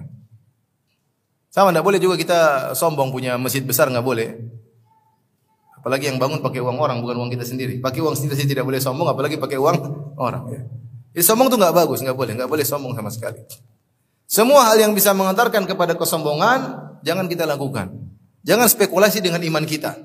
Sama 1.53 1.69
tidak 1.69 1.85
boleh 1.85 1.99
juga 2.01 2.15
kita 2.17 2.39
sombong 2.73 3.13
punya 3.13 3.37
masjid 3.37 3.61
besar 3.61 3.91
nggak 3.91 4.03
boleh. 4.03 4.41
Apalagi 5.84 6.07
yang 6.07 6.15
bangun 6.15 6.39
pakai 6.39 6.63
uang 6.63 6.79
orang 6.79 7.03
bukan 7.03 7.19
uang 7.19 7.29
kita 7.36 7.43
sendiri. 7.43 7.84
Pakai 7.84 7.99
uang 7.99 8.15
sendiri 8.15 8.39
tidak 8.47 8.63
boleh 8.63 8.79
sombong 8.79 9.11
apalagi 9.11 9.36
pakai 9.36 9.59
uang 9.59 9.77
orang 10.15 10.43
ya. 10.47 10.63
Jadi 11.11 11.23
sombong 11.27 11.51
itu 11.51 11.59
nggak 11.59 11.75
bagus, 11.75 11.99
nggak 11.99 12.15
boleh, 12.15 12.34
nggak 12.39 12.47
boleh 12.47 12.63
sombong 12.63 12.95
sama 12.95 13.11
sekali. 13.11 13.43
Semua 14.23 14.71
hal 14.71 14.79
yang 14.79 14.95
bisa 14.95 15.11
mengantarkan 15.11 15.67
kepada 15.67 15.99
kesombongan 15.99 16.59
jangan 17.03 17.27
kita 17.27 17.43
lakukan. 17.43 17.91
Jangan 18.47 18.71
spekulasi 18.71 19.19
dengan 19.19 19.43
iman 19.43 19.67
kita. 19.67 19.99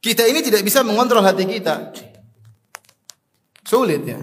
Kita 0.00 0.24
ini 0.24 0.40
tidak 0.40 0.64
bisa 0.64 0.80
mengontrol 0.80 1.20
hati 1.20 1.44
kita. 1.44 1.92
Sulit 3.68 4.00
ya. 4.08 4.16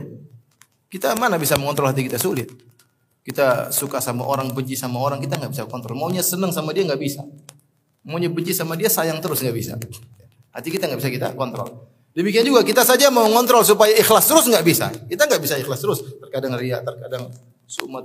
Kita 0.89 1.13
mana 1.13 1.37
bisa 1.37 1.53
mengontrol 1.53 1.93
hati 1.93 2.01
kita 2.01 2.17
sulit. 2.17 2.49
Kita 3.21 3.69
suka 3.69 4.01
sama 4.01 4.25
orang, 4.25 4.49
benci 4.57 4.73
sama 4.73 5.01
orang, 5.01 5.21
kita 5.21 5.37
nggak 5.37 5.53
bisa 5.53 5.69
kontrol. 5.69 5.93
Maunya 5.93 6.25
senang 6.25 6.49
sama 6.49 6.73
dia 6.73 6.81
nggak 6.81 6.97
bisa. 6.97 7.21
Maunya 8.05 8.29
benci 8.29 8.53
sama 8.53 8.77
dia 8.77 8.87
sayang 8.87 9.17
terus 9.19 9.41
nggak 9.41 9.55
bisa. 9.57 9.73
Hati 10.53 10.69
kita 10.69 10.85
nggak 10.85 10.99
bisa 11.01 11.11
kita 11.11 11.27
kontrol. 11.33 11.89
Demikian 12.15 12.47
juga 12.47 12.63
kita 12.63 12.85
saja 12.87 13.11
mau 13.11 13.27
ngontrol 13.27 13.65
supaya 13.65 13.91
ikhlas 13.91 14.29
terus 14.29 14.45
nggak 14.47 14.63
bisa. 14.63 14.87
Kita 15.09 15.27
nggak 15.27 15.41
bisa 15.41 15.59
ikhlas 15.59 15.81
terus. 15.83 15.99
Terkadang 16.21 16.55
ria, 16.55 16.79
terkadang 16.79 17.27
summa. 17.67 17.99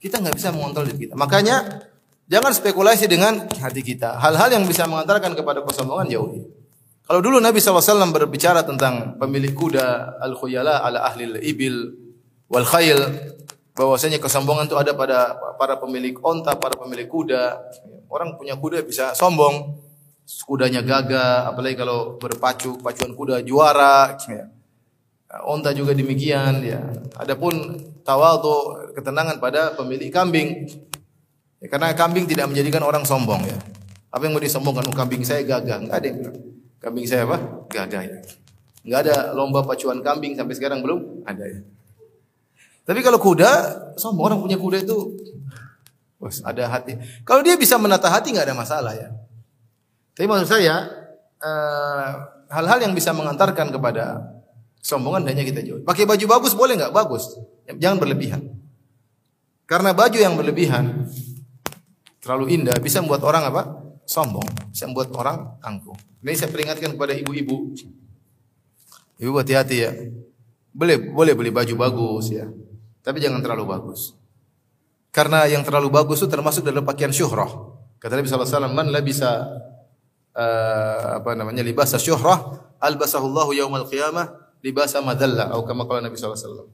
Kita 0.00 0.18
nggak 0.18 0.34
bisa 0.34 0.50
mengontrol 0.50 0.90
diri 0.90 1.06
kita. 1.06 1.14
Makanya 1.14 1.86
Jangan 2.24 2.56
spekulasi 2.56 3.04
dengan 3.04 3.44
hati 3.60 3.84
kita. 3.84 4.16
Hal-hal 4.16 4.48
yang 4.48 4.64
bisa 4.64 4.88
mengantarkan 4.88 5.36
kepada 5.36 5.60
kesombongan 5.60 6.08
jauhi. 6.08 6.40
Kalau 7.04 7.20
dulu 7.20 7.36
Nabi 7.36 7.60
SAW 7.60 7.84
berbicara 8.16 8.64
tentang 8.64 9.20
pemilik 9.20 9.52
kuda 9.52 10.16
al-khuyala 10.24 10.80
ala 10.80 11.04
ahli 11.04 11.36
ibil 11.44 11.92
wal 12.48 12.64
khayl 12.64 12.96
bahwasanya 13.74 14.22
kesombongan 14.22 14.70
itu 14.70 14.78
ada 14.78 14.94
pada 14.94 15.34
para 15.58 15.74
pemilik 15.76 16.14
onta, 16.22 16.54
para 16.54 16.78
pemilik 16.78 17.10
kuda. 17.10 17.58
Orang 18.06 18.38
punya 18.38 18.54
kuda 18.54 18.86
bisa 18.86 19.10
sombong, 19.12 19.74
kudanya 20.46 20.80
gagah, 20.80 21.50
apalagi 21.50 21.74
kalau 21.74 22.16
berpacu 22.16 22.78
pacuan 22.78 23.12
kuda 23.12 23.42
juara. 23.42 24.14
Onta 25.42 25.74
juga 25.74 25.90
demikian. 25.98 26.62
Ya. 26.62 26.78
Adapun 27.18 27.82
tawadu 28.06 28.78
ketenangan 28.94 29.42
pada 29.42 29.74
pemilik 29.74 30.14
kambing. 30.14 30.70
Ya, 31.58 31.66
karena 31.66 31.90
kambing 31.98 32.30
tidak 32.30 32.46
menjadikan 32.46 32.86
orang 32.86 33.02
sombong 33.02 33.42
ya. 33.42 33.58
Apa 34.14 34.30
yang 34.30 34.38
mau 34.38 34.42
disombongkan? 34.42 34.86
Oh, 34.86 34.94
kambing 34.94 35.26
saya 35.26 35.42
gagah. 35.42 35.82
Enggak 35.82 35.98
ada. 35.98 36.08
Kambing 36.78 37.06
saya 37.10 37.26
apa? 37.26 37.66
Gagah 37.66 38.02
ya. 38.06 38.18
Enggak 38.86 39.00
ada 39.10 39.34
lomba 39.34 39.66
pacuan 39.66 39.98
kambing 40.06 40.38
sampai 40.38 40.54
sekarang 40.54 40.86
belum 40.86 41.26
ada 41.26 41.42
ya. 41.42 41.66
Tapi 42.84 43.00
kalau 43.00 43.16
kuda, 43.16 43.50
sombong 43.96 44.28
orang 44.28 44.38
punya 44.44 44.60
kuda 44.60 44.84
itu 44.84 44.96
ada 46.44 46.68
hati. 46.68 46.96
Kalau 47.24 47.40
dia 47.44 47.56
bisa 47.56 47.76
menata 47.80 48.08
hati 48.08 48.32
nggak 48.32 48.48
ada 48.48 48.56
masalah 48.56 48.92
ya. 48.96 49.08
Tapi 50.14 50.24
maksud 50.30 50.48
saya 50.48 50.88
eh, 51.42 52.10
hal-hal 52.48 52.78
uh, 52.80 52.84
yang 52.84 52.94
bisa 52.94 53.10
mengantarkan 53.10 53.72
kepada 53.72 54.22
sombongan 54.84 55.26
hanya 55.32 55.42
kita 55.44 55.60
jauh. 55.64 55.82
Pakai 55.82 56.04
baju 56.04 56.24
bagus 56.28 56.52
boleh 56.52 56.76
nggak? 56.78 56.92
Bagus. 56.94 57.40
Jangan 57.66 57.98
berlebihan. 57.98 58.40
Karena 59.64 59.96
baju 59.96 60.18
yang 60.20 60.36
berlebihan 60.36 61.08
terlalu 62.20 62.60
indah 62.60 62.76
bisa 62.80 63.00
membuat 63.00 63.24
orang 63.24 63.48
apa? 63.48 63.62
Sombong, 64.04 64.44
bisa 64.68 64.84
membuat 64.84 65.08
orang 65.16 65.56
angkuh. 65.64 65.96
Ini 66.20 66.36
saya 66.36 66.52
peringatkan 66.52 66.92
kepada 66.96 67.16
ibu-ibu. 67.16 67.72
Ibu 69.16 69.32
hati-hati 69.40 69.76
ya. 69.80 69.92
Boleh 70.72 71.00
boleh 71.00 71.32
beli 71.32 71.48
baju 71.48 71.74
bagus 71.80 72.28
ya. 72.32 72.44
Tapi 73.04 73.20
jangan 73.20 73.44
terlalu 73.44 73.68
bagus. 73.68 74.16
Karena 75.12 75.44
yang 75.44 75.62
terlalu 75.62 75.92
bagus 75.92 76.24
itu 76.24 76.28
termasuk 76.32 76.64
dalam 76.64 76.82
pakaian 76.82 77.12
syuhrah. 77.12 77.46
Kata 78.00 78.18
Nabi 78.18 78.26
wasallam, 78.32 78.72
"Man 78.72 78.88
labisa 78.90 79.46
uh, 80.34 81.20
apa 81.20 81.36
namanya? 81.36 81.62
libasa 81.62 82.00
syuhrah, 82.00 82.64
albasahullahu 82.80 83.52
yaumal 83.54 83.86
qiyamah 83.86 84.56
libasa 84.64 85.04
madalla." 85.04 85.52
Atau 85.52 85.68
kama 85.68 85.84
qala 85.84 86.02
Nabi 86.02 86.16
wasallam. 86.16 86.72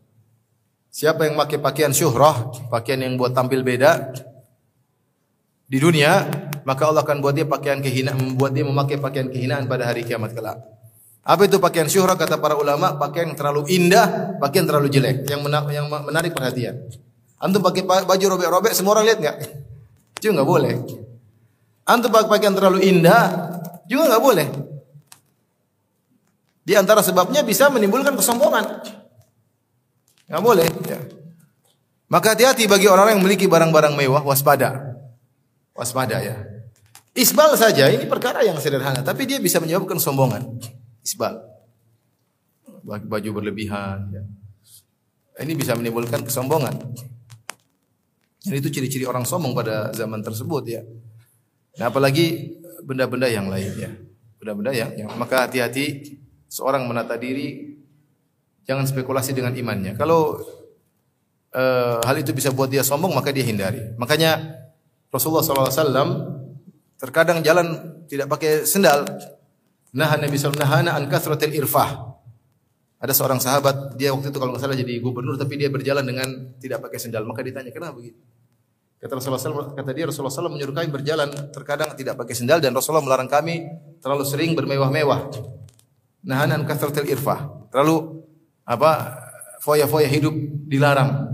Siapa 0.91 1.27
yang 1.27 1.37
pakai 1.37 1.59
pakaian 1.59 1.93
syuhrah, 1.93 2.49
pakaian 2.71 3.03
yang 3.03 3.19
buat 3.19 3.35
tampil 3.35 3.63
beda, 3.63 4.11
di 5.71 5.79
dunia, 5.79 6.27
maka 6.67 6.83
Allah 6.91 7.07
akan 7.07 7.23
buat 7.23 7.31
dia 7.31 7.47
pakaian 7.47 7.79
kehinaan, 7.79 8.19
membuat 8.19 8.51
dia 8.51 8.67
memakai 8.67 8.99
pakaian 8.99 9.31
kehinaan 9.31 9.71
pada 9.71 9.87
hari 9.87 10.03
kiamat 10.03 10.35
kelak. 10.35 10.59
Apa 11.31 11.47
itu 11.47 11.63
pakaian 11.63 11.87
syuhra 11.87 12.19
kata 12.19 12.43
para 12.43 12.59
ulama? 12.59 12.99
Pakaian 12.99 13.31
yang 13.31 13.39
terlalu 13.39 13.71
indah, 13.71 14.35
pakaian 14.43 14.67
terlalu 14.67 14.91
jelek, 14.91 15.31
yang 15.31 15.47
menarik, 15.47 15.71
yang 15.71 15.87
menarik 15.87 16.35
perhatian. 16.35 16.91
Antum 17.39 17.63
pakai 17.63 17.87
baju 17.87 18.25
robek-robek, 18.35 18.75
semua 18.75 18.99
orang 18.99 19.07
lihat 19.07 19.19
nggak? 19.23 19.37
Juga 20.19 20.43
nggak 20.43 20.51
boleh. 20.51 20.75
Antum 21.87 22.11
pakai 22.11 22.29
pakaian 22.35 22.55
terlalu 22.59 22.83
indah, 22.83 23.23
juga 23.87 24.11
nggak 24.11 24.25
boleh. 24.27 24.49
Di 26.67 26.75
antara 26.75 26.99
sebabnya 26.99 27.47
bisa 27.47 27.71
menimbulkan 27.71 28.19
kesombongan. 28.19 28.67
Nggak 30.27 30.43
boleh. 30.43 30.67
Ya. 30.91 30.99
Maka 32.11 32.35
hati-hati 32.35 32.67
bagi 32.67 32.91
orang-orang 32.91 33.15
yang 33.15 33.23
memiliki 33.23 33.47
barang-barang 33.47 33.95
mewah, 33.95 34.27
waspada 34.27 34.91
waspada 35.81 36.21
ya. 36.21 36.37
Isbal 37.17 37.57
saja 37.57 37.89
ini 37.89 38.05
perkara 38.05 38.45
yang 38.45 38.61
sederhana, 38.61 39.01
tapi 39.01 39.25
dia 39.25 39.41
bisa 39.41 39.59
menyebabkan 39.59 39.97
sombongan. 39.97 40.61
Isbal. 41.05 41.41
Baju 42.85 43.31
berlebihan. 43.37 44.09
Ya. 44.13 44.23
Ini 45.41 45.57
bisa 45.57 45.73
menimbulkan 45.77 46.25
kesombongan. 46.25 46.77
Dan 48.41 48.55
itu 48.57 48.73
ciri-ciri 48.73 49.05
orang 49.05 49.29
sombong 49.29 49.53
pada 49.53 49.93
zaman 49.93 50.25
tersebut 50.25 50.65
ya. 50.65 50.83
Nah, 51.77 51.93
apalagi 51.93 52.57
benda-benda 52.85 53.29
yang 53.29 53.53
lain 53.53 53.73
ya. 53.77 53.91
Benda-benda 54.41 54.73
yang, 54.73 54.91
yang 54.97 55.11
maka 55.21 55.45
hati-hati 55.45 56.17
seorang 56.49 56.89
menata 56.89 57.21
diri 57.21 57.77
jangan 58.65 58.89
spekulasi 58.89 59.37
dengan 59.37 59.53
imannya. 59.53 59.93
Kalau 59.97 60.41
uh, 61.53 61.99
hal 62.01 62.17
itu 62.17 62.33
bisa 62.33 62.49
buat 62.51 62.73
dia 62.73 62.81
sombong 62.81 63.13
maka 63.13 63.29
dia 63.31 63.45
hindari. 63.45 63.93
Makanya 64.01 64.61
Rasulullah 65.13 65.43
SAW 65.45 66.41
terkadang 66.97 67.45
jalan 67.45 68.01
tidak 68.07 68.31
pakai 68.31 68.65
sendal. 68.65 69.05
Nah 69.91 70.15
Nabi 70.15 70.37
SAW 70.39 70.55
nahana 70.55 70.95
an 70.95 71.11
kasratil 71.11 71.55
irfah. 71.55 72.11
Ada 73.01 73.17
seorang 73.17 73.41
sahabat, 73.41 73.97
dia 73.97 74.13
waktu 74.13 74.29
itu 74.29 74.37
kalau 74.37 74.53
nggak 74.53 74.61
salah 74.61 74.77
jadi 74.77 75.01
gubernur, 75.01 75.41
tapi 75.41 75.57
dia 75.57 75.73
berjalan 75.73 76.05
dengan 76.05 76.29
tidak 76.61 76.85
pakai 76.85 77.01
sendal. 77.01 77.25
Maka 77.25 77.41
ditanya, 77.41 77.73
kenapa 77.73 77.97
begitu? 77.97 78.21
Kata 79.01 79.17
Rasulullah 79.17 79.41
SAW, 79.41 79.73
kata 79.73 79.91
dia 79.97 80.05
Rasulullah 80.05 80.29
SAW 80.29 80.53
menyuruh 80.53 80.77
kami 80.77 80.93
berjalan 80.93 81.33
terkadang 81.49 81.97
tidak 81.97 82.21
pakai 82.21 82.37
sendal 82.37 82.61
dan 82.61 82.77
Rasulullah 82.77 83.01
melarang 83.01 83.33
kami 83.33 83.65
terlalu 84.05 84.29
sering 84.29 84.53
bermewah-mewah. 84.53 85.33
Nahanan 86.29 86.69
kasratil 86.69 87.09
irfah. 87.09 87.73
Terlalu 87.73 88.21
apa 88.69 89.17
foya-foya 89.65 90.05
hidup 90.05 90.37
dilarang. 90.69 91.33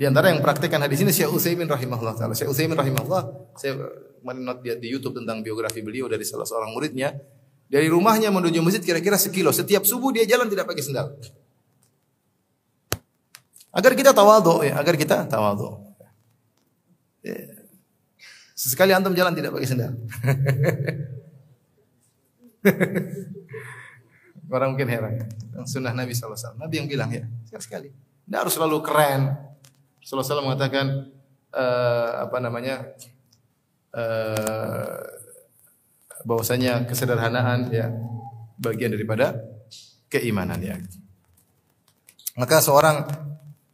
Di 0.00 0.08
antara 0.08 0.32
yang 0.32 0.40
praktekkan 0.40 0.80
hadis 0.80 1.04
ini 1.04 1.12
Syekh 1.12 1.28
Utsaimin 1.28 1.68
rahimahullah 1.68 2.16
taala. 2.16 2.32
Syekh 2.32 2.48
Utsaimin 2.48 2.72
rahimahullah 2.72 3.52
saya 3.60 3.76
kemarin 4.20 4.42
not 4.44 4.60
di, 4.60 4.76
di 4.76 4.88
YouTube 4.92 5.16
tentang 5.16 5.40
biografi 5.40 5.80
beliau 5.80 6.06
dari 6.06 6.22
salah 6.22 6.44
seorang 6.44 6.70
muridnya. 6.76 7.16
Dari 7.70 7.86
rumahnya 7.86 8.28
menuju 8.34 8.60
masjid 8.60 8.82
kira-kira 8.82 9.14
sekilo. 9.14 9.54
Setiap 9.54 9.86
subuh 9.86 10.10
dia 10.10 10.26
jalan 10.26 10.50
tidak 10.50 10.66
pakai 10.66 10.82
sendal. 10.82 11.14
Agar 13.70 13.94
kita 13.94 14.10
tawadhu 14.10 14.66
ya, 14.66 14.74
agar 14.74 14.98
kita 14.98 15.30
tawadhu. 15.30 15.78
Ya. 17.22 17.38
Sesekali 18.58 18.92
antum 18.92 19.14
jalan 19.14 19.32
tidak 19.32 19.54
pakai 19.54 19.68
sendal. 19.70 19.94
Orang 24.50 24.74
mungkin 24.74 24.90
heran. 24.90 25.30
Sunnah 25.62 25.94
Nabi 25.94 26.10
SAW. 26.10 26.58
Nabi 26.58 26.82
yang 26.82 26.90
bilang 26.90 27.14
ya, 27.14 27.22
sekali-sekali. 27.46 27.94
Tidak 28.26 28.38
harus 28.38 28.52
selalu 28.52 28.82
keren. 28.82 29.30
Rasulullah 30.02 30.26
SAW 30.26 30.46
mengatakan, 30.50 30.86
uh, 31.54 32.26
apa 32.26 32.36
namanya, 32.42 32.82
uh, 33.94 34.98
bahwasanya 36.24 36.84
kesederhanaan 36.84 37.72
ya 37.72 37.88
bagian 38.60 38.92
daripada 38.92 39.40
keimanan 40.12 40.60
ya. 40.60 40.76
Maka 42.36 42.60
seorang 42.60 43.08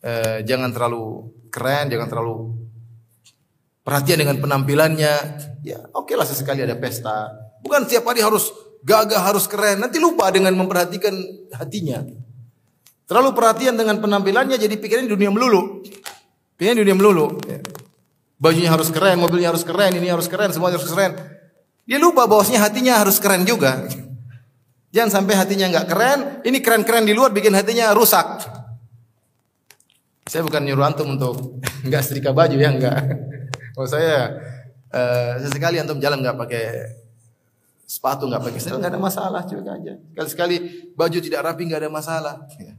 uh, 0.02 0.38
jangan 0.46 0.70
terlalu 0.72 1.32
keren, 1.50 1.90
jangan 1.90 2.08
terlalu 2.08 2.54
perhatian 3.82 4.22
dengan 4.22 4.36
penampilannya. 4.42 5.14
Ya, 5.66 5.78
oke 5.94 6.12
okay 6.12 6.14
lah 6.14 6.26
sesekali 6.26 6.62
ada 6.62 6.78
pesta. 6.78 7.30
Bukan 7.62 7.86
setiap 7.86 8.06
hari 8.06 8.22
harus 8.22 8.50
gagah 8.86 9.18
harus 9.18 9.50
keren, 9.50 9.82
nanti 9.82 9.98
lupa 9.98 10.30
dengan 10.30 10.54
memperhatikan 10.54 11.14
hatinya. 11.54 12.06
Terlalu 13.06 13.38
perhatian 13.38 13.78
dengan 13.78 14.02
penampilannya 14.02 14.58
jadi 14.58 14.74
pikirannya 14.74 15.10
dunia 15.10 15.30
melulu. 15.30 15.82
Pikirannya 16.58 16.82
dunia 16.82 16.96
melulu. 16.98 17.38
Ya. 17.46 17.62
Bajunya 18.36 18.68
harus 18.68 18.92
keren, 18.92 19.16
mobilnya 19.16 19.48
harus 19.48 19.64
keren, 19.64 19.96
ini 19.96 20.12
harus 20.12 20.28
keren, 20.28 20.52
semua 20.52 20.68
harus 20.68 20.84
keren. 20.84 21.16
Dia 21.88 21.96
lupa 21.96 22.28
bahwasanya 22.28 22.68
hatinya 22.68 23.00
harus 23.00 23.16
keren 23.16 23.48
juga. 23.48 23.88
Jangan 24.94 25.22
sampai 25.22 25.34
hatinya 25.40 25.72
nggak 25.72 25.86
keren, 25.88 26.18
ini 26.44 26.60
keren-keren 26.60 27.08
di 27.08 27.16
luar 27.16 27.32
bikin 27.32 27.56
hatinya 27.56 27.96
rusak. 27.96 28.44
Saya 30.26 30.42
bukan 30.42 30.66
nyuruh 30.66 30.84
antum 30.84 31.16
untuk 31.16 31.60
nggak 31.88 32.02
setrika 32.04 32.36
baju 32.36 32.56
ya 32.58 32.70
nggak. 32.76 32.98
Kalau 33.76 33.88
saya 33.88 34.36
uh, 34.92 35.32
sesekali 35.40 35.80
antum 35.80 35.96
jalan 35.96 36.20
nggak 36.20 36.36
pakai 36.36 36.64
sepatu 37.86 38.26
nggak 38.26 38.42
pakai 38.42 38.58
sandal 38.58 38.82
nggak 38.82 38.92
ada 38.92 39.00
masalah 39.00 39.42
juga 39.48 39.78
aja. 39.78 39.94
Kali 40.12 40.28
sekali 40.28 40.56
baju 40.92 41.18
tidak 41.22 41.40
rapi 41.40 41.62
nggak 41.70 41.80
ada 41.86 41.90
masalah. 41.92 42.34
Ya. 42.58 42.74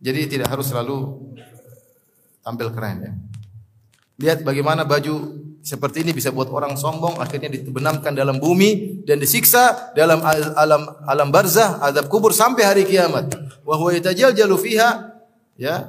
Jadi 0.00 0.20
tidak 0.36 0.48
harus 0.50 0.66
selalu 0.66 1.20
tampil 2.50 2.74
keren 2.74 2.98
ya. 2.98 3.12
Lihat 4.20 4.42
bagaimana 4.42 4.82
baju 4.82 5.38
seperti 5.62 6.02
ini 6.02 6.10
bisa 6.10 6.34
buat 6.34 6.50
orang 6.50 6.74
sombong 6.74 7.22
akhirnya 7.22 7.52
dibenamkan 7.52 8.12
dalam 8.12 8.42
bumi 8.42 9.00
dan 9.06 9.22
disiksa 9.22 9.92
dalam 9.94 10.20
alam 10.26 10.82
alam 11.06 11.28
barzah 11.30 11.80
azab 11.80 12.10
kubur 12.10 12.34
sampai 12.34 12.66
hari 12.66 12.82
kiamat. 12.84 13.32
Wa 13.62 13.78
huwa 13.78 13.94
yatajaljalu 13.94 14.56
fiha 14.58 14.90
ya 15.56 15.88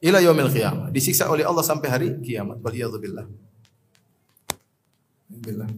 ila 0.00 0.22
yaumil 0.22 0.48
qiyamah. 0.48 0.88
Disiksa 0.94 1.26
oleh 1.28 1.42
Allah 1.42 1.66
sampai 1.66 1.88
hari 1.90 2.08
kiamat. 2.22 2.62
Wal 2.62 2.72
billah. 2.96 3.26
Billah. 5.32 5.68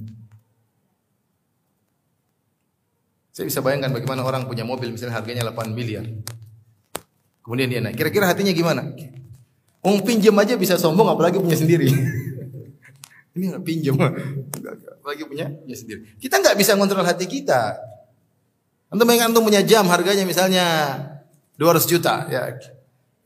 Saya 3.35 3.51
bisa 3.51 3.59
bayangkan 3.59 3.91
bagaimana 3.91 4.23
orang 4.23 4.47
punya 4.47 4.63
mobil 4.63 4.95
misalnya 4.95 5.19
harganya 5.19 5.43
8 5.51 5.75
miliar. 5.75 6.07
Kemudian 7.43 7.67
dia 7.67 7.83
naik. 7.83 7.99
Kira-kira 7.99 8.31
hatinya 8.31 8.55
gimana? 8.55 8.95
Ung 9.85 10.01
pinjam 10.01 10.33
aja 10.41 10.57
bisa 10.57 10.81
sombong 10.81 11.13
apalagi 11.13 11.37
punya 11.37 11.61
sendiri. 11.61 11.93
Ini 13.35 13.51
nggak 13.51 13.65
pinjam, 13.67 13.99
apalagi 13.99 15.27
punya 15.27 15.51
punya 15.51 15.77
sendiri. 15.77 16.17
Kita 16.23 16.39
nggak 16.39 16.55
bisa 16.55 16.79
ngontrol 16.79 17.03
hati 17.03 17.27
kita. 17.27 17.77
Antum 18.89 19.05
bayangkan 19.11 19.35
antum 19.35 19.43
punya 19.43 19.61
jam 19.67 19.85
harganya 19.91 20.23
misalnya 20.23 20.65
200 21.59 21.85
juta, 21.91 22.31
ya. 22.31 22.55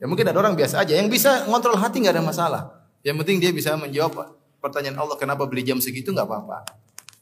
Ya 0.01 0.05
mungkin 0.09 0.25
ada 0.25 0.35
orang 0.41 0.57
biasa 0.57 0.81
aja 0.81 0.97
yang 0.97 1.13
bisa 1.13 1.45
ngontrol 1.45 1.77
hati 1.77 2.01
nggak 2.01 2.17
ada 2.17 2.25
masalah. 2.25 2.61
Yang 3.05 3.23
penting 3.23 3.37
dia 3.37 3.51
bisa 3.53 3.77
menjawab 3.77 4.35
pertanyaan 4.59 4.97
Allah 4.99 5.15
kenapa 5.15 5.45
beli 5.45 5.63
jam 5.63 5.77
segitu 5.79 6.11
nggak 6.11 6.25
apa-apa. 6.25 6.65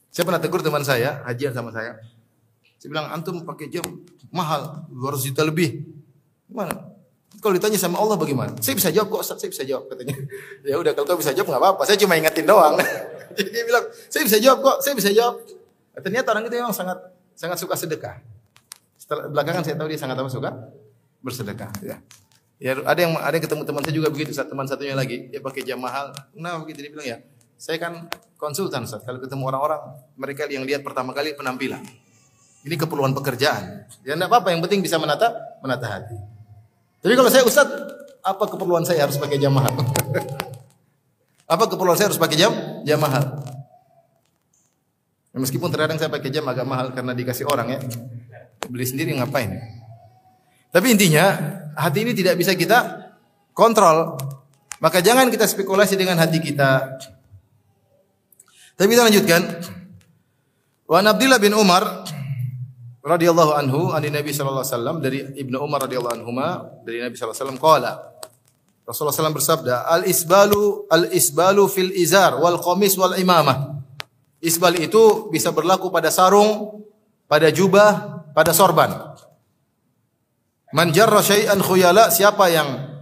Saya 0.10 0.24
pernah 0.26 0.42
tegur 0.42 0.64
teman 0.64 0.82
saya, 0.82 1.22
hajian 1.28 1.54
sama 1.54 1.70
saya. 1.70 2.00
Saya 2.80 2.90
bilang 2.90 3.12
antum 3.14 3.44
pakai 3.46 3.70
jam 3.70 3.84
mahal 4.34 4.88
200 4.90 5.28
juta 5.28 5.44
lebih. 5.46 5.86
Gimana? 6.48 6.97
Kalau 7.38 7.54
ditanya 7.54 7.78
sama 7.78 8.02
Allah 8.02 8.18
bagaimana? 8.18 8.56
Saya 8.64 8.74
bisa 8.74 8.90
jawab 8.90 9.20
kok, 9.20 9.24
saya 9.24 9.50
bisa 9.52 9.64
jawab 9.68 9.86
katanya. 9.94 10.16
ya 10.66 10.76
udah 10.80 10.92
kalau 10.98 11.06
kau 11.06 11.20
bisa 11.22 11.36
jawab 11.38 11.54
nggak 11.54 11.62
apa-apa, 11.62 11.84
saya 11.86 11.98
cuma 12.02 12.18
ingetin 12.18 12.46
doang. 12.50 12.76
Jadi 13.38 13.50
dia 13.54 13.64
bilang, 13.68 13.86
saya 14.10 14.24
bisa 14.26 14.38
jawab 14.42 14.60
kok, 14.66 14.78
saya 14.82 14.94
bisa 14.98 15.10
jawab. 15.14 15.36
Nah, 15.94 16.02
ternyata 16.02 16.28
orang 16.34 16.44
itu 16.50 16.56
memang 16.58 16.74
sangat 16.74 16.98
sangat 17.38 17.58
suka 17.62 17.78
sedekah. 17.78 18.18
Setelah 18.98 19.30
belakangan 19.30 19.62
saya 19.62 19.76
tahu 19.78 19.88
dia 19.94 20.00
sangat 20.02 20.18
apa 20.18 20.30
suka 20.34 20.50
bersedekah. 21.22 21.72
Ya. 21.86 22.02
Ya 22.58 22.74
ada 22.74 22.98
yang 22.98 23.14
ada 23.22 23.34
yang 23.38 23.46
ketemu 23.46 23.62
teman 23.70 23.82
saya 23.86 23.94
juga 23.94 24.10
begitu, 24.10 24.34
teman 24.34 24.66
satunya 24.66 24.98
lagi 24.98 25.30
dia 25.30 25.38
pakai 25.38 25.62
jam 25.62 25.78
mahal. 25.78 26.10
Nah 26.34 26.58
begitu 26.58 26.82
dia 26.82 26.90
bilang 26.90 27.06
ya, 27.06 27.18
saya 27.54 27.78
kan 27.78 28.10
konsultan 28.42 28.90
Ustaz. 28.90 29.06
Kalau 29.06 29.22
ketemu 29.22 29.46
orang-orang 29.46 29.82
mereka 30.18 30.50
yang 30.50 30.66
lihat 30.66 30.82
pertama 30.82 31.14
kali 31.14 31.38
penampilan. 31.38 31.86
Ini 32.66 32.74
keperluan 32.74 33.14
pekerjaan. 33.14 33.86
Ya 34.02 34.18
enggak 34.18 34.34
apa-apa, 34.34 34.50
yang 34.50 34.66
penting 34.66 34.82
bisa 34.82 34.98
menata 34.98 35.30
menata 35.62 35.86
hati. 35.86 36.37
Tapi 37.02 37.14
kalau 37.14 37.30
saya 37.30 37.44
Ustaz, 37.46 37.68
apa 38.32 38.44
keperluan 38.50 38.84
saya 38.84 39.06
harus 39.06 39.18
pakai 39.20 39.38
jam 39.40 39.54
mahal? 39.54 39.74
apa 41.48 41.64
keperluan 41.64 41.96
saya 41.96 42.12
harus 42.12 42.20
pakai 42.20 42.36
jam 42.36 42.52
jam 42.84 43.00
mahal? 43.00 43.24
Ya, 45.32 45.38
meskipun 45.40 45.72
terkadang 45.72 45.96
saya 45.96 46.12
pakai 46.12 46.28
jam 46.28 46.44
agak 46.50 46.68
mahal 46.68 46.92
karena 46.92 47.16
dikasih 47.16 47.48
orang 47.48 47.78
ya. 47.78 47.80
Beli 48.68 48.84
sendiri 48.84 49.16
ngapain? 49.16 49.56
Tapi 50.74 50.88
intinya 50.92 51.38
hati 51.78 52.04
ini 52.04 52.12
tidak 52.12 52.36
bisa 52.36 52.52
kita 52.58 53.14
kontrol. 53.56 54.20
Maka 54.78 55.02
jangan 55.02 55.32
kita 55.32 55.48
spekulasi 55.48 55.96
dengan 55.98 56.20
hati 56.20 56.44
kita. 56.44 57.00
Tapi 58.78 58.88
kita 58.92 59.08
lanjutkan. 59.08 59.42
Wa 60.88 61.04
Abdullah 61.04 61.42
bin 61.42 61.56
Umar 61.56 62.08
radhiyallahu 63.08 63.52
anhu 63.56 63.96
ani 63.96 64.12
Nabi 64.12 64.36
sallallahu 64.36 64.68
alaihi 64.68 64.76
wasallam 64.76 64.98
dari 65.00 65.20
Ibnu 65.40 65.56
Umar 65.64 65.88
radhiyallahu 65.88 66.16
anhuma 66.20 66.48
dari 66.84 67.00
Nabi 67.00 67.16
sallallahu 67.16 67.32
alaihi 67.32 67.48
wasallam 67.48 67.62
qala 67.64 67.92
Rasulullah 68.88 69.16
SAW 69.16 69.36
bersabda 69.36 69.76
al 69.84 70.08
isbalu 70.08 70.88
al 70.88 71.12
isbalu 71.12 71.68
fil 71.68 71.92
izar 71.92 72.40
wal 72.40 72.56
qamis 72.56 72.96
wal 72.96 73.20
imamah 73.20 73.78
Isbal 74.38 74.78
itu 74.78 75.34
bisa 75.34 75.50
berlaku 75.50 75.90
pada 75.90 76.14
sarung, 76.14 76.86
pada 77.26 77.50
jubah, 77.50 78.22
pada 78.38 78.54
sorban. 78.54 79.18
Man 80.78 80.94
jarra 80.94 81.26
syai'an 81.26 81.58
khuyala, 81.58 82.14
siapa 82.14 82.46
yang 82.54 83.02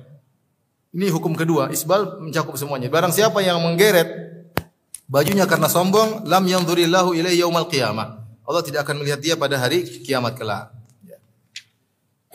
ini 0.96 1.12
hukum 1.12 1.36
kedua, 1.36 1.68
isbal 1.76 2.24
mencakup 2.24 2.56
semuanya. 2.56 2.88
Barang 2.88 3.12
siapa 3.12 3.44
yang 3.44 3.60
menggeret 3.60 4.08
bajunya 5.12 5.44
karena 5.44 5.68
sombong, 5.68 6.24
lam 6.24 6.48
yanzurillahu 6.48 7.12
ilaihi 7.12 7.44
yaumal 7.44 7.68
qiyamah. 7.68 8.25
Allah 8.46 8.62
tidak 8.62 8.86
akan 8.86 9.02
melihat 9.02 9.20
dia 9.20 9.34
pada 9.34 9.58
hari 9.58 9.82
kiamat 10.06 10.38
kelak. 10.38 10.70
Ya. 11.02 11.18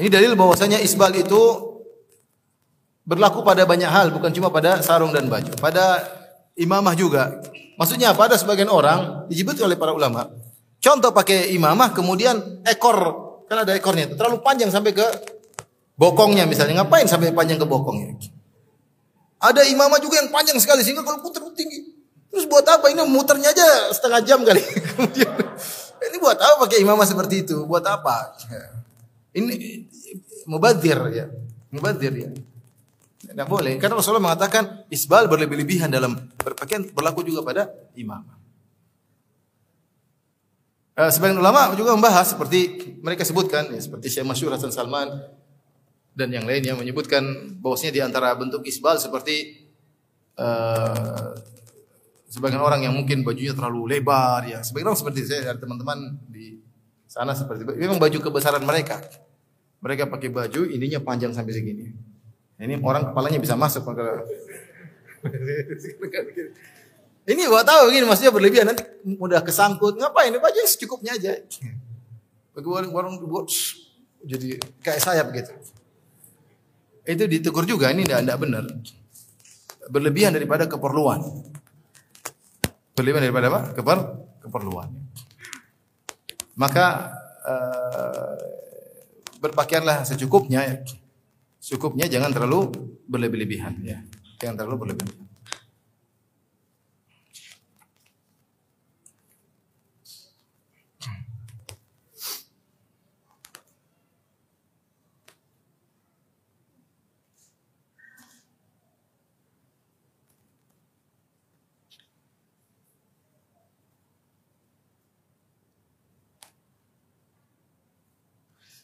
Ini 0.02 0.10
dalil 0.10 0.34
bahwasanya 0.34 0.82
isbal 0.82 1.14
itu 1.14 1.38
berlaku 3.06 3.46
pada 3.46 3.62
banyak 3.62 3.86
hal, 3.86 4.10
bukan 4.10 4.34
cuma 4.34 4.50
pada 4.50 4.82
sarung 4.82 5.14
dan 5.14 5.30
baju. 5.30 5.54
Pada 5.58 6.02
imamah 6.58 6.94
juga. 6.98 7.38
Maksudnya 7.78 8.12
pada 8.12 8.36
sebagian 8.36 8.68
orang 8.68 9.30
disebut 9.30 9.62
oleh 9.64 9.78
para 9.78 9.94
ulama. 9.94 10.28
Contoh 10.80 11.14
pakai 11.14 11.54
imamah 11.54 11.92
kemudian 11.92 12.64
ekor 12.64 13.28
kan 13.50 13.66
ada 13.66 13.74
ekornya 13.74 14.06
terlalu 14.14 14.40
panjang 14.40 14.70
sampai 14.70 14.92
ke 14.92 15.06
bokongnya 15.96 16.44
misalnya. 16.44 16.82
Ngapain 16.84 17.06
sampai 17.08 17.32
panjang 17.32 17.56
ke 17.56 17.66
bokongnya? 17.66 18.18
Ada 19.40 19.64
imamah 19.72 19.96
juga 20.02 20.20
yang 20.20 20.28
panjang 20.28 20.60
sekali 20.60 20.84
sehingga 20.84 21.00
kalau 21.00 21.24
putar 21.24 21.40
tinggi. 21.56 21.96
Terus 22.30 22.46
buat 22.46 22.62
apa? 22.62 22.92
Ini 22.92 23.02
muternya 23.08 23.50
aja 23.50 23.90
setengah 23.90 24.20
jam 24.22 24.40
kali. 24.44 24.62
Kemudian 24.94 25.32
ini 26.08 26.16
buat 26.16 26.38
apa 26.40 26.64
pakai 26.64 26.80
imamah 26.80 27.04
seperti 27.04 27.44
itu? 27.44 27.68
Buat 27.68 27.84
apa? 27.84 28.36
Ini 29.36 29.52
mubadir 30.48 30.98
ya. 31.12 31.26
Mubadir 31.68 32.12
ya. 32.16 32.30
Tidak 33.20 33.46
boleh. 33.46 33.76
Karena 33.76 34.00
Rasulullah 34.00 34.32
mengatakan 34.32 34.88
isbal 34.88 35.28
berlebih-lebihan 35.28 35.92
dalam 35.92 36.16
berpakaian 36.40 36.88
berlaku 36.90 37.22
juga 37.22 37.44
pada 37.46 37.62
imamah. 37.94 38.40
Eh, 41.00 41.08
sebagian 41.08 41.40
ulama 41.40 41.72
juga 41.78 41.96
membahas 41.96 42.36
seperti 42.36 42.92
mereka 43.00 43.24
sebutkan 43.24 43.72
ya, 43.72 43.80
seperti 43.80 44.12
Syekh 44.12 44.26
Masyur 44.26 44.52
Hasan 44.52 44.68
Salman 44.68 45.08
dan 46.12 46.28
yang 46.28 46.44
lainnya 46.44 46.76
menyebutkan 46.76 47.22
bahwasanya 47.62 47.92
di 47.94 48.02
antara 48.04 48.34
bentuk 48.36 48.66
isbal 48.68 49.00
seperti 49.00 49.64
uh, 50.36 51.32
sebagian 52.30 52.62
orang 52.62 52.86
yang 52.86 52.94
mungkin 52.94 53.26
bajunya 53.26 53.50
terlalu 53.50 53.98
lebar 53.98 54.46
ya 54.46 54.62
sebagian 54.62 54.94
orang 54.94 55.00
seperti 55.02 55.20
saya 55.26 55.50
ada 55.50 55.58
teman-teman 55.58 56.14
di 56.30 56.62
sana 57.10 57.34
seperti 57.34 57.66
itu 57.66 57.74
memang 57.74 57.98
baju 57.98 58.18
kebesaran 58.22 58.62
mereka 58.62 59.02
mereka 59.82 60.06
pakai 60.06 60.30
baju 60.30 60.70
ininya 60.70 61.02
panjang 61.02 61.34
sampai 61.34 61.50
segini 61.50 61.90
ini 62.60 62.78
orang 62.78 63.10
kepalanya 63.10 63.42
bisa 63.42 63.58
masuk 63.58 63.82
ke 63.90 64.06
Ini 67.30 67.46
gua 67.46 67.62
tahu 67.62 67.92
begini 67.92 68.08
maksudnya 68.08 68.32
berlebihan 68.32 68.66
nanti 68.72 68.82
mudah 69.04 69.44
kesangkut. 69.44 70.00
Ngapain? 70.00 70.32
Baju 70.32 70.60
secukupnya 70.64 71.14
aja. 71.14 71.36
Bagi 72.56 72.66
orang 72.66 72.90
orang 72.90 73.14
jadi 74.24 74.56
kayak 74.82 75.00
sayap 75.00 75.26
gitu. 75.36 75.52
Itu 77.04 77.24
ditegur 77.28 77.68
juga 77.68 77.92
ini 77.92 78.08
tidak 78.08 78.40
benar. 78.40 78.64
Berlebihan 79.92 80.32
daripada 80.34 80.64
keperluan. 80.66 81.22
Berlebihan 83.00 83.32
daripada 83.32 83.48
apa? 83.48 83.60
Keper, 83.72 83.98
keperluan. 84.44 84.92
Maka 86.60 87.16
eh, 87.48 88.36
berpakaianlah 89.40 90.04
secukupnya. 90.04 90.60
ya. 90.68 90.76
Secukupnya 91.56 92.12
jangan 92.12 92.28
terlalu 92.28 92.68
berlebih-lebihan 93.08 93.80
ya. 93.80 94.04
Jangan 94.36 94.60
terlalu 94.60 94.76
berlebihan. 94.84 95.29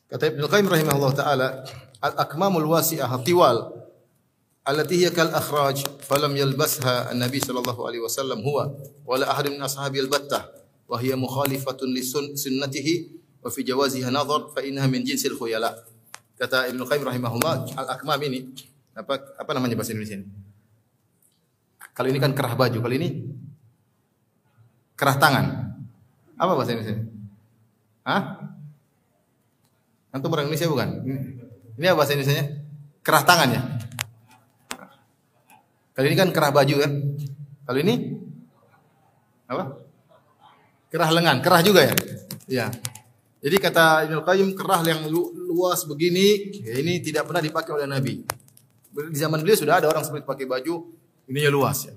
Kata 0.07 0.31
Ibnu 0.31 0.47
Qayyim 0.47 0.71
rahimahullah 0.71 1.13
taala, 1.19 1.49
al-akmamul 1.99 2.71
wasi'ah 2.71 3.11
tiwal 3.27 3.75
allati 4.63 5.03
hiya 5.03 5.11
kal 5.11 5.35
akhraj 5.35 5.83
falam 6.03 6.31
yalbasha 6.35 7.11
an-nabi 7.11 7.43
sallallahu 7.43 7.87
alaihi 7.87 8.03
wasallam 8.03 8.39
huwa 8.43 8.71
wala 9.03 9.27
ahad 9.27 9.51
min 9.51 9.59
ashabi 9.63 10.03
al-battah 10.03 10.47
wa 10.87 10.99
hiya 10.99 11.19
mukhalifatun 11.19 11.91
li 11.91 12.03
sunnatihi 12.35 12.95
wa 13.43 13.51
fi 13.51 13.67
jawaziha 13.67 14.11
nadhar 14.11 14.47
fa 14.55 14.63
innaha 14.63 14.87
min 14.87 15.03
jinsil 15.03 15.35
khuyala. 15.35 15.75
Kata 16.39 16.71
Ibnu 16.71 16.87
Qayyim 16.87 17.03
rahimahullah, 17.03 17.75
al-akmam 17.75 18.21
ini 18.31 18.47
apa 18.95 19.19
apa 19.43 19.51
namanya 19.59 19.75
bahasa 19.75 19.91
Indonesia 19.91 20.23
ini? 20.23 20.31
Kalau 21.97 22.09
ini 22.13 22.19
kan 22.23 22.31
kerah 22.31 22.55
baju, 22.55 22.79
kalau 22.79 22.95
ini 22.95 23.27
kerah 24.95 25.17
tangan. 25.19 25.47
Apa 26.39 26.53
bahasa 26.55 26.79
Indonesia? 26.79 27.03
Hah? 28.07 28.55
Antum 30.17 30.33
orang 30.33 30.49
Indonesia 30.49 30.73
bukan? 30.73 30.89
Ini 31.77 31.85
apa 31.93 31.97
bahasa 32.01 32.17
Indonesia? 32.17 32.49
Kerah 33.05 33.23
tangan 33.29 33.49
ya? 33.53 33.61
Kalau 35.93 36.07
ini 36.09 36.17
kan 36.17 36.29
kerah 36.33 36.49
baju 36.57 36.75
kan? 36.81 36.93
Kalau 37.69 37.79
ini 37.85 37.95
apa? 39.45 39.77
Kerah 40.89 41.11
lengan, 41.13 41.45
kerah 41.45 41.61
juga 41.61 41.85
ya? 41.85 41.95
Iya. 42.49 42.67
Jadi 43.45 43.57
kata 43.61 44.09
Ibnu 44.09 44.25
Qayyim 44.25 44.49
kerah 44.57 44.81
yang 44.89 45.05
lu, 45.13 45.37
luas 45.53 45.85
begini, 45.85 46.57
ya 46.65 46.81
ini 46.81 47.05
tidak 47.05 47.29
pernah 47.29 47.45
dipakai 47.45 47.77
oleh 47.77 47.85
Nabi. 47.85 48.25
Di 48.97 49.19
zaman 49.21 49.45
beliau 49.45 49.61
sudah 49.61 49.85
ada 49.85 49.93
orang 49.93 50.01
seperti 50.01 50.25
pakai 50.25 50.49
baju 50.49 50.89
ininya 51.29 51.53
luas 51.53 51.93
ya. 51.93 51.95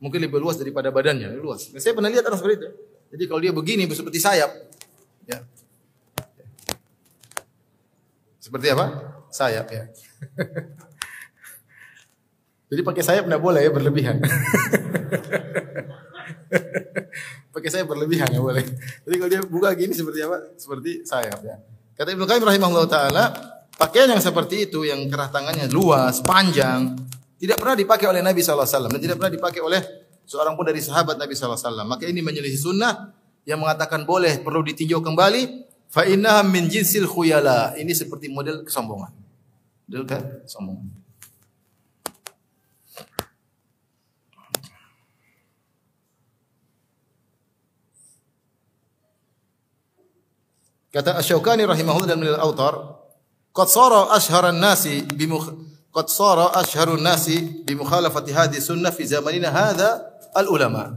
Mungkin 0.00 0.24
lebih 0.24 0.40
luas 0.40 0.56
daripada 0.56 0.88
badannya, 0.88 1.36
luas. 1.36 1.72
Nah, 1.72 1.80
saya 1.80 1.92
pernah 1.92 2.08
lihat 2.08 2.24
orang 2.24 2.40
seperti 2.40 2.56
itu. 2.64 2.68
Jadi 3.16 3.24
kalau 3.28 3.40
dia 3.44 3.52
begini 3.52 3.84
seperti 3.92 4.18
sayap, 4.20 4.50
ya. 5.28 5.40
Seperti 8.46 8.70
apa? 8.70 8.86
Sayap 9.34 9.66
ya. 9.74 9.90
Jadi 12.70 12.80
pakai 12.86 13.02
sayap 13.02 13.26
tidak 13.26 13.42
boleh 13.42 13.66
ya 13.66 13.74
berlebihan. 13.74 14.22
pakai 17.54 17.68
sayap 17.74 17.90
berlebihan 17.90 18.30
nggak 18.30 18.44
boleh. 18.46 18.62
Jadi 19.02 19.14
kalau 19.18 19.30
dia 19.34 19.42
buka 19.42 19.74
gini 19.74 19.90
seperti 19.90 20.22
apa? 20.22 20.54
Seperti 20.54 21.02
sayap 21.02 21.42
ya. 21.42 21.58
Kata 21.98 22.14
Ibnu 22.14 22.22
Qayyim 22.22 22.46
rahimahullah 22.46 22.86
taala, 22.86 23.24
pakaian 23.74 24.14
yang 24.14 24.22
seperti 24.22 24.70
itu 24.70 24.86
yang 24.86 25.02
kerah 25.10 25.26
tangannya 25.26 25.66
luas, 25.74 26.22
panjang, 26.22 26.94
tidak 27.42 27.58
pernah 27.58 27.74
dipakai 27.74 28.06
oleh 28.06 28.22
Nabi 28.22 28.46
SAW 28.46 28.62
dan 28.62 29.00
tidak 29.02 29.18
pernah 29.18 29.32
dipakai 29.34 29.58
oleh 29.58 29.80
seorang 30.22 30.54
pun 30.54 30.70
dari 30.70 30.78
sahabat 30.78 31.18
Nabi 31.18 31.34
SAW. 31.34 31.82
Maka 31.82 32.06
ini 32.06 32.22
menyelisih 32.22 32.62
sunnah 32.70 33.10
yang 33.42 33.58
mengatakan 33.58 34.06
boleh 34.06 34.38
perlu 34.38 34.62
ditinjau 34.62 35.02
kembali. 35.02 35.65
Fa 35.88 36.02
innaha 36.04 36.42
min 36.44 36.68
jinsil 36.68 37.06
khuyala. 37.08 37.74
Ini 37.78 37.92
seperti 37.96 38.28
model 38.28 38.66
kesombongan. 38.66 39.12
Model 39.88 40.04
kesombongan. 40.04 41.06
Kata 50.96 51.20
Asy-Syaukani 51.20 51.68
rahimahullah 51.68 52.08
dalam 52.08 52.24
Al-Autar, 52.24 53.04
"Qad 53.52 53.68
sara 53.68 54.16
ashharan 54.16 54.56
nasi 54.56 55.04
bi 55.04 55.28
qad 55.92 56.08
sara 56.08 56.56
ashharun 56.56 57.04
nasi 57.04 57.64
bi 57.68 57.76
mukhalafati 57.76 58.32
hadhihi 58.32 58.64
sunnah 58.64 58.88
fi 58.88 59.04
zamanina 59.04 59.52
hadha 59.52 60.00
al-ulama." 60.32 60.96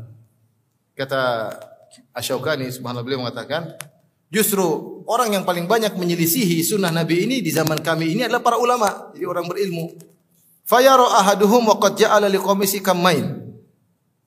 Kata 0.96 1.52
Asy-Syaukani 2.16 2.72
subhanallah 2.72 3.04
beliau 3.04 3.20
mengatakan, 3.28 3.76
justru 4.30 4.64
orang 5.10 5.34
yang 5.34 5.44
paling 5.44 5.66
banyak 5.66 5.98
menyelisihi 5.98 6.62
sunnah 6.62 6.94
Nabi 6.94 7.26
ini 7.26 7.42
di 7.42 7.50
zaman 7.50 7.82
kami 7.82 8.14
ini 8.14 8.30
adalah 8.30 8.46
para 8.46 8.58
ulama, 8.62 9.10
jadi 9.14 9.26
orang 9.26 9.50
berilmu. 9.50 9.98
Fayara 10.70 11.26
ahaduhum 11.26 11.66
wa 11.66 11.82
qad 11.82 11.98
ja'ala 11.98 12.30
liqamisi 12.30 12.86
kammain 12.86 13.42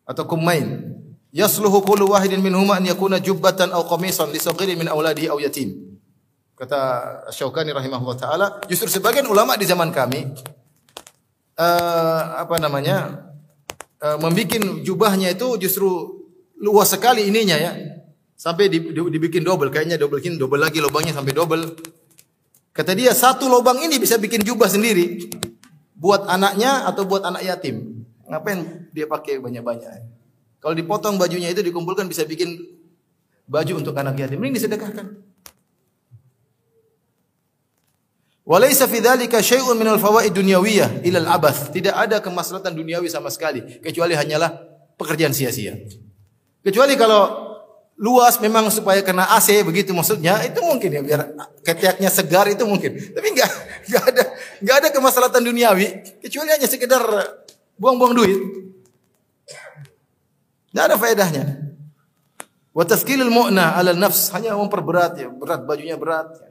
atau 0.03 0.26
kummain 0.26 0.90
yasluhu 1.30 1.86
kullu 1.86 2.11
wahidin 2.11 2.42
minhuma 2.42 2.82
an 2.82 2.84
yakuna 2.84 3.22
jubbatan 3.22 3.70
aw 3.70 3.86
qamisan 3.86 4.28
li 4.34 4.42
saghirin 4.42 4.74
min 4.74 4.90
auladihi 4.90 5.30
aw 5.30 5.38
yatim. 5.38 5.94
Kata 6.59 6.78
Syaukani 7.30 7.70
rahimahullah 7.70 8.18
taala, 8.18 8.46
justru 8.66 8.90
sebagian 8.90 9.26
ulama 9.30 9.55
di 9.55 9.66
zaman 9.70 9.94
kami 9.94 10.34
uh, 11.59 12.22
apa 12.42 12.59
namanya? 12.59 13.30
Uh, 14.03 14.18
membikin 14.18 14.82
jubahnya 14.82 15.30
itu 15.30 15.62
justru 15.62 15.86
luas 16.59 16.90
sekali 16.90 17.30
ininya 17.30 17.55
ya. 17.55 17.72
Sampai 18.43 18.66
dibikin 18.66 19.47
double, 19.47 19.70
kayaknya 19.70 19.95
double 19.95 20.18
bikin 20.18 20.34
double 20.34 20.59
lagi 20.59 20.82
lubangnya 20.82 21.14
sampai 21.14 21.30
double. 21.30 21.78
Kata 22.74 22.90
dia 22.90 23.14
satu 23.14 23.47
lubang 23.47 23.78
ini 23.78 24.03
bisa 24.03 24.18
bikin 24.18 24.43
jubah 24.43 24.66
sendiri 24.66 25.30
buat 25.95 26.26
anaknya 26.26 26.90
atau 26.90 27.07
buat 27.07 27.22
anak 27.22 27.47
yatim. 27.47 28.03
Ngapain 28.26 28.90
dia 28.90 29.07
pakai 29.07 29.38
banyak-banyak? 29.38 29.90
Kalau 30.59 30.74
dipotong 30.74 31.22
bajunya 31.22 31.55
itu 31.55 31.62
dikumpulkan 31.62 32.11
bisa 32.11 32.26
bikin 32.26 32.59
baju 33.47 33.78
untuk 33.78 33.95
anak 33.95 34.18
yatim. 34.18 34.43
Ini 34.43 34.59
disedekahkan. 34.59 35.07
Walaysa 38.43 38.90
fi 38.90 38.99
dzalika 38.99 39.38
syai'un 39.38 39.78
minal 39.78 40.03
fawaid 40.03 40.34
dunyawiyah 40.34 41.07
ila 41.07 41.18
al-abath. 41.30 41.70
Tidak 41.70 41.95
ada 41.95 42.18
kemaslahatan 42.18 42.74
duniawi 42.74 43.07
sama 43.07 43.30
sekali 43.30 43.62
kecuali 43.78 44.18
hanyalah 44.18 44.51
pekerjaan 44.99 45.30
sia-sia. 45.30 45.78
Kecuali 46.66 46.99
kalau 46.99 47.41
luas 48.03 48.34
memang 48.42 48.66
supaya 48.66 48.98
kena 48.98 49.30
AC 49.38 49.62
begitu 49.62 49.94
maksudnya 49.94 50.42
itu 50.42 50.59
mungkin 50.59 50.90
ya 50.90 51.03
biar 51.07 51.20
ketiaknya 51.62 52.11
segar 52.11 52.50
itu 52.50 52.66
mungkin. 52.66 52.98
Tapi 52.98 53.26
enggak 53.30 53.50
enggak 53.86 54.05
ada 54.11 54.22
enggak 54.59 54.76
ada 54.82 54.88
kemaslahatan 54.90 55.42
duniawi 55.46 55.86
kecuali 56.18 56.50
hanya 56.50 56.66
sekedar 56.66 56.98
buang-buang 57.78 58.18
duit. 58.18 58.38
Enggak 60.74 60.84
ada 60.90 60.96
faedahnya. 60.98 61.44
Wa 62.74 62.82
taskilul 62.82 63.30
mu'na 63.30 63.78
'ala 63.78 63.94
nafs 63.94 64.34
hanya 64.34 64.59
memperberat 64.59 65.22
ya 65.22 65.30
berat 65.30 65.62
bajunya 65.62 65.94
berat 65.94 66.26
ya. 66.42 66.50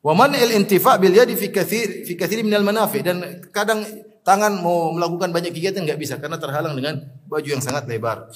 wa 0.00 0.14
man'il 0.14 0.54
intifa' 0.56 0.96
bil 0.96 1.12
yadi 1.12 1.34
fi 1.34 1.50
kathir 1.50 2.06
fi 2.06 2.14
kathir 2.14 2.46
minal 2.46 2.62
manafi. 2.62 3.02
Dan 3.02 3.50
kadang 3.50 3.82
tangan 4.22 4.62
mau 4.62 4.94
melakukan 4.94 5.34
banyak 5.34 5.50
kegiatan 5.50 5.82
enggak 5.82 5.98
bisa 5.98 6.22
karena 6.22 6.38
terhalang 6.38 6.78
dengan 6.78 7.02
baju 7.26 7.48
yang 7.50 7.58
sangat 7.58 7.90
lebar 7.90 8.30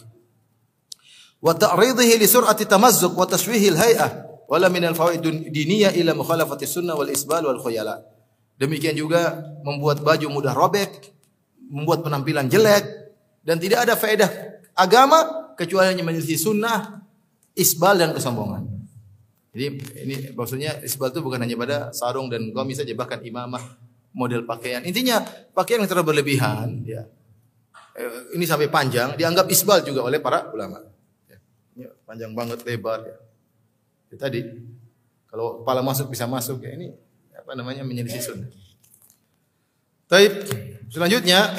wa 1.45 1.53
ta'ridihi 1.53 2.17
li 2.17 2.25
sur'ati 2.25 2.65
tamazzuq 2.65 3.13
wa 3.13 3.29
tashwihil 3.29 3.77
hay'ah 3.77 4.11
wala 4.49 4.73
min 4.73 4.89
al 4.89 4.97
fawaid 4.97 5.21
diniyah 5.53 5.93
ila 6.01 6.17
mukhalafati 6.17 6.65
sunnah 6.65 6.97
wal 6.97 7.13
isbal 7.13 7.45
wal 7.45 7.61
khuyala. 7.61 8.01
Demikian 8.57 8.97
juga 8.97 9.45
membuat 9.61 10.01
baju 10.01 10.31
mudah 10.31 10.57
robek, 10.57 11.13
membuat 11.69 12.01
penampilan 12.01 12.49
jelek 12.49 12.87
dan 13.45 13.61
tidak 13.61 13.85
ada 13.85 13.95
faedah 13.99 14.31
agama 14.73 15.53
kecuali 15.59 15.93
hanya 15.93 16.07
menyelisih 16.07 16.39
sunnah, 16.41 17.05
isbal 17.53 17.99
dan 17.99 18.17
kesombongan. 18.17 18.65
Jadi 19.55 19.67
ini 20.03 20.15
maksudnya 20.35 20.83
isbal 20.83 21.15
itu 21.15 21.23
bukan 21.23 21.39
hanya 21.39 21.55
pada 21.55 21.79
sarung 21.95 22.27
dan 22.27 22.51
gamis 22.51 22.83
saja 22.83 22.91
bahkan 22.97 23.23
imamah 23.23 23.63
model 24.15 24.47
pakaian. 24.47 24.83
Intinya 24.87 25.23
pakaian 25.55 25.83
yang 25.83 25.91
terlalu 25.91 26.15
berlebihan 26.15 26.83
ya. 26.87 27.07
Ini 28.35 28.43
sampai 28.43 28.67
panjang 28.71 29.15
dianggap 29.15 29.47
isbal 29.51 29.87
juga 29.87 30.03
oleh 30.03 30.19
para 30.19 30.51
ulama. 30.51 30.94
Panjang 32.15 32.31
banget 32.31 32.63
lebar 32.63 33.03
ya. 33.03 33.17
ya. 34.15 34.17
tadi 34.23 34.47
kalau 35.27 35.67
kepala 35.67 35.83
masuk 35.83 36.15
bisa 36.15 36.31
masuk 36.31 36.63
ya 36.63 36.71
ini 36.79 36.95
apa 37.35 37.59
namanya 37.59 37.83
menyelisih 37.83 38.23
sunnah. 38.23 38.47
Taib. 40.07 40.47
Selanjutnya 40.95 41.51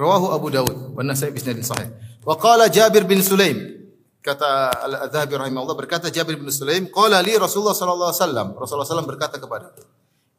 Rawahu 0.00 0.32
Abu 0.32 0.48
Dawud 0.48 0.96
wa 0.96 1.04
Nasai 1.04 1.36
bi 1.36 1.36
isnadin 1.36 1.60
sahih. 1.60 1.92
Wa 2.24 2.40
qala 2.40 2.72
Jabir 2.72 3.04
bin 3.04 3.20
Sulaim 3.20 3.76
kata 4.24 4.72
Al-Adzahabi 4.88 5.36
rahimahullah 5.36 5.76
berkata 5.76 6.08
Jabir 6.08 6.40
bin 6.40 6.48
Sulaim 6.48 6.88
qala 6.88 7.20
li 7.20 7.36
Rasulullah 7.36 7.76
sallallahu 7.76 8.08
alaihi 8.08 8.24
wasallam 8.24 8.48
Rasulullah 8.56 8.88
sallallahu 8.88 9.12
berkata 9.12 9.36
kepada 9.36 9.76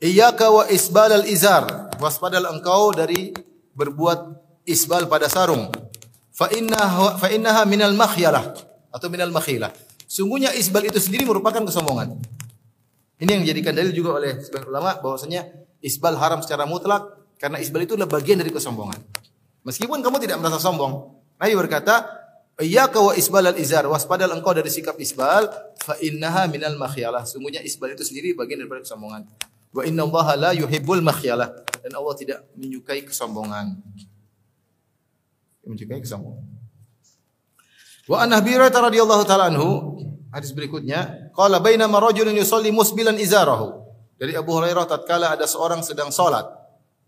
Iyyaka 0.01 0.49
wa 0.49 0.65
isbal 0.73 1.21
al-izar 1.21 1.93
waspadalah 2.01 2.49
engkau 2.49 2.97
dari 2.97 3.29
berbuat 3.77 4.41
isbal 4.65 5.05
pada 5.05 5.29
sarung 5.29 5.69
fa 6.37 6.53
innaha 6.53 7.17
fa 7.17 7.27
innaha 7.33 7.65
minal 7.65 7.97
makhyalah 7.97 8.53
atau 8.93 9.07
minal 9.09 9.33
makhilah 9.33 9.73
sungguhnya 10.05 10.53
isbal 10.53 10.85
itu 10.85 11.01
sendiri 11.01 11.25
merupakan 11.25 11.65
kesombongan 11.65 12.21
ini 13.17 13.29
yang 13.33 13.41
dijadikan 13.41 13.73
dalil 13.73 13.91
juga 13.97 14.21
oleh 14.21 14.37
sebagian 14.45 14.69
ulama 14.69 15.01
bahwasanya 15.01 15.49
isbal 15.81 16.13
haram 16.21 16.45
secara 16.45 16.69
mutlak 16.69 17.17
karena 17.41 17.57
isbal 17.57 17.81
itu 17.81 17.97
adalah 17.97 18.13
bagian 18.21 18.37
dari 18.37 18.53
kesombongan 18.53 19.01
Meskipun 19.67 19.99
kamu 19.99 20.23
tidak 20.23 20.39
merasa 20.39 20.63
sombong. 20.63 21.11
Nabi 21.35 21.53
berkata, 21.59 22.07
Iyyaka 22.55 23.03
wa 23.03 23.13
isbal 23.13 23.51
al-izar, 23.51 23.83
waspadalah 23.85 24.39
engkau 24.39 24.55
dari 24.55 24.71
sikap 24.71 24.95
isbal, 24.95 25.51
fa 25.83 25.99
innaha 25.99 26.47
minal 26.47 26.79
makhyalah. 26.79 27.27
Sungguhnya 27.27 27.59
isbal 27.59 27.91
itu 27.91 28.07
sendiri 28.07 28.31
bagian 28.31 28.63
daripada 28.63 28.87
kesombongan. 28.87 29.27
Wa 29.75 29.83
inna 29.83 30.07
Allah 30.07 30.27
la 30.39 30.51
yuhibbul 30.55 31.03
makhyalah. 31.03 31.67
Dan 31.83 31.91
Allah 31.99 32.15
tidak 32.15 32.47
menyukai 32.55 33.03
kesombongan. 33.03 33.75
Menyukai 35.67 35.99
kesombongan. 35.99 36.47
Wa 38.07 38.23
an 38.23 38.31
Abi 38.31 38.55
Hurairah 38.55 38.71
radhiyallahu 38.71 39.23
taala 39.27 39.51
anhu, 39.51 39.99
hadis 40.31 40.55
berikutnya, 40.55 41.31
qala 41.35 41.59
bainama 41.59 41.99
rajulun 41.99 42.31
yusalli 42.39 42.71
musbilan 42.71 43.19
izarahu. 43.19 43.83
Dari 44.15 44.33
Abu 44.33 44.55
Hurairah 44.55 44.87
tatkala 44.87 45.35
ada 45.35 45.43
seorang 45.43 45.83
sedang 45.83 46.09
salat 46.09 46.47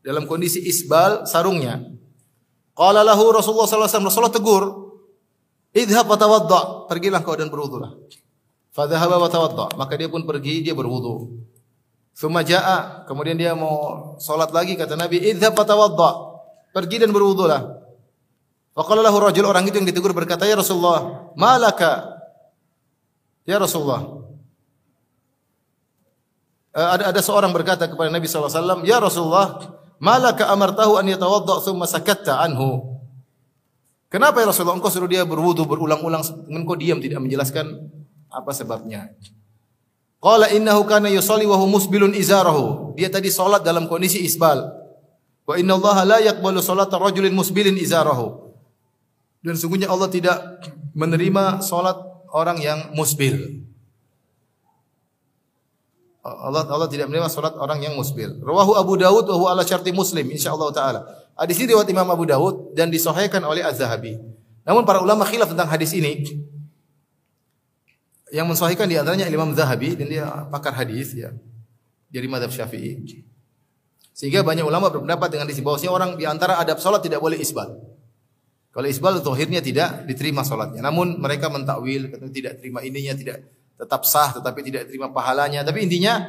dalam 0.03 0.27
kondisi 0.27 0.59
isbal 0.59 1.23
sarungnya. 1.23 1.79
Qala 2.75 3.01
lahu 3.01 3.31
Rasulullah 3.31 3.65
sallallahu 3.65 3.87
alaihi 3.87 3.95
wasallam, 3.95 4.09
Rasulullah 4.11 4.35
tegur, 4.35 4.63
"Idhhab 5.71 6.05
wa 6.05 6.17
tawadda." 6.19 6.61
Pergilah 6.91 7.23
kau 7.23 7.35
dan 7.35 7.47
berwudulah. 7.47 7.95
Fadhahaba 8.75 9.17
wa 9.19 9.27
tawadda. 9.31 9.75
Maka 9.75 9.97
dia 9.97 10.07
pun 10.11 10.23
pergi, 10.23 10.61
dia 10.61 10.77
berwudu. 10.77 11.43
Thumma 12.15 12.43
jaa, 12.43 13.07
kemudian 13.07 13.39
dia 13.39 13.55
mau 13.55 14.15
salat 14.19 14.51
lagi 14.51 14.75
kata 14.75 14.99
Nabi, 14.99 15.23
"Idhhab 15.23 15.55
wa 15.55 15.63
tawadda." 15.63 16.11
Pergi 16.75 17.01
dan 17.01 17.09
berwudulah. 17.09 17.65
Faqala 18.79 19.03
lahu 19.03 19.19
rajul 19.19 19.43
orang 19.43 19.67
itu 19.67 19.75
yang 19.75 19.87
ditegur 19.91 20.15
berkata, 20.15 20.47
"Ya 20.47 20.55
Rasulullah, 20.55 21.35
malaka?" 21.35 22.15
Ya 23.43 23.59
Rasulullah. 23.59 24.23
Eh, 26.71 26.89
ada 26.95 27.11
ada 27.11 27.19
seorang 27.19 27.51
berkata 27.51 27.91
kepada 27.91 28.07
Nabi 28.07 28.23
sallallahu 28.23 28.47
alaihi 28.47 28.61
wasallam, 28.63 28.81
"Ya 28.87 28.97
Rasulullah, 29.03 29.47
Malaka 29.99 30.47
amartahu 30.47 30.95
an 30.95 31.11
yatawadda 31.11 31.59
thumma 31.59 31.83
sakatta 31.83 32.39
anhu. 32.39 33.03
Kenapa 34.07 34.41
ya 34.41 34.47
Rasulullah 34.49 34.79
engkau 34.79 34.89
suruh 34.89 35.11
dia 35.11 35.27
berwudu 35.27 35.67
berulang-ulang 35.67 36.23
engkau 36.49 36.79
diam 36.79 36.97
tidak 37.03 37.19
menjelaskan 37.19 37.91
apa 38.31 38.51
sebabnya? 38.55 39.11
Qala 40.23 40.49
innahu 40.55 40.87
kana 40.87 41.11
yusalli 41.11 41.45
wa 41.45 41.59
huwa 41.59 41.77
musbilun 41.77 42.15
izarahu. 42.15 42.95
Dia 42.95 43.11
tadi 43.11 43.29
salat 43.29 43.61
dalam 43.61 43.91
kondisi 43.91 44.23
isbal. 44.23 44.71
Wa 45.45 45.59
inna 45.59 45.77
Allah 45.77 45.97
la 46.07 46.17
yaqbalu 46.23 46.63
salata 46.63 46.95
rajulin 46.95 47.35
musbilin 47.35 47.75
izarahu. 47.75 48.48
Dan 49.39 49.55
sungguhnya 49.55 49.87
Allah 49.87 50.11
tidak 50.11 50.37
menerima 50.91 51.63
salat 51.63 51.95
orang 52.35 52.59
yang 52.59 52.91
musbil. 52.91 53.63
Allah 56.19 56.67
Allah 56.67 56.91
tidak 56.91 57.07
menerima 57.07 57.31
salat 57.31 57.55
orang 57.55 57.79
yang 57.79 57.95
musbil. 57.95 58.35
Rawahu 58.43 58.75
Abu 58.75 58.99
Dawud 58.99 59.31
wa 59.31 59.49
ala 59.55 59.63
syarti 59.63 59.95
Muslim 59.95 60.27
insyaallah 60.35 60.69
taala. 60.75 61.01
Hadis 61.39 61.55
ini 61.63 61.71
riwayat 61.71 61.87
Imam 61.87 62.07
Abu 62.11 62.27
Dawud 62.27 62.75
dan 62.75 62.91
disahihkan 62.91 63.39
oleh 63.47 63.63
Az-Zahabi. 63.63 64.19
Namun 64.67 64.83
para 64.83 64.99
ulama 64.99 65.23
khilaf 65.23 65.47
tentang 65.47 65.71
hadis 65.71 65.95
ini. 65.95 66.27
Yang 68.29 68.45
mensahihkan 68.45 68.85
di 68.85 68.99
antaranya 68.99 69.25
Imam 69.31 69.55
Zahabi 69.55 69.95
dan 69.97 70.05
dia 70.11 70.27
pakar 70.51 70.75
hadis 70.75 71.15
ya. 71.15 71.31
Dari 72.11 72.27
mazhab 72.27 72.51
Syafi'i. 72.51 73.23
Sehingga 74.11 74.43
banyak 74.43 74.67
ulama 74.67 74.91
berpendapat 74.91 75.31
dengan 75.31 75.47
di 75.47 75.55
bahwasanya 75.63 75.91
orang 75.95 76.09
di 76.19 76.27
antara 76.27 76.59
adab 76.59 76.83
salat 76.83 76.99
tidak 76.99 77.23
boleh 77.23 77.39
isbal. 77.39 77.79
Kalau 78.69 78.85
isbal 78.85 79.17
zahirnya 79.19 79.65
tidak 79.65 80.05
diterima 80.05 80.45
salatnya. 80.45 80.85
Namun 80.85 81.17
mereka 81.17 81.49
mentakwil 81.49 82.09
tidak 82.29 82.61
terima 82.61 82.85
ininya 82.85 83.17
tidak 83.17 83.37
tetap 83.79 84.05
sah 84.05 84.35
tetapi 84.37 84.59
tidak 84.61 84.93
terima 84.93 85.09
pahalanya. 85.09 85.65
Tapi 85.65 85.89
intinya 85.89 86.21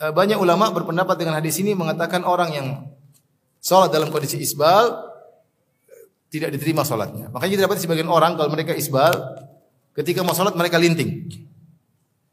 eh, 0.00 0.12
banyak 0.12 0.40
ulama 0.40 0.72
berpendapat 0.72 1.20
dengan 1.20 1.36
hadis 1.36 1.60
ini 1.60 1.76
mengatakan 1.76 2.24
orang 2.24 2.50
yang 2.56 2.66
sholat 3.60 3.92
dalam 3.92 4.08
kondisi 4.08 4.40
isbal 4.40 5.12
tidak 6.32 6.56
diterima 6.56 6.82
sholatnya. 6.88 7.28
Makanya 7.28 7.50
kita 7.60 7.64
dapat 7.68 7.78
sebagian 7.84 8.08
orang 8.08 8.40
kalau 8.40 8.48
mereka 8.48 8.72
isbal 8.72 9.12
ketika 9.92 10.24
mau 10.24 10.32
sholat 10.32 10.56
mereka 10.56 10.80
linting 10.80 11.28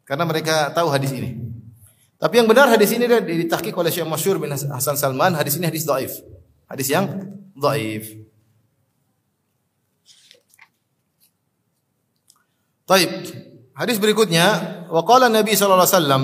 karena 0.07 0.23
mereka 0.23 0.71
tahu 0.71 0.87
hadis 0.89 1.11
ini. 1.11 1.37
Tapi 2.19 2.35
yang 2.39 2.47
benar 2.51 2.67
hadis 2.67 2.91
ini 2.91 3.07
ditahqiq 3.07 3.71
oleh 3.75 3.91
Syekh 3.91 4.07
Masyur 4.07 4.39
bin 4.43 4.51
Hasan 4.51 4.99
Salman, 4.99 5.35
hadis 5.39 5.55
ini 5.55 5.71
hadis 5.71 5.87
dhaif. 5.87 6.19
Hadis 6.67 6.91
yang 6.91 7.07
dhaif. 7.55 8.28
Taib. 12.89 13.11
Hadis 13.77 14.01
berikutnya, 14.01 14.45
wa 14.89 15.05
qala 15.05 15.29
Nabi 15.29 15.53
sallallahu 15.53 15.85
alaihi 15.85 15.93
wasallam 15.93 16.23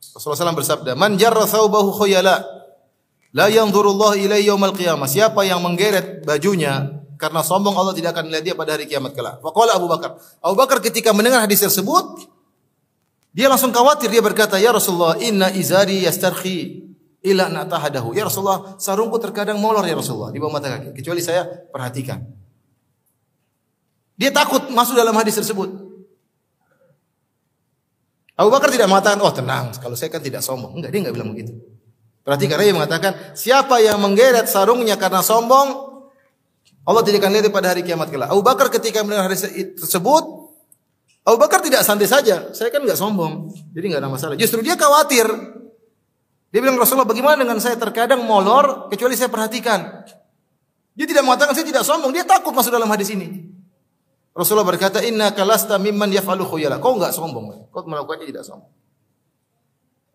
Rasulullah 0.00 0.52
SAW 0.52 0.58
bersabda, 0.58 0.92
"Man 0.96 1.20
jarra 1.20 1.44
thawbahu 1.44 1.92
khuyala 1.92 2.40
la 3.36 3.46
yanzurullah 3.52 4.16
ilaihi 4.16 4.48
yaumal 4.48 4.72
qiyamah." 4.72 5.04
Siapa 5.04 5.44
yang 5.44 5.60
menggeret 5.60 6.24
bajunya 6.24 7.04
karena 7.20 7.44
sombong 7.44 7.76
Allah 7.76 7.92
tidak 7.92 8.16
akan 8.16 8.32
melihat 8.32 8.44
dia 8.48 8.54
pada 8.56 8.74
hari 8.74 8.88
kiamat 8.88 9.12
kelak. 9.12 9.44
Wa 9.44 9.52
qala 9.52 9.76
Abu 9.76 9.86
Bakar. 9.86 10.16
Abu 10.40 10.56
Bakar 10.56 10.80
ketika 10.80 11.12
mendengar 11.12 11.44
hadis 11.44 11.60
tersebut, 11.60 12.26
dia 13.36 13.46
langsung 13.52 13.70
khawatir 13.70 14.08
dia 14.08 14.24
berkata, 14.24 14.56
"Ya 14.56 14.72
Rasulullah, 14.72 15.20
inna 15.20 15.52
izari 15.52 16.08
yastarhi 16.08 16.90
ila 17.28 17.52
natahadahu." 17.52 18.16
Ya 18.16 18.24
Rasulullah, 18.24 18.80
sarungku 18.80 19.20
terkadang 19.20 19.60
molor 19.60 19.84
ya 19.84 19.94
Rasulullah 19.94 20.32
di 20.32 20.40
bawah 20.40 20.58
mata 20.58 20.72
kaki, 20.72 20.96
kecuali 20.96 21.20
saya 21.20 21.44
perhatikan. 21.44 22.24
Dia 24.20 24.28
takut 24.28 24.68
masuk 24.68 24.96
dalam 24.96 25.16
hadis 25.16 25.32
tersebut. 25.32 25.89
Abu 28.40 28.48
Bakar 28.48 28.72
tidak 28.72 28.88
mengatakan, 28.88 29.20
oh 29.20 29.28
tenang, 29.36 29.68
kalau 29.76 29.92
saya 29.92 30.08
kan 30.08 30.24
tidak 30.24 30.40
sombong. 30.40 30.80
Enggak, 30.80 30.96
dia 30.96 31.00
enggak 31.04 31.14
bilang 31.20 31.28
begitu. 31.36 31.52
Berarti 32.24 32.48
karena 32.48 32.64
dia 32.64 32.72
mengatakan, 32.72 33.12
siapa 33.36 33.84
yang 33.84 34.00
menggeret 34.00 34.48
sarungnya 34.48 34.96
karena 34.96 35.20
sombong, 35.20 35.68
Allah 36.88 37.04
tidak 37.04 37.20
akan 37.20 37.36
lihat 37.36 37.52
pada 37.52 37.76
hari 37.76 37.84
kiamat 37.84 38.08
kelak. 38.08 38.32
Abu 38.32 38.40
Bakar 38.40 38.72
ketika 38.72 39.04
mendengar 39.04 39.28
hadis 39.28 39.44
tersebut, 39.76 40.24
Abu 41.28 41.36
Bakar 41.36 41.60
tidak 41.60 41.84
santai 41.84 42.08
saja. 42.08 42.48
Saya 42.56 42.72
kan 42.72 42.80
enggak 42.80 42.96
sombong, 42.96 43.52
jadi 43.76 43.92
enggak 43.92 44.00
ada 44.00 44.08
masalah. 44.08 44.34
Justru 44.40 44.64
dia 44.64 44.72
khawatir. 44.72 45.28
Dia 46.48 46.64
bilang 46.64 46.80
Rasulullah, 46.80 47.04
bagaimana 47.04 47.44
dengan 47.44 47.60
saya 47.60 47.76
terkadang 47.76 48.24
molor, 48.24 48.88
kecuali 48.88 49.20
saya 49.20 49.28
perhatikan. 49.28 50.00
Dia 50.96 51.04
tidak 51.04 51.28
mengatakan 51.28 51.52
saya 51.52 51.68
tidak 51.68 51.84
sombong, 51.84 52.08
dia 52.08 52.24
takut 52.24 52.56
masuk 52.56 52.72
dalam 52.72 52.88
hadis 52.88 53.12
ini. 53.12 53.49
Rasulullah 54.30 54.66
berkata, 54.66 55.02
"Inna 55.02 55.34
kalasta 55.34 55.74
mimman 55.76 56.14
yaf'alu 56.14 56.46
khuyala." 56.46 56.78
Kau 56.78 56.94
enggak 56.94 57.10
sombong. 57.10 57.70
Kau 57.74 57.82
melakukannya 57.82 58.30
tidak 58.30 58.46
sombong. 58.46 58.70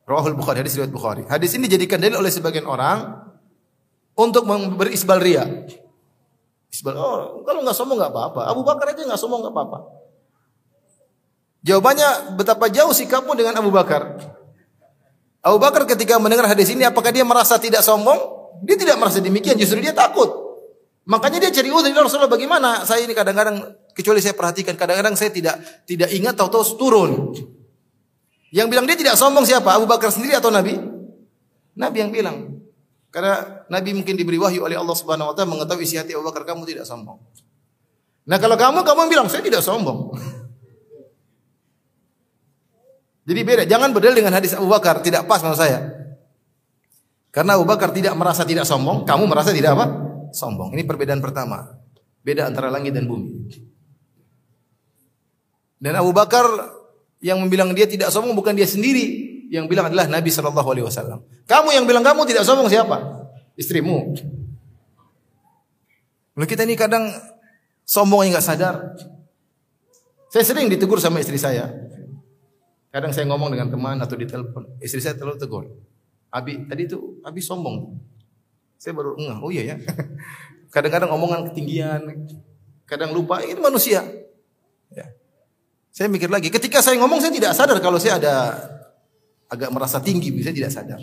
Rawahul 0.05 0.37
Bukhari, 0.37 0.61
hadis 0.61 0.77
riwayat 0.77 0.93
Bukhari. 0.93 1.23
Hadis 1.25 1.57
ini 1.57 1.65
dijadikan 1.65 1.97
dalil 1.97 2.21
oleh 2.21 2.29
sebagian 2.29 2.69
orang 2.69 3.25
untuk 4.13 4.45
berisbal 4.77 5.17
ria. 5.17 5.43
Isbal, 6.69 6.95
oh, 6.95 7.41
kalau 7.43 7.65
enggak 7.65 7.75
sombong 7.75 7.97
enggak 7.97 8.13
apa-apa. 8.13 8.41
Abu 8.53 8.61
Bakar 8.61 8.93
aja 8.93 9.01
enggak 9.01 9.19
sombong 9.19 9.41
enggak 9.43 9.55
apa-apa. 9.57 9.79
Jawabannya 11.65 12.37
betapa 12.37 12.69
jauh 12.69 12.93
sikapmu 12.93 13.33
dengan 13.33 13.57
Abu 13.57 13.73
Bakar. 13.73 14.21
Abu 15.41 15.57
Bakar 15.57 15.89
ketika 15.89 16.21
mendengar 16.21 16.45
hadis 16.45 16.69
ini 16.69 16.85
apakah 16.85 17.09
dia 17.09 17.25
merasa 17.25 17.57
tidak 17.57 17.81
sombong? 17.81 18.17
Dia 18.61 18.77
tidak 18.77 19.01
merasa 19.01 19.19
demikian, 19.19 19.57
justru 19.57 19.81
dia 19.81 19.91
takut. 19.91 20.29
Makanya 21.05 21.49
dia 21.49 21.51
cari 21.53 21.69
uzur, 21.69 21.91
Rasulullah 21.91 22.29
bagaimana? 22.29 22.81
Saya 22.85 23.05
ini 23.05 23.13
kadang-kadang 23.13 23.61
kecuali 23.95 24.19
saya 24.19 24.35
perhatikan 24.35 24.75
kadang-kadang 24.75 25.15
saya 25.15 25.31
tidak 25.31 25.55
tidak 25.87 26.11
ingat 26.11 26.35
tahu-tahu 26.35 26.63
turun. 26.75 27.11
Yang 28.51 28.67
bilang 28.67 28.85
dia 28.85 28.99
tidak 28.99 29.15
sombong 29.15 29.47
siapa? 29.47 29.71
Abu 29.71 29.87
Bakar 29.87 30.11
sendiri 30.11 30.35
atau 30.35 30.51
Nabi? 30.51 30.75
Nabi 31.79 31.97
yang 32.03 32.11
bilang. 32.11 32.59
Karena 33.09 33.63
Nabi 33.71 33.95
mungkin 33.95 34.19
diberi 34.19 34.35
wahyu 34.35 34.67
oleh 34.67 34.75
Allah 34.75 34.91
Subhanahu 34.91 35.31
wa 35.31 35.35
taala 35.35 35.55
mengetahui 35.55 35.87
isi 35.87 35.95
hati 35.95 36.11
Abu 36.11 36.27
Bakar 36.27 36.43
kamu 36.43 36.67
tidak 36.67 36.83
sombong. 36.83 37.15
Nah, 38.27 38.37
kalau 38.41 38.59
kamu 38.59 38.83
kamu 38.83 39.01
bilang 39.07 39.27
saya 39.31 39.39
tidak 39.39 39.63
sombong. 39.63 40.11
Jadi 43.27 43.41
beda, 43.41 43.63
jangan 43.65 43.89
berdalil 43.95 44.21
dengan 44.21 44.35
hadis 44.35 44.53
Abu 44.53 44.69
Bakar, 44.69 45.01
tidak 45.01 45.25
pas 45.25 45.41
menurut 45.41 45.57
saya. 45.57 45.89
Karena 47.33 47.57
Abu 47.57 47.65
Bakar 47.65 47.89
tidak 47.91 48.13
merasa 48.15 48.47
tidak 48.47 48.69
sombong, 48.69 49.03
kamu 49.03 49.27
merasa 49.27 49.51
tidak 49.51 49.75
apa? 49.75 49.85
Sombong. 50.31 50.71
Ini 50.77 50.85
perbedaan 50.85 51.19
pertama. 51.19 51.81
Beda 52.21 52.47
antara 52.47 52.71
langit 52.71 52.93
dan 52.93 53.09
bumi. 53.09 53.49
Dan 55.85 55.93
Abu 56.01 56.09
Bakar 56.17 56.49
yang 57.21 57.45
bilang 57.45 57.69
dia 57.77 57.85
tidak 57.85 58.09
sombong 58.09 58.33
bukan 58.33 58.57
dia 58.57 58.65
sendiri, 58.65 59.05
yang 59.53 59.69
bilang 59.69 59.93
adalah 59.93 60.09
Nabi 60.09 60.33
Shallallahu 60.33 60.65
Alaihi 60.65 60.85
Wasallam. 60.89 61.21
Kamu 61.45 61.77
yang 61.77 61.85
bilang 61.85 62.01
kamu 62.01 62.25
tidak 62.25 62.41
sombong 62.41 62.65
siapa? 62.73 63.29
Istrimu. 63.53 64.17
Lalu 66.33 66.47
kita 66.49 66.65
ini 66.65 66.73
kadang 66.73 67.13
sombong 67.85 68.25
yang 68.25 68.33
nggak 68.33 68.47
sadar. 68.49 68.97
Saya 70.33 70.41
sering 70.41 70.73
ditegur 70.73 70.97
sama 70.97 71.21
istri 71.21 71.37
saya. 71.37 71.69
Kadang 72.89 73.13
saya 73.13 73.29
ngomong 73.29 73.53
dengan 73.53 73.69
teman 73.69 74.01
atau 74.01 74.17
di 74.17 74.25
telepon, 74.25 74.65
istri 74.81 75.05
saya 75.05 75.13
terlalu 75.13 75.37
tegur. 75.37 75.69
Abi, 76.33 76.65
tadi 76.65 76.89
itu 76.89 77.21
Abi 77.21 77.45
sombong. 77.45 78.01
Saya 78.81 78.97
baru 78.97 79.21
enggak, 79.21 79.37
oh 79.37 79.53
iya 79.53 79.63
ya. 79.69 79.77
Kadang-kadang 80.73 81.13
omongan 81.13 81.53
ketinggian, 81.53 82.01
kadang 82.83 83.15
lupa, 83.15 83.39
ini 83.39 83.61
manusia. 83.63 84.03
Ya. 84.91 85.07
Saya 85.95 86.11
mikir 86.11 86.27
lagi, 86.27 86.51
ketika 86.51 86.83
saya 86.83 86.99
ngomong 86.99 87.23
saya 87.23 87.31
tidak 87.31 87.55
sadar 87.55 87.79
kalau 87.79 87.95
saya 87.95 88.19
ada 88.19 88.35
agak 89.47 89.71
merasa 89.71 90.03
tinggi, 90.03 90.27
saya 90.43 90.51
tidak 90.51 90.75
sadar. 90.75 90.99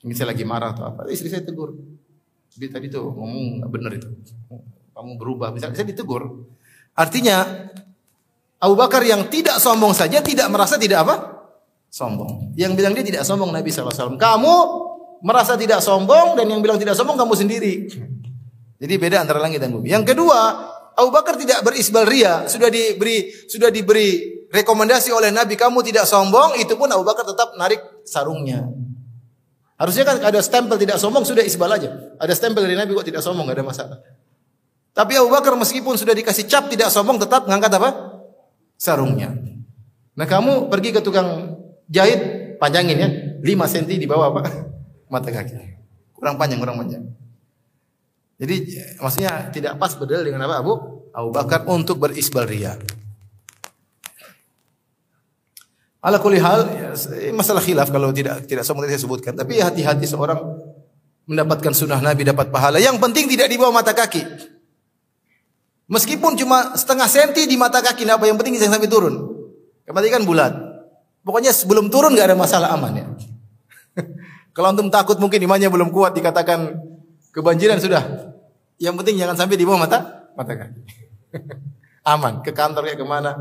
Ini 0.00 0.12
saya 0.16 0.32
lagi 0.32 0.40
marah 0.40 0.72
atau 0.72 0.88
apa, 0.88 1.04
istri 1.12 1.28
saya 1.28 1.44
tegur. 1.44 1.76
Abi 2.56 2.72
tadi 2.72 2.88
tuh 2.88 3.12
ngomong 3.12 3.60
nggak 3.60 3.70
benar 3.76 3.92
itu. 3.92 4.08
Kamu 4.96 5.20
berubah, 5.20 5.52
misalnya 5.52 5.76
saya 5.76 5.84
ditegur. 5.84 6.48
Artinya 6.96 7.44
Abu 8.56 8.72
Bakar 8.72 9.04
yang 9.04 9.28
tidak 9.28 9.60
sombong 9.60 9.92
saja 9.92 10.24
tidak 10.24 10.48
merasa 10.48 10.80
tidak 10.80 11.04
apa? 11.04 11.16
Sombong. 11.92 12.56
Yang 12.56 12.72
bilang 12.72 12.96
dia 12.96 13.04
tidak 13.04 13.28
sombong 13.28 13.52
Nabi 13.52 13.68
SAW. 13.68 14.16
Kamu 14.16 14.54
merasa 15.20 15.60
tidak 15.60 15.84
sombong 15.84 16.40
dan 16.40 16.48
yang 16.48 16.64
bilang 16.64 16.80
tidak 16.80 16.96
sombong 16.96 17.20
kamu 17.20 17.36
sendiri. 17.36 17.74
Jadi 18.80 18.94
beda 18.96 19.28
antara 19.28 19.44
langit 19.44 19.60
dan 19.60 19.76
bumi. 19.76 19.92
Yang 19.92 20.16
kedua, 20.16 20.40
Abu 20.96 21.12
Bakar 21.12 21.36
tidak 21.36 21.60
berisbal 21.60 22.08
ria. 22.08 22.48
Sudah 22.48 22.72
diberi 22.72 23.28
sudah 23.46 23.68
diberi 23.68 24.40
rekomendasi 24.48 25.12
oleh 25.12 25.28
Nabi 25.28 25.54
kamu 25.54 25.84
tidak 25.84 26.08
sombong, 26.08 26.56
itu 26.56 26.72
pun 26.74 26.88
Abu 26.88 27.04
Bakar 27.04 27.28
tetap 27.28 27.52
narik 27.60 27.78
sarungnya. 28.08 28.64
Harusnya 29.76 30.08
kan 30.08 30.16
ada 30.24 30.40
stempel 30.40 30.80
tidak 30.80 30.96
sombong 30.96 31.28
sudah 31.28 31.44
isbal 31.44 31.68
aja. 31.68 31.92
Ada 32.16 32.32
stempel 32.32 32.64
dari 32.64 32.80
Nabi 32.80 32.96
kok 32.96 33.04
tidak 33.04 33.20
sombong 33.20 33.44
nggak 33.44 33.60
ada 33.60 33.66
masalah. 33.68 33.98
Tapi 34.96 35.12
Abu 35.20 35.28
Bakar 35.28 35.52
meskipun 35.52 36.00
sudah 36.00 36.16
dikasih 36.16 36.48
cap 36.48 36.72
tidak 36.72 36.88
sombong 36.88 37.20
tetap 37.20 37.44
ngangkat 37.44 37.76
apa? 37.76 37.90
sarungnya. 38.76 39.32
Nah 40.16 40.24
kamu 40.28 40.68
pergi 40.72 40.92
ke 40.96 41.00
tukang 41.00 41.56
jahit 41.88 42.20
panjangin 42.60 42.96
ya 42.96 43.08
5 43.40 43.72
cm 43.72 44.00
di 44.00 44.08
bawah 44.08 44.32
apa 44.32 44.48
mata 45.12 45.28
kaki. 45.28 45.76
Kurang 46.16 46.40
panjang, 46.40 46.60
kurang 46.60 46.80
panjang. 46.80 47.04
Jadi 48.36 48.56
maksudnya 49.00 49.48
tidak 49.48 49.80
pas 49.80 49.96
bedal 49.96 50.20
dengan 50.28 50.44
apa 50.44 50.60
Abu 50.60 50.72
Abu 51.16 51.28
Bakar 51.32 51.64
untuk 51.64 51.96
berisbal 51.96 52.44
ria. 52.44 52.76
Ala 56.04 56.20
kulli 56.20 56.38
hal 56.38 56.92
masalah 57.32 57.64
khilaf 57.64 57.88
kalau 57.88 58.12
tidak 58.12 58.44
tidak 58.44 58.62
semua 58.62 58.84
saya 58.84 59.00
sebutkan. 59.00 59.32
Tapi 59.32 59.58
hati-hati 59.58 60.04
seorang 60.04 60.38
mendapatkan 61.26 61.72
sunnah 61.72 61.98
Nabi 61.98 62.22
dapat 62.28 62.52
pahala. 62.52 62.76
Yang 62.78 63.00
penting 63.02 63.26
tidak 63.26 63.48
di 63.50 63.56
bawah 63.56 63.74
mata 63.74 63.96
kaki. 63.96 64.22
Meskipun 65.86 66.36
cuma 66.36 66.76
setengah 66.76 67.08
senti 67.10 67.46
di 67.46 67.54
mata 67.54 67.78
kaki, 67.78 68.06
apa 68.06 68.26
yang 68.26 68.36
penting 68.38 68.58
jangan 68.58 68.78
sampai 68.78 68.90
turun. 68.90 69.14
Yang 69.86 69.94
penting 69.98 70.12
kan 70.12 70.22
bulat. 70.26 70.52
Pokoknya 71.26 71.50
sebelum 71.50 71.90
turun 71.90 72.14
nggak 72.14 72.34
ada 72.34 72.36
masalah 72.38 72.70
aman 72.74 72.92
ya. 72.94 73.06
Kalau 74.54 74.70
antum 74.70 74.90
takut 74.90 75.18
mungkin 75.18 75.42
imannya 75.42 75.66
belum 75.70 75.90
kuat 75.90 76.14
dikatakan 76.14 76.74
kebanjiran 77.36 77.76
sudah. 77.76 78.32
Yang 78.80 79.04
penting 79.04 79.20
jangan 79.20 79.36
sampai 79.36 79.60
di 79.60 79.68
bawah 79.68 79.84
mata 79.84 80.32
mata 80.32 80.52
kaki. 80.56 80.80
aman 82.16 82.40
ke 82.40 82.56
kantor 82.56 82.88
kayak 82.88 82.96
ke 82.96 83.04
mana. 83.04 83.36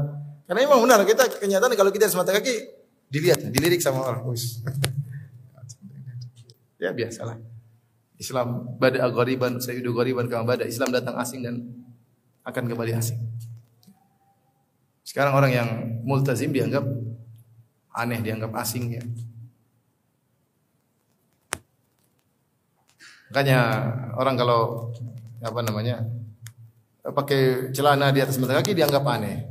Karena 0.45 0.59
emang 0.67 0.83
benar 0.83 1.07
kita 1.07 1.39
kenyataan 1.39 1.71
kalau 1.79 1.95
kita 1.95 2.11
di 2.11 2.19
mata 2.19 2.35
kaki 2.35 2.55
dilihat, 3.07 3.39
dilirik 3.47 3.79
sama 3.79 4.03
orang. 4.03 4.27
ya 6.83 6.91
biasalah. 6.91 7.39
Islam 8.15 8.79
bada 8.79 9.07
ghariban 9.11 9.59
sayyidu 9.63 9.95
ghariban 9.95 10.27
kama 10.27 10.55
bada. 10.55 10.67
Islam 10.67 10.91
datang 10.91 11.15
asing 11.15 11.43
dan 11.43 11.63
akan 12.43 12.63
kembali 12.67 12.91
asing. 12.95 13.19
Sekarang 15.05 15.35
orang 15.35 15.51
yang 15.51 15.69
multazim 16.03 16.51
dianggap 16.51 16.83
aneh, 17.95 18.19
dianggap 18.19 18.51
asing 18.59 18.99
ya. 18.99 19.03
Makanya 23.35 23.59
orang 24.15 24.39
kalau 24.39 24.95
apa 25.43 25.59
namanya 25.59 26.07
pakai 27.03 27.67
celana 27.75 28.07
di 28.15 28.23
atas 28.23 28.39
mata 28.39 28.55
kaki 28.55 28.71
dianggap 28.71 29.03
aneh. 29.03 29.43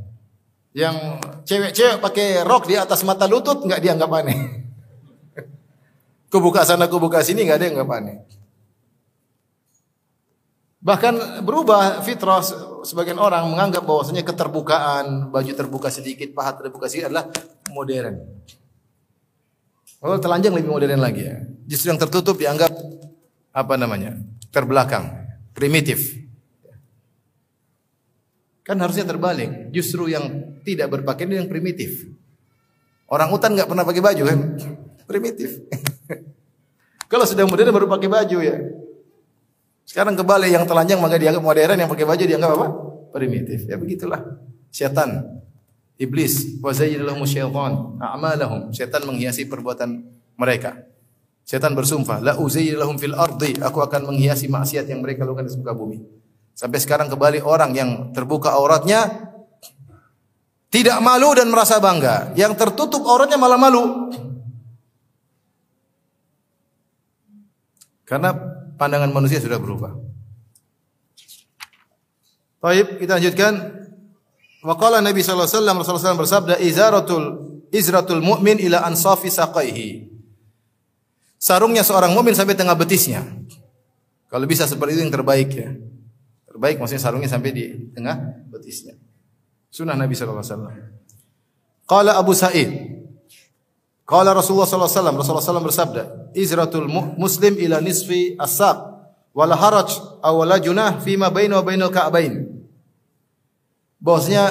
Yang 0.73 1.21
cewek-cewek 1.45 2.01
pakai 2.01 2.41
rok 2.41 2.65
di 2.65 2.81
atas 2.81 3.05
mata 3.05 3.29
lutut 3.29 3.61
nggak 3.61 3.77
dianggap 3.77 4.09
aneh. 4.09 4.65
Kubuka 6.33 6.65
sana, 6.65 6.89
kubuka 6.89 7.21
sini 7.21 7.45
nggak 7.45 7.61
ada 7.61 7.65
yang 7.69 7.75
anggap 7.77 7.91
aneh. 7.93 8.17
Bahkan 10.81 11.45
berubah 11.45 12.01
fitrah 12.01 12.41
sebagian 12.81 13.21
orang 13.21 13.45
menganggap 13.53 13.85
bahwasanya 13.85 14.25
keterbukaan, 14.25 15.29
baju 15.29 15.51
terbuka 15.53 15.93
sedikit, 15.93 16.33
paha 16.33 16.57
terbuka 16.57 16.89
sedikit 16.89 17.13
adalah 17.13 17.29
modern. 17.69 18.17
Kalau 20.01 20.17
telanjang 20.17 20.57
lebih 20.57 20.73
modern 20.73 20.97
lagi 20.97 21.21
ya. 21.21 21.37
Justru 21.69 21.93
yang 21.93 22.01
tertutup 22.01 22.33
dianggap 22.41 22.73
apa 23.55 23.79
namanya? 23.79 24.19
terbelakang, 24.51 25.11
primitif. 25.55 26.15
Kan 28.63 28.79
harusnya 28.79 29.03
terbalik. 29.03 29.69
Justru 29.75 30.07
yang 30.07 30.57
tidak 30.63 30.89
berpakaian 30.89 31.27
itu 31.27 31.37
yang 31.43 31.51
primitif. 31.51 32.07
Orang 33.05 33.29
hutan 33.29 33.53
nggak 33.53 33.67
pernah 33.67 33.83
pakai 33.85 34.01
baju 34.01 34.23
kan? 34.25 34.39
Primitif. 35.05 35.59
Kalau 37.11 37.27
sudah 37.27 37.45
modern 37.45 37.69
baru 37.75 37.85
pakai 37.85 38.09
baju 38.09 38.37
ya. 38.41 38.57
Sekarang 39.85 40.17
kebalik 40.17 40.49
yang 40.49 40.65
telanjang 40.65 40.97
maka 40.97 41.21
dianggap 41.21 41.43
modern, 41.45 41.77
yang 41.77 41.91
pakai 41.91 42.07
baju 42.09 42.23
dianggap 42.25 42.51
apa? 42.57 42.67
Primitif. 43.13 43.69
Ya 43.69 43.77
begitulah. 43.77 44.23
Setan, 44.73 45.39
iblis, 46.01 46.57
wa 46.57 46.73
zayyana 46.73 47.13
syaitan 47.21 48.01
a'malahum. 48.01 48.73
Setan 48.73 49.05
menghiasi 49.05 49.45
perbuatan 49.45 50.01
mereka. 50.33 50.94
Setan 51.45 51.77
bersumpah, 51.77 52.25
la 52.25 52.33
uzayyana 52.33 52.81
lahum 52.81 52.97
fil 52.97 53.13
ardi, 53.13 53.53
aku 53.61 53.77
akan 53.77 54.09
menghiasi 54.09 54.49
maksiat 54.49 54.89
yang 54.89 55.05
mereka 55.05 55.29
lakukan 55.29 55.45
di 55.45 55.53
muka 55.61 55.77
bumi. 55.77 56.01
Sampai 56.57 56.81
sekarang 56.81 57.05
kembali 57.05 57.45
orang 57.45 57.77
yang 57.77 57.89
terbuka 58.17 58.49
auratnya 58.57 59.29
tidak 60.73 60.97
malu 61.05 61.37
dan 61.37 61.53
merasa 61.53 61.77
bangga. 61.77 62.33
Yang 62.33 62.57
tertutup 62.57 63.05
auratnya 63.05 63.37
malah 63.37 63.61
malu. 63.61 64.09
Karena 68.09 68.33
pandangan 68.79 69.13
manusia 69.13 69.37
sudah 69.37 69.61
berubah. 69.61 69.93
Baik, 72.57 73.05
kita 73.05 73.21
lanjutkan. 73.21 73.53
Waqala 74.65 74.97
Nabi 74.97 75.21
sallallahu 75.21 75.45
alaihi 75.45 75.57
wasallam 75.61 75.77
Rasulullah 75.77 76.09
SAW 76.09 76.21
bersabda 76.25 76.53
izaratul 76.57 77.25
izratul 77.69 78.25
mu'min 78.25 78.57
ila 78.65 78.81
ansafi 78.81 79.29
saqaihi. 79.29 80.14
Sarungnya 81.45 81.85
seorang 81.85 82.09
mukmin 82.09 82.33
sampai 82.33 82.57
tengah 82.57 82.73
betisnya. 82.73 83.21
Kalau 84.33 84.49
bisa 84.49 84.65
seperti 84.65 84.97
itu 84.97 85.05
yang 85.05 85.13
terbaik 85.13 85.53
ya. 85.53 85.77
Terbaik 86.49 86.81
maksudnya 86.81 87.05
sarungnya 87.05 87.29
sampai 87.29 87.53
di 87.53 87.93
tengah 87.93 88.17
betisnya. 88.49 88.97
Sunnah 89.69 89.93
Nabi 89.93 90.17
alaihi 90.17 90.41
wasallam. 90.41 90.73
Qala 91.85 92.17
Abu 92.17 92.33
Sa'id 92.33 92.97
Qala 94.09 94.33
Rasulullah 94.33 94.65
wasallam, 94.65 95.17
Rasulullah 95.17 95.41
SAW 95.41 95.65
bersabda, 95.65 96.03
"Izratul 96.37 96.89
muslim 97.17 97.57
ila 97.57 97.81
nisfi 97.81 98.37
as-saq, 98.37 98.77
wala 99.33 99.57
haraj 99.57 99.97
aw 100.21 100.45
la 100.45 100.57
junah 100.61 100.97
ma 100.97 101.29
bainahu 101.29 101.61
wa 101.61 101.65
bainal 101.65 101.93
ka'bain." 101.93 102.45
Bahwasanya 104.01 104.45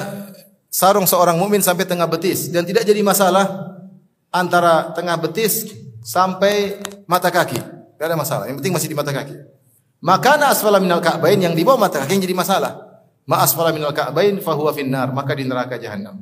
sarung 0.70 1.06
seorang 1.06 1.38
mukmin 1.38 1.62
sampai 1.62 1.86
tengah 1.86 2.06
betis 2.06 2.50
dan 2.50 2.66
tidak 2.66 2.82
jadi 2.82 2.98
masalah 3.02 3.78
antara 4.34 4.90
tengah 4.94 5.14
betis 5.22 5.83
sampai 6.04 6.84
mata 7.08 7.32
kaki. 7.32 7.56
Tidak 7.56 8.04
ada 8.04 8.14
masalah. 8.20 8.44
Yang 8.52 8.60
penting 8.60 8.74
masih 8.76 8.88
di 8.92 8.96
mata 8.96 9.10
kaki. 9.10 9.34
Makana 10.04 10.52
asfala 10.52 10.76
minal 10.76 11.00
ka'bain 11.00 11.40
yang 11.40 11.56
di 11.56 11.64
bawah 11.64 11.80
mata 11.80 12.04
kaki 12.04 12.20
yang 12.20 12.24
jadi 12.28 12.36
masalah. 12.36 13.00
Ma 13.24 13.40
asfala 13.40 13.72
minal 13.72 13.96
ka'bain 13.96 14.36
fahuwa 14.44 14.76
finnar, 14.76 15.08
maka 15.16 15.32
di 15.32 15.48
neraka 15.48 15.80
jahanam. 15.80 16.20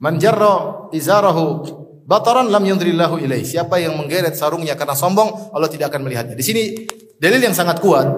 Man 0.00 0.16
jarra 0.16 0.88
izarahu 0.96 1.68
Bataran 2.08 2.48
lam 2.48 2.64
yundrillahu 2.64 3.20
ilaih. 3.20 3.44
Siapa 3.44 3.76
yang 3.76 3.92
menggeret 4.00 4.32
sarungnya 4.32 4.72
karena 4.80 4.96
sombong, 4.96 5.52
Allah 5.52 5.68
tidak 5.68 5.92
akan 5.92 6.08
melihatnya. 6.08 6.32
Di 6.32 6.40
sini 6.40 6.88
dalil 7.20 7.36
yang 7.36 7.52
sangat 7.52 7.84
kuat. 7.84 8.08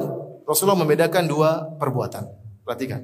Rasulullah 0.47 0.79
membedakan 0.79 1.27
dua 1.27 1.75
perbuatan. 1.75 2.23
Perhatikan. 2.63 3.03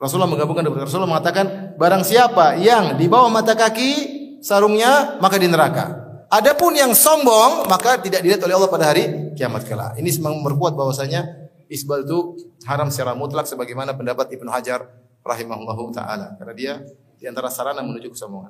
Rasulullah 0.00 0.32
menggabungkan 0.32 0.64
dua 0.64 0.88
Rasulullah 0.88 1.20
mengatakan, 1.20 1.76
barang 1.76 2.00
siapa 2.00 2.56
yang 2.64 2.96
di 2.96 3.12
bawah 3.12 3.28
mata 3.28 3.52
kaki 3.52 3.90
sarungnya, 4.40 5.20
maka 5.20 5.36
di 5.36 5.52
neraka. 5.52 6.01
Adapun 6.32 6.72
yang 6.72 6.96
sombong, 6.96 7.68
maka 7.68 8.00
tidak 8.00 8.24
dilihat 8.24 8.40
oleh 8.40 8.56
Allah 8.56 8.72
pada 8.72 8.88
hari 8.88 9.36
kiamat 9.36 9.68
kelak. 9.68 10.00
Ini 10.00 10.08
memperkuat 10.16 10.72
bahwasanya 10.72 11.28
isbal 11.68 12.08
itu 12.08 12.48
haram 12.64 12.88
secara 12.88 13.12
mutlak 13.12 13.44
sebagaimana 13.44 13.92
pendapat 13.92 14.32
Ibnu 14.32 14.48
Hajar 14.48 14.88
rahimahullahu 15.20 15.92
taala 15.92 16.32
karena 16.40 16.54
dia 16.56 16.74
di 17.20 17.28
antara 17.28 17.52
sarana 17.52 17.84
menuju 17.84 18.16
kesombongan. 18.16 18.48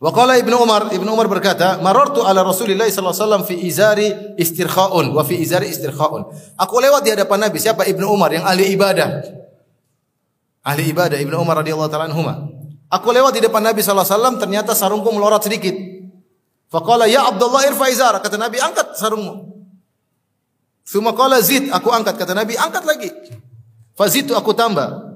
Wa 0.00 0.12
qala 0.12 0.36
Ibnu 0.36 0.52
Umar, 0.60 0.92
Ibnu 0.92 1.08
Umar 1.08 1.32
berkata, 1.32 1.80
"Marartu 1.80 2.24
ala 2.28 2.44
Rasulillah 2.44 2.88
sallallahu 2.88 3.16
alaihi 3.16 3.24
wasallam 3.24 3.44
fi 3.44 3.54
izari 3.64 4.08
istirkhaun 4.36 5.16
wa 5.16 5.24
fi 5.24 5.40
izari 5.40 5.72
istirkhaun." 5.72 6.28
Aku 6.60 6.76
lewat 6.76 7.08
di 7.08 7.16
hadapan 7.16 7.48
Nabi 7.48 7.56
siapa 7.56 7.88
Ibnu 7.88 8.04
Umar 8.04 8.36
yang 8.36 8.44
ahli 8.44 8.68
ibadah. 8.72 9.24
Ahli 10.60 10.92
ibadah 10.92 11.16
Ibnu 11.16 11.40
Umar 11.40 11.64
radhiyallahu 11.64 11.88
taala 11.88 12.08
anhuma. 12.08 12.52
Aku 12.92 13.12
lewat 13.12 13.32
di 13.32 13.40
depan 13.44 13.64
Nabi 13.64 13.80
sallallahu 13.80 14.04
alaihi 14.04 14.16
wasallam 14.20 14.36
ternyata 14.36 14.72
sarungku 14.76 15.08
melorot 15.08 15.40
sedikit. 15.40 15.72
Faqala 16.70 17.10
ya 17.10 17.26
Abdullah 17.26 17.66
irfa 17.66 17.90
izara 17.90 18.22
kata 18.22 18.38
Nabi 18.38 18.62
angkat 18.62 18.94
sarungmu. 18.94 19.50
Suma 20.86 21.10
qala 21.14 21.42
zid 21.42 21.66
aku 21.70 21.90
angkat 21.90 22.14
kata 22.14 22.32
Nabi 22.34 22.54
angkat 22.54 22.86
lagi. 22.86 23.10
Fazitu 23.98 24.38
aku 24.38 24.54
tambah. 24.54 25.10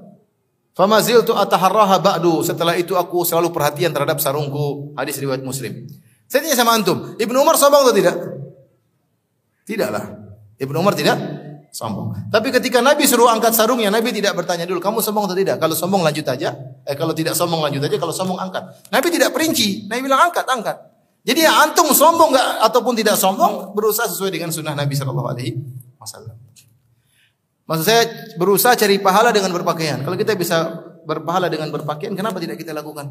Fama 0.75 0.99
ziltu 0.99 1.31
ataharraha 1.31 2.03
ba'du. 2.03 2.43
Setelah 2.43 2.75
itu 2.75 2.99
aku 2.99 3.23
selalu 3.23 3.55
perhatian 3.55 3.95
terhadap 3.95 4.19
sarungku. 4.19 4.91
Hadis 4.99 5.15
riwayat 5.23 5.39
Muslim. 5.39 5.87
Saya 6.27 6.43
tanya 6.43 6.59
sama 6.59 6.75
antum, 6.75 7.15
Ibnu 7.15 7.37
Umar 7.39 7.55
sombong 7.55 7.87
atau 7.87 7.95
tidak? 7.95 8.17
Tidaklah. 9.63 10.03
Ibnu 10.59 10.75
Umar 10.75 10.97
tidak 10.97 11.15
sombong. 11.71 12.27
Tapi 12.27 12.51
ketika 12.51 12.83
Nabi 12.83 13.07
suruh 13.07 13.31
angkat 13.31 13.55
sarungnya, 13.55 13.87
Nabi 13.87 14.11
tidak 14.11 14.35
bertanya 14.35 14.67
dulu, 14.67 14.83
kamu 14.83 14.99
sombong 14.99 15.31
atau 15.31 15.37
tidak? 15.37 15.61
Kalau 15.61 15.75
sombong 15.77 16.03
lanjut 16.03 16.27
aja. 16.27 16.51
Eh 16.83 16.95
kalau 16.97 17.15
tidak 17.15 17.39
sombong 17.39 17.63
lanjut 17.63 17.79
aja, 17.83 17.95
kalau 17.95 18.11
sombong 18.11 18.39
angkat. 18.41 18.63
Nabi 18.91 19.07
tidak 19.11 19.31
perinci. 19.31 19.87
Nabi 19.87 20.01
bilang 20.03 20.27
angkat, 20.27 20.43
angkat. 20.49 20.94
Jadi 21.25 21.41
ya 21.41 21.65
antum 21.65 21.89
sombong 21.89 22.37
enggak 22.37 22.49
ataupun 22.69 22.93
tidak 22.93 23.17
sombong 23.17 23.73
berusaha 23.73 24.05
sesuai 24.05 24.29
dengan 24.29 24.53
sunnah 24.53 24.77
Nabi 24.77 24.93
Shallallahu 24.93 25.25
Alaihi 25.25 25.57
Wasallam. 25.97 26.37
Maksud 27.65 27.81
saya 27.81 28.01
berusaha 28.37 28.77
cari 28.77 29.01
pahala 29.01 29.33
dengan 29.33 29.49
berpakaian. 29.49 30.05
Kalau 30.05 30.13
kita 30.13 30.37
bisa 30.37 30.85
berpahala 31.01 31.49
dengan 31.49 31.73
berpakaian, 31.73 32.13
kenapa 32.13 32.37
tidak 32.37 32.61
kita 32.61 32.77
lakukan? 32.77 33.09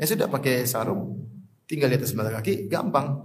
Ya 0.00 0.08
sudah 0.08 0.32
pakai 0.32 0.64
sarung, 0.64 1.28
tinggal 1.68 1.92
di 1.92 2.00
atas 2.00 2.16
mata 2.16 2.32
kaki, 2.32 2.72
gampang. 2.72 3.20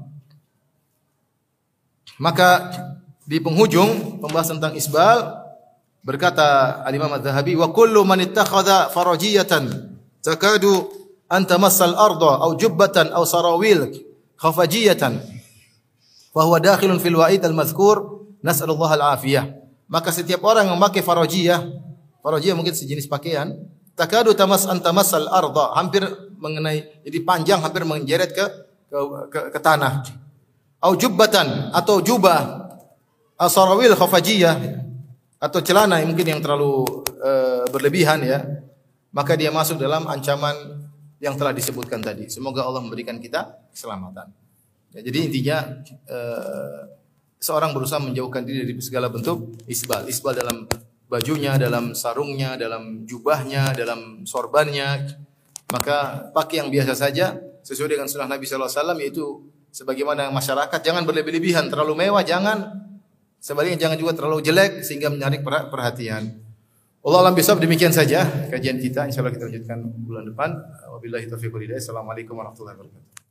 Maka 2.19 2.75
di 3.23 3.39
penghujung 3.39 4.19
pembahasan 4.19 4.59
tentang 4.59 4.75
isbal 4.75 5.39
berkata 6.03 6.83
Al-Imam 6.83 7.15
Az-Zahabi 7.15 7.55
wa 7.55 7.71
kullu 7.71 8.03
man 8.03 8.19
ittakhadha 8.19 8.91
farajiyatan 8.91 9.95
takadu 10.19 11.04
an 11.31 11.47
tamassal 11.49 11.95
arda 11.95 12.41
aw 12.45 12.51
jubbatan 12.57 13.13
aw 13.13 13.23
sarawil 13.25 13.91
khafajiyatan 14.37 15.21
fa 16.31 16.41
huwa 16.43 16.59
dakhilun 16.61 17.01
fil 17.01 17.17
wa'id 17.17 17.41
al-madhkur 17.45 18.15
Nas'alullah 18.45 18.91
al-afiyah. 18.93 19.45
Maka 19.89 20.13
setiap 20.13 20.45
orang 20.45 20.69
yang 20.69 20.77
memakai 20.77 21.01
farajiyah, 21.01 21.65
farajiyah 22.21 22.53
mungkin 22.53 22.77
sejenis 22.77 23.09
pakaian, 23.09 23.57
takadu 23.97 24.37
tamas 24.37 24.69
antamasal 24.69 25.25
arda, 25.25 25.73
hampir 25.73 26.05
mengenai 26.37 27.01
jadi 27.01 27.19
panjang 27.25 27.59
hampir 27.65 27.81
menjeret 27.89 28.29
ke 28.37 28.45
ke, 28.85 28.97
ke, 29.33 29.39
ke 29.49 29.59
tanah. 29.59 30.05
Au 30.85 30.93
jubbatan 30.93 31.73
atau 31.73 32.05
jubah 32.05 32.69
asarawil 33.41 33.97
khafajiyah 33.97 34.85
atau 35.41 35.59
celana 35.65 35.97
yang 35.97 36.13
mungkin 36.13 36.37
yang 36.37 36.41
terlalu 36.45 36.85
uh, 37.25 37.65
berlebihan 37.73 38.21
ya. 38.21 38.45
Maka 39.09 39.33
dia 39.33 39.49
masuk 39.49 39.81
dalam 39.81 40.05
ancaman 40.05 40.84
yang 41.25 41.33
telah 41.41 41.57
disebutkan 41.57 42.05
tadi. 42.05 42.29
Semoga 42.29 42.61
Allah 42.61 42.85
memberikan 42.85 43.17
kita 43.17 43.65
keselamatan. 43.73 44.29
Ya, 44.93 45.01
jadi 45.01 45.25
intinya 45.25 45.57
uh, 46.05 46.85
seorang 47.41 47.73
berusaha 47.73 47.97
menjauhkan 47.97 48.45
diri 48.45 48.61
dari 48.61 48.77
segala 48.77 49.09
bentuk 49.09 49.57
isbal. 49.65 50.05
Isbal 50.05 50.37
dalam 50.37 50.69
bajunya, 51.09 51.57
dalam 51.57 51.97
sarungnya, 51.97 52.53
dalam 52.61 53.09
jubahnya, 53.09 53.73
dalam 53.73 54.21
sorbannya. 54.29 55.17
Maka 55.73 56.29
pakai 56.29 56.61
yang 56.61 56.69
biasa 56.69 56.93
saja 56.93 57.33
sesuai 57.65 57.97
dengan 57.97 58.05
sunnah 58.05 58.29
Nabi 58.29 58.45
sallallahu 58.45 58.69
alaihi 58.69 58.81
wasallam 58.85 58.99
yaitu 59.01 59.25
sebagaimana 59.73 60.29
masyarakat 60.29 60.79
jangan 60.85 61.03
berlebih-lebihan, 61.09 61.65
terlalu 61.73 62.05
mewah 62.05 62.21
jangan. 62.21 62.85
Sebaliknya 63.41 63.89
jangan 63.89 63.97
juga 63.97 64.13
terlalu 64.13 64.45
jelek 64.45 64.85
sehingga 64.85 65.09
menarik 65.09 65.41
perhatian. 65.45 66.44
Allah 67.05 67.21
alam 67.21 67.37
bisawab 67.37 67.61
demikian 67.61 67.93
saja 67.93 68.25
kajian 68.49 68.81
kita. 68.81 69.05
Insyaallah 69.05 69.29
kita 69.29 69.45
lanjutkan 69.45 69.77
bulan 70.09 70.25
depan. 70.25 70.49
Wabillahi 70.89 71.29
taufiq. 71.29 71.53
Assalamualaikum 71.77 72.33
warahmatullahi 72.33 72.81
wabarakatuh. 72.81 73.24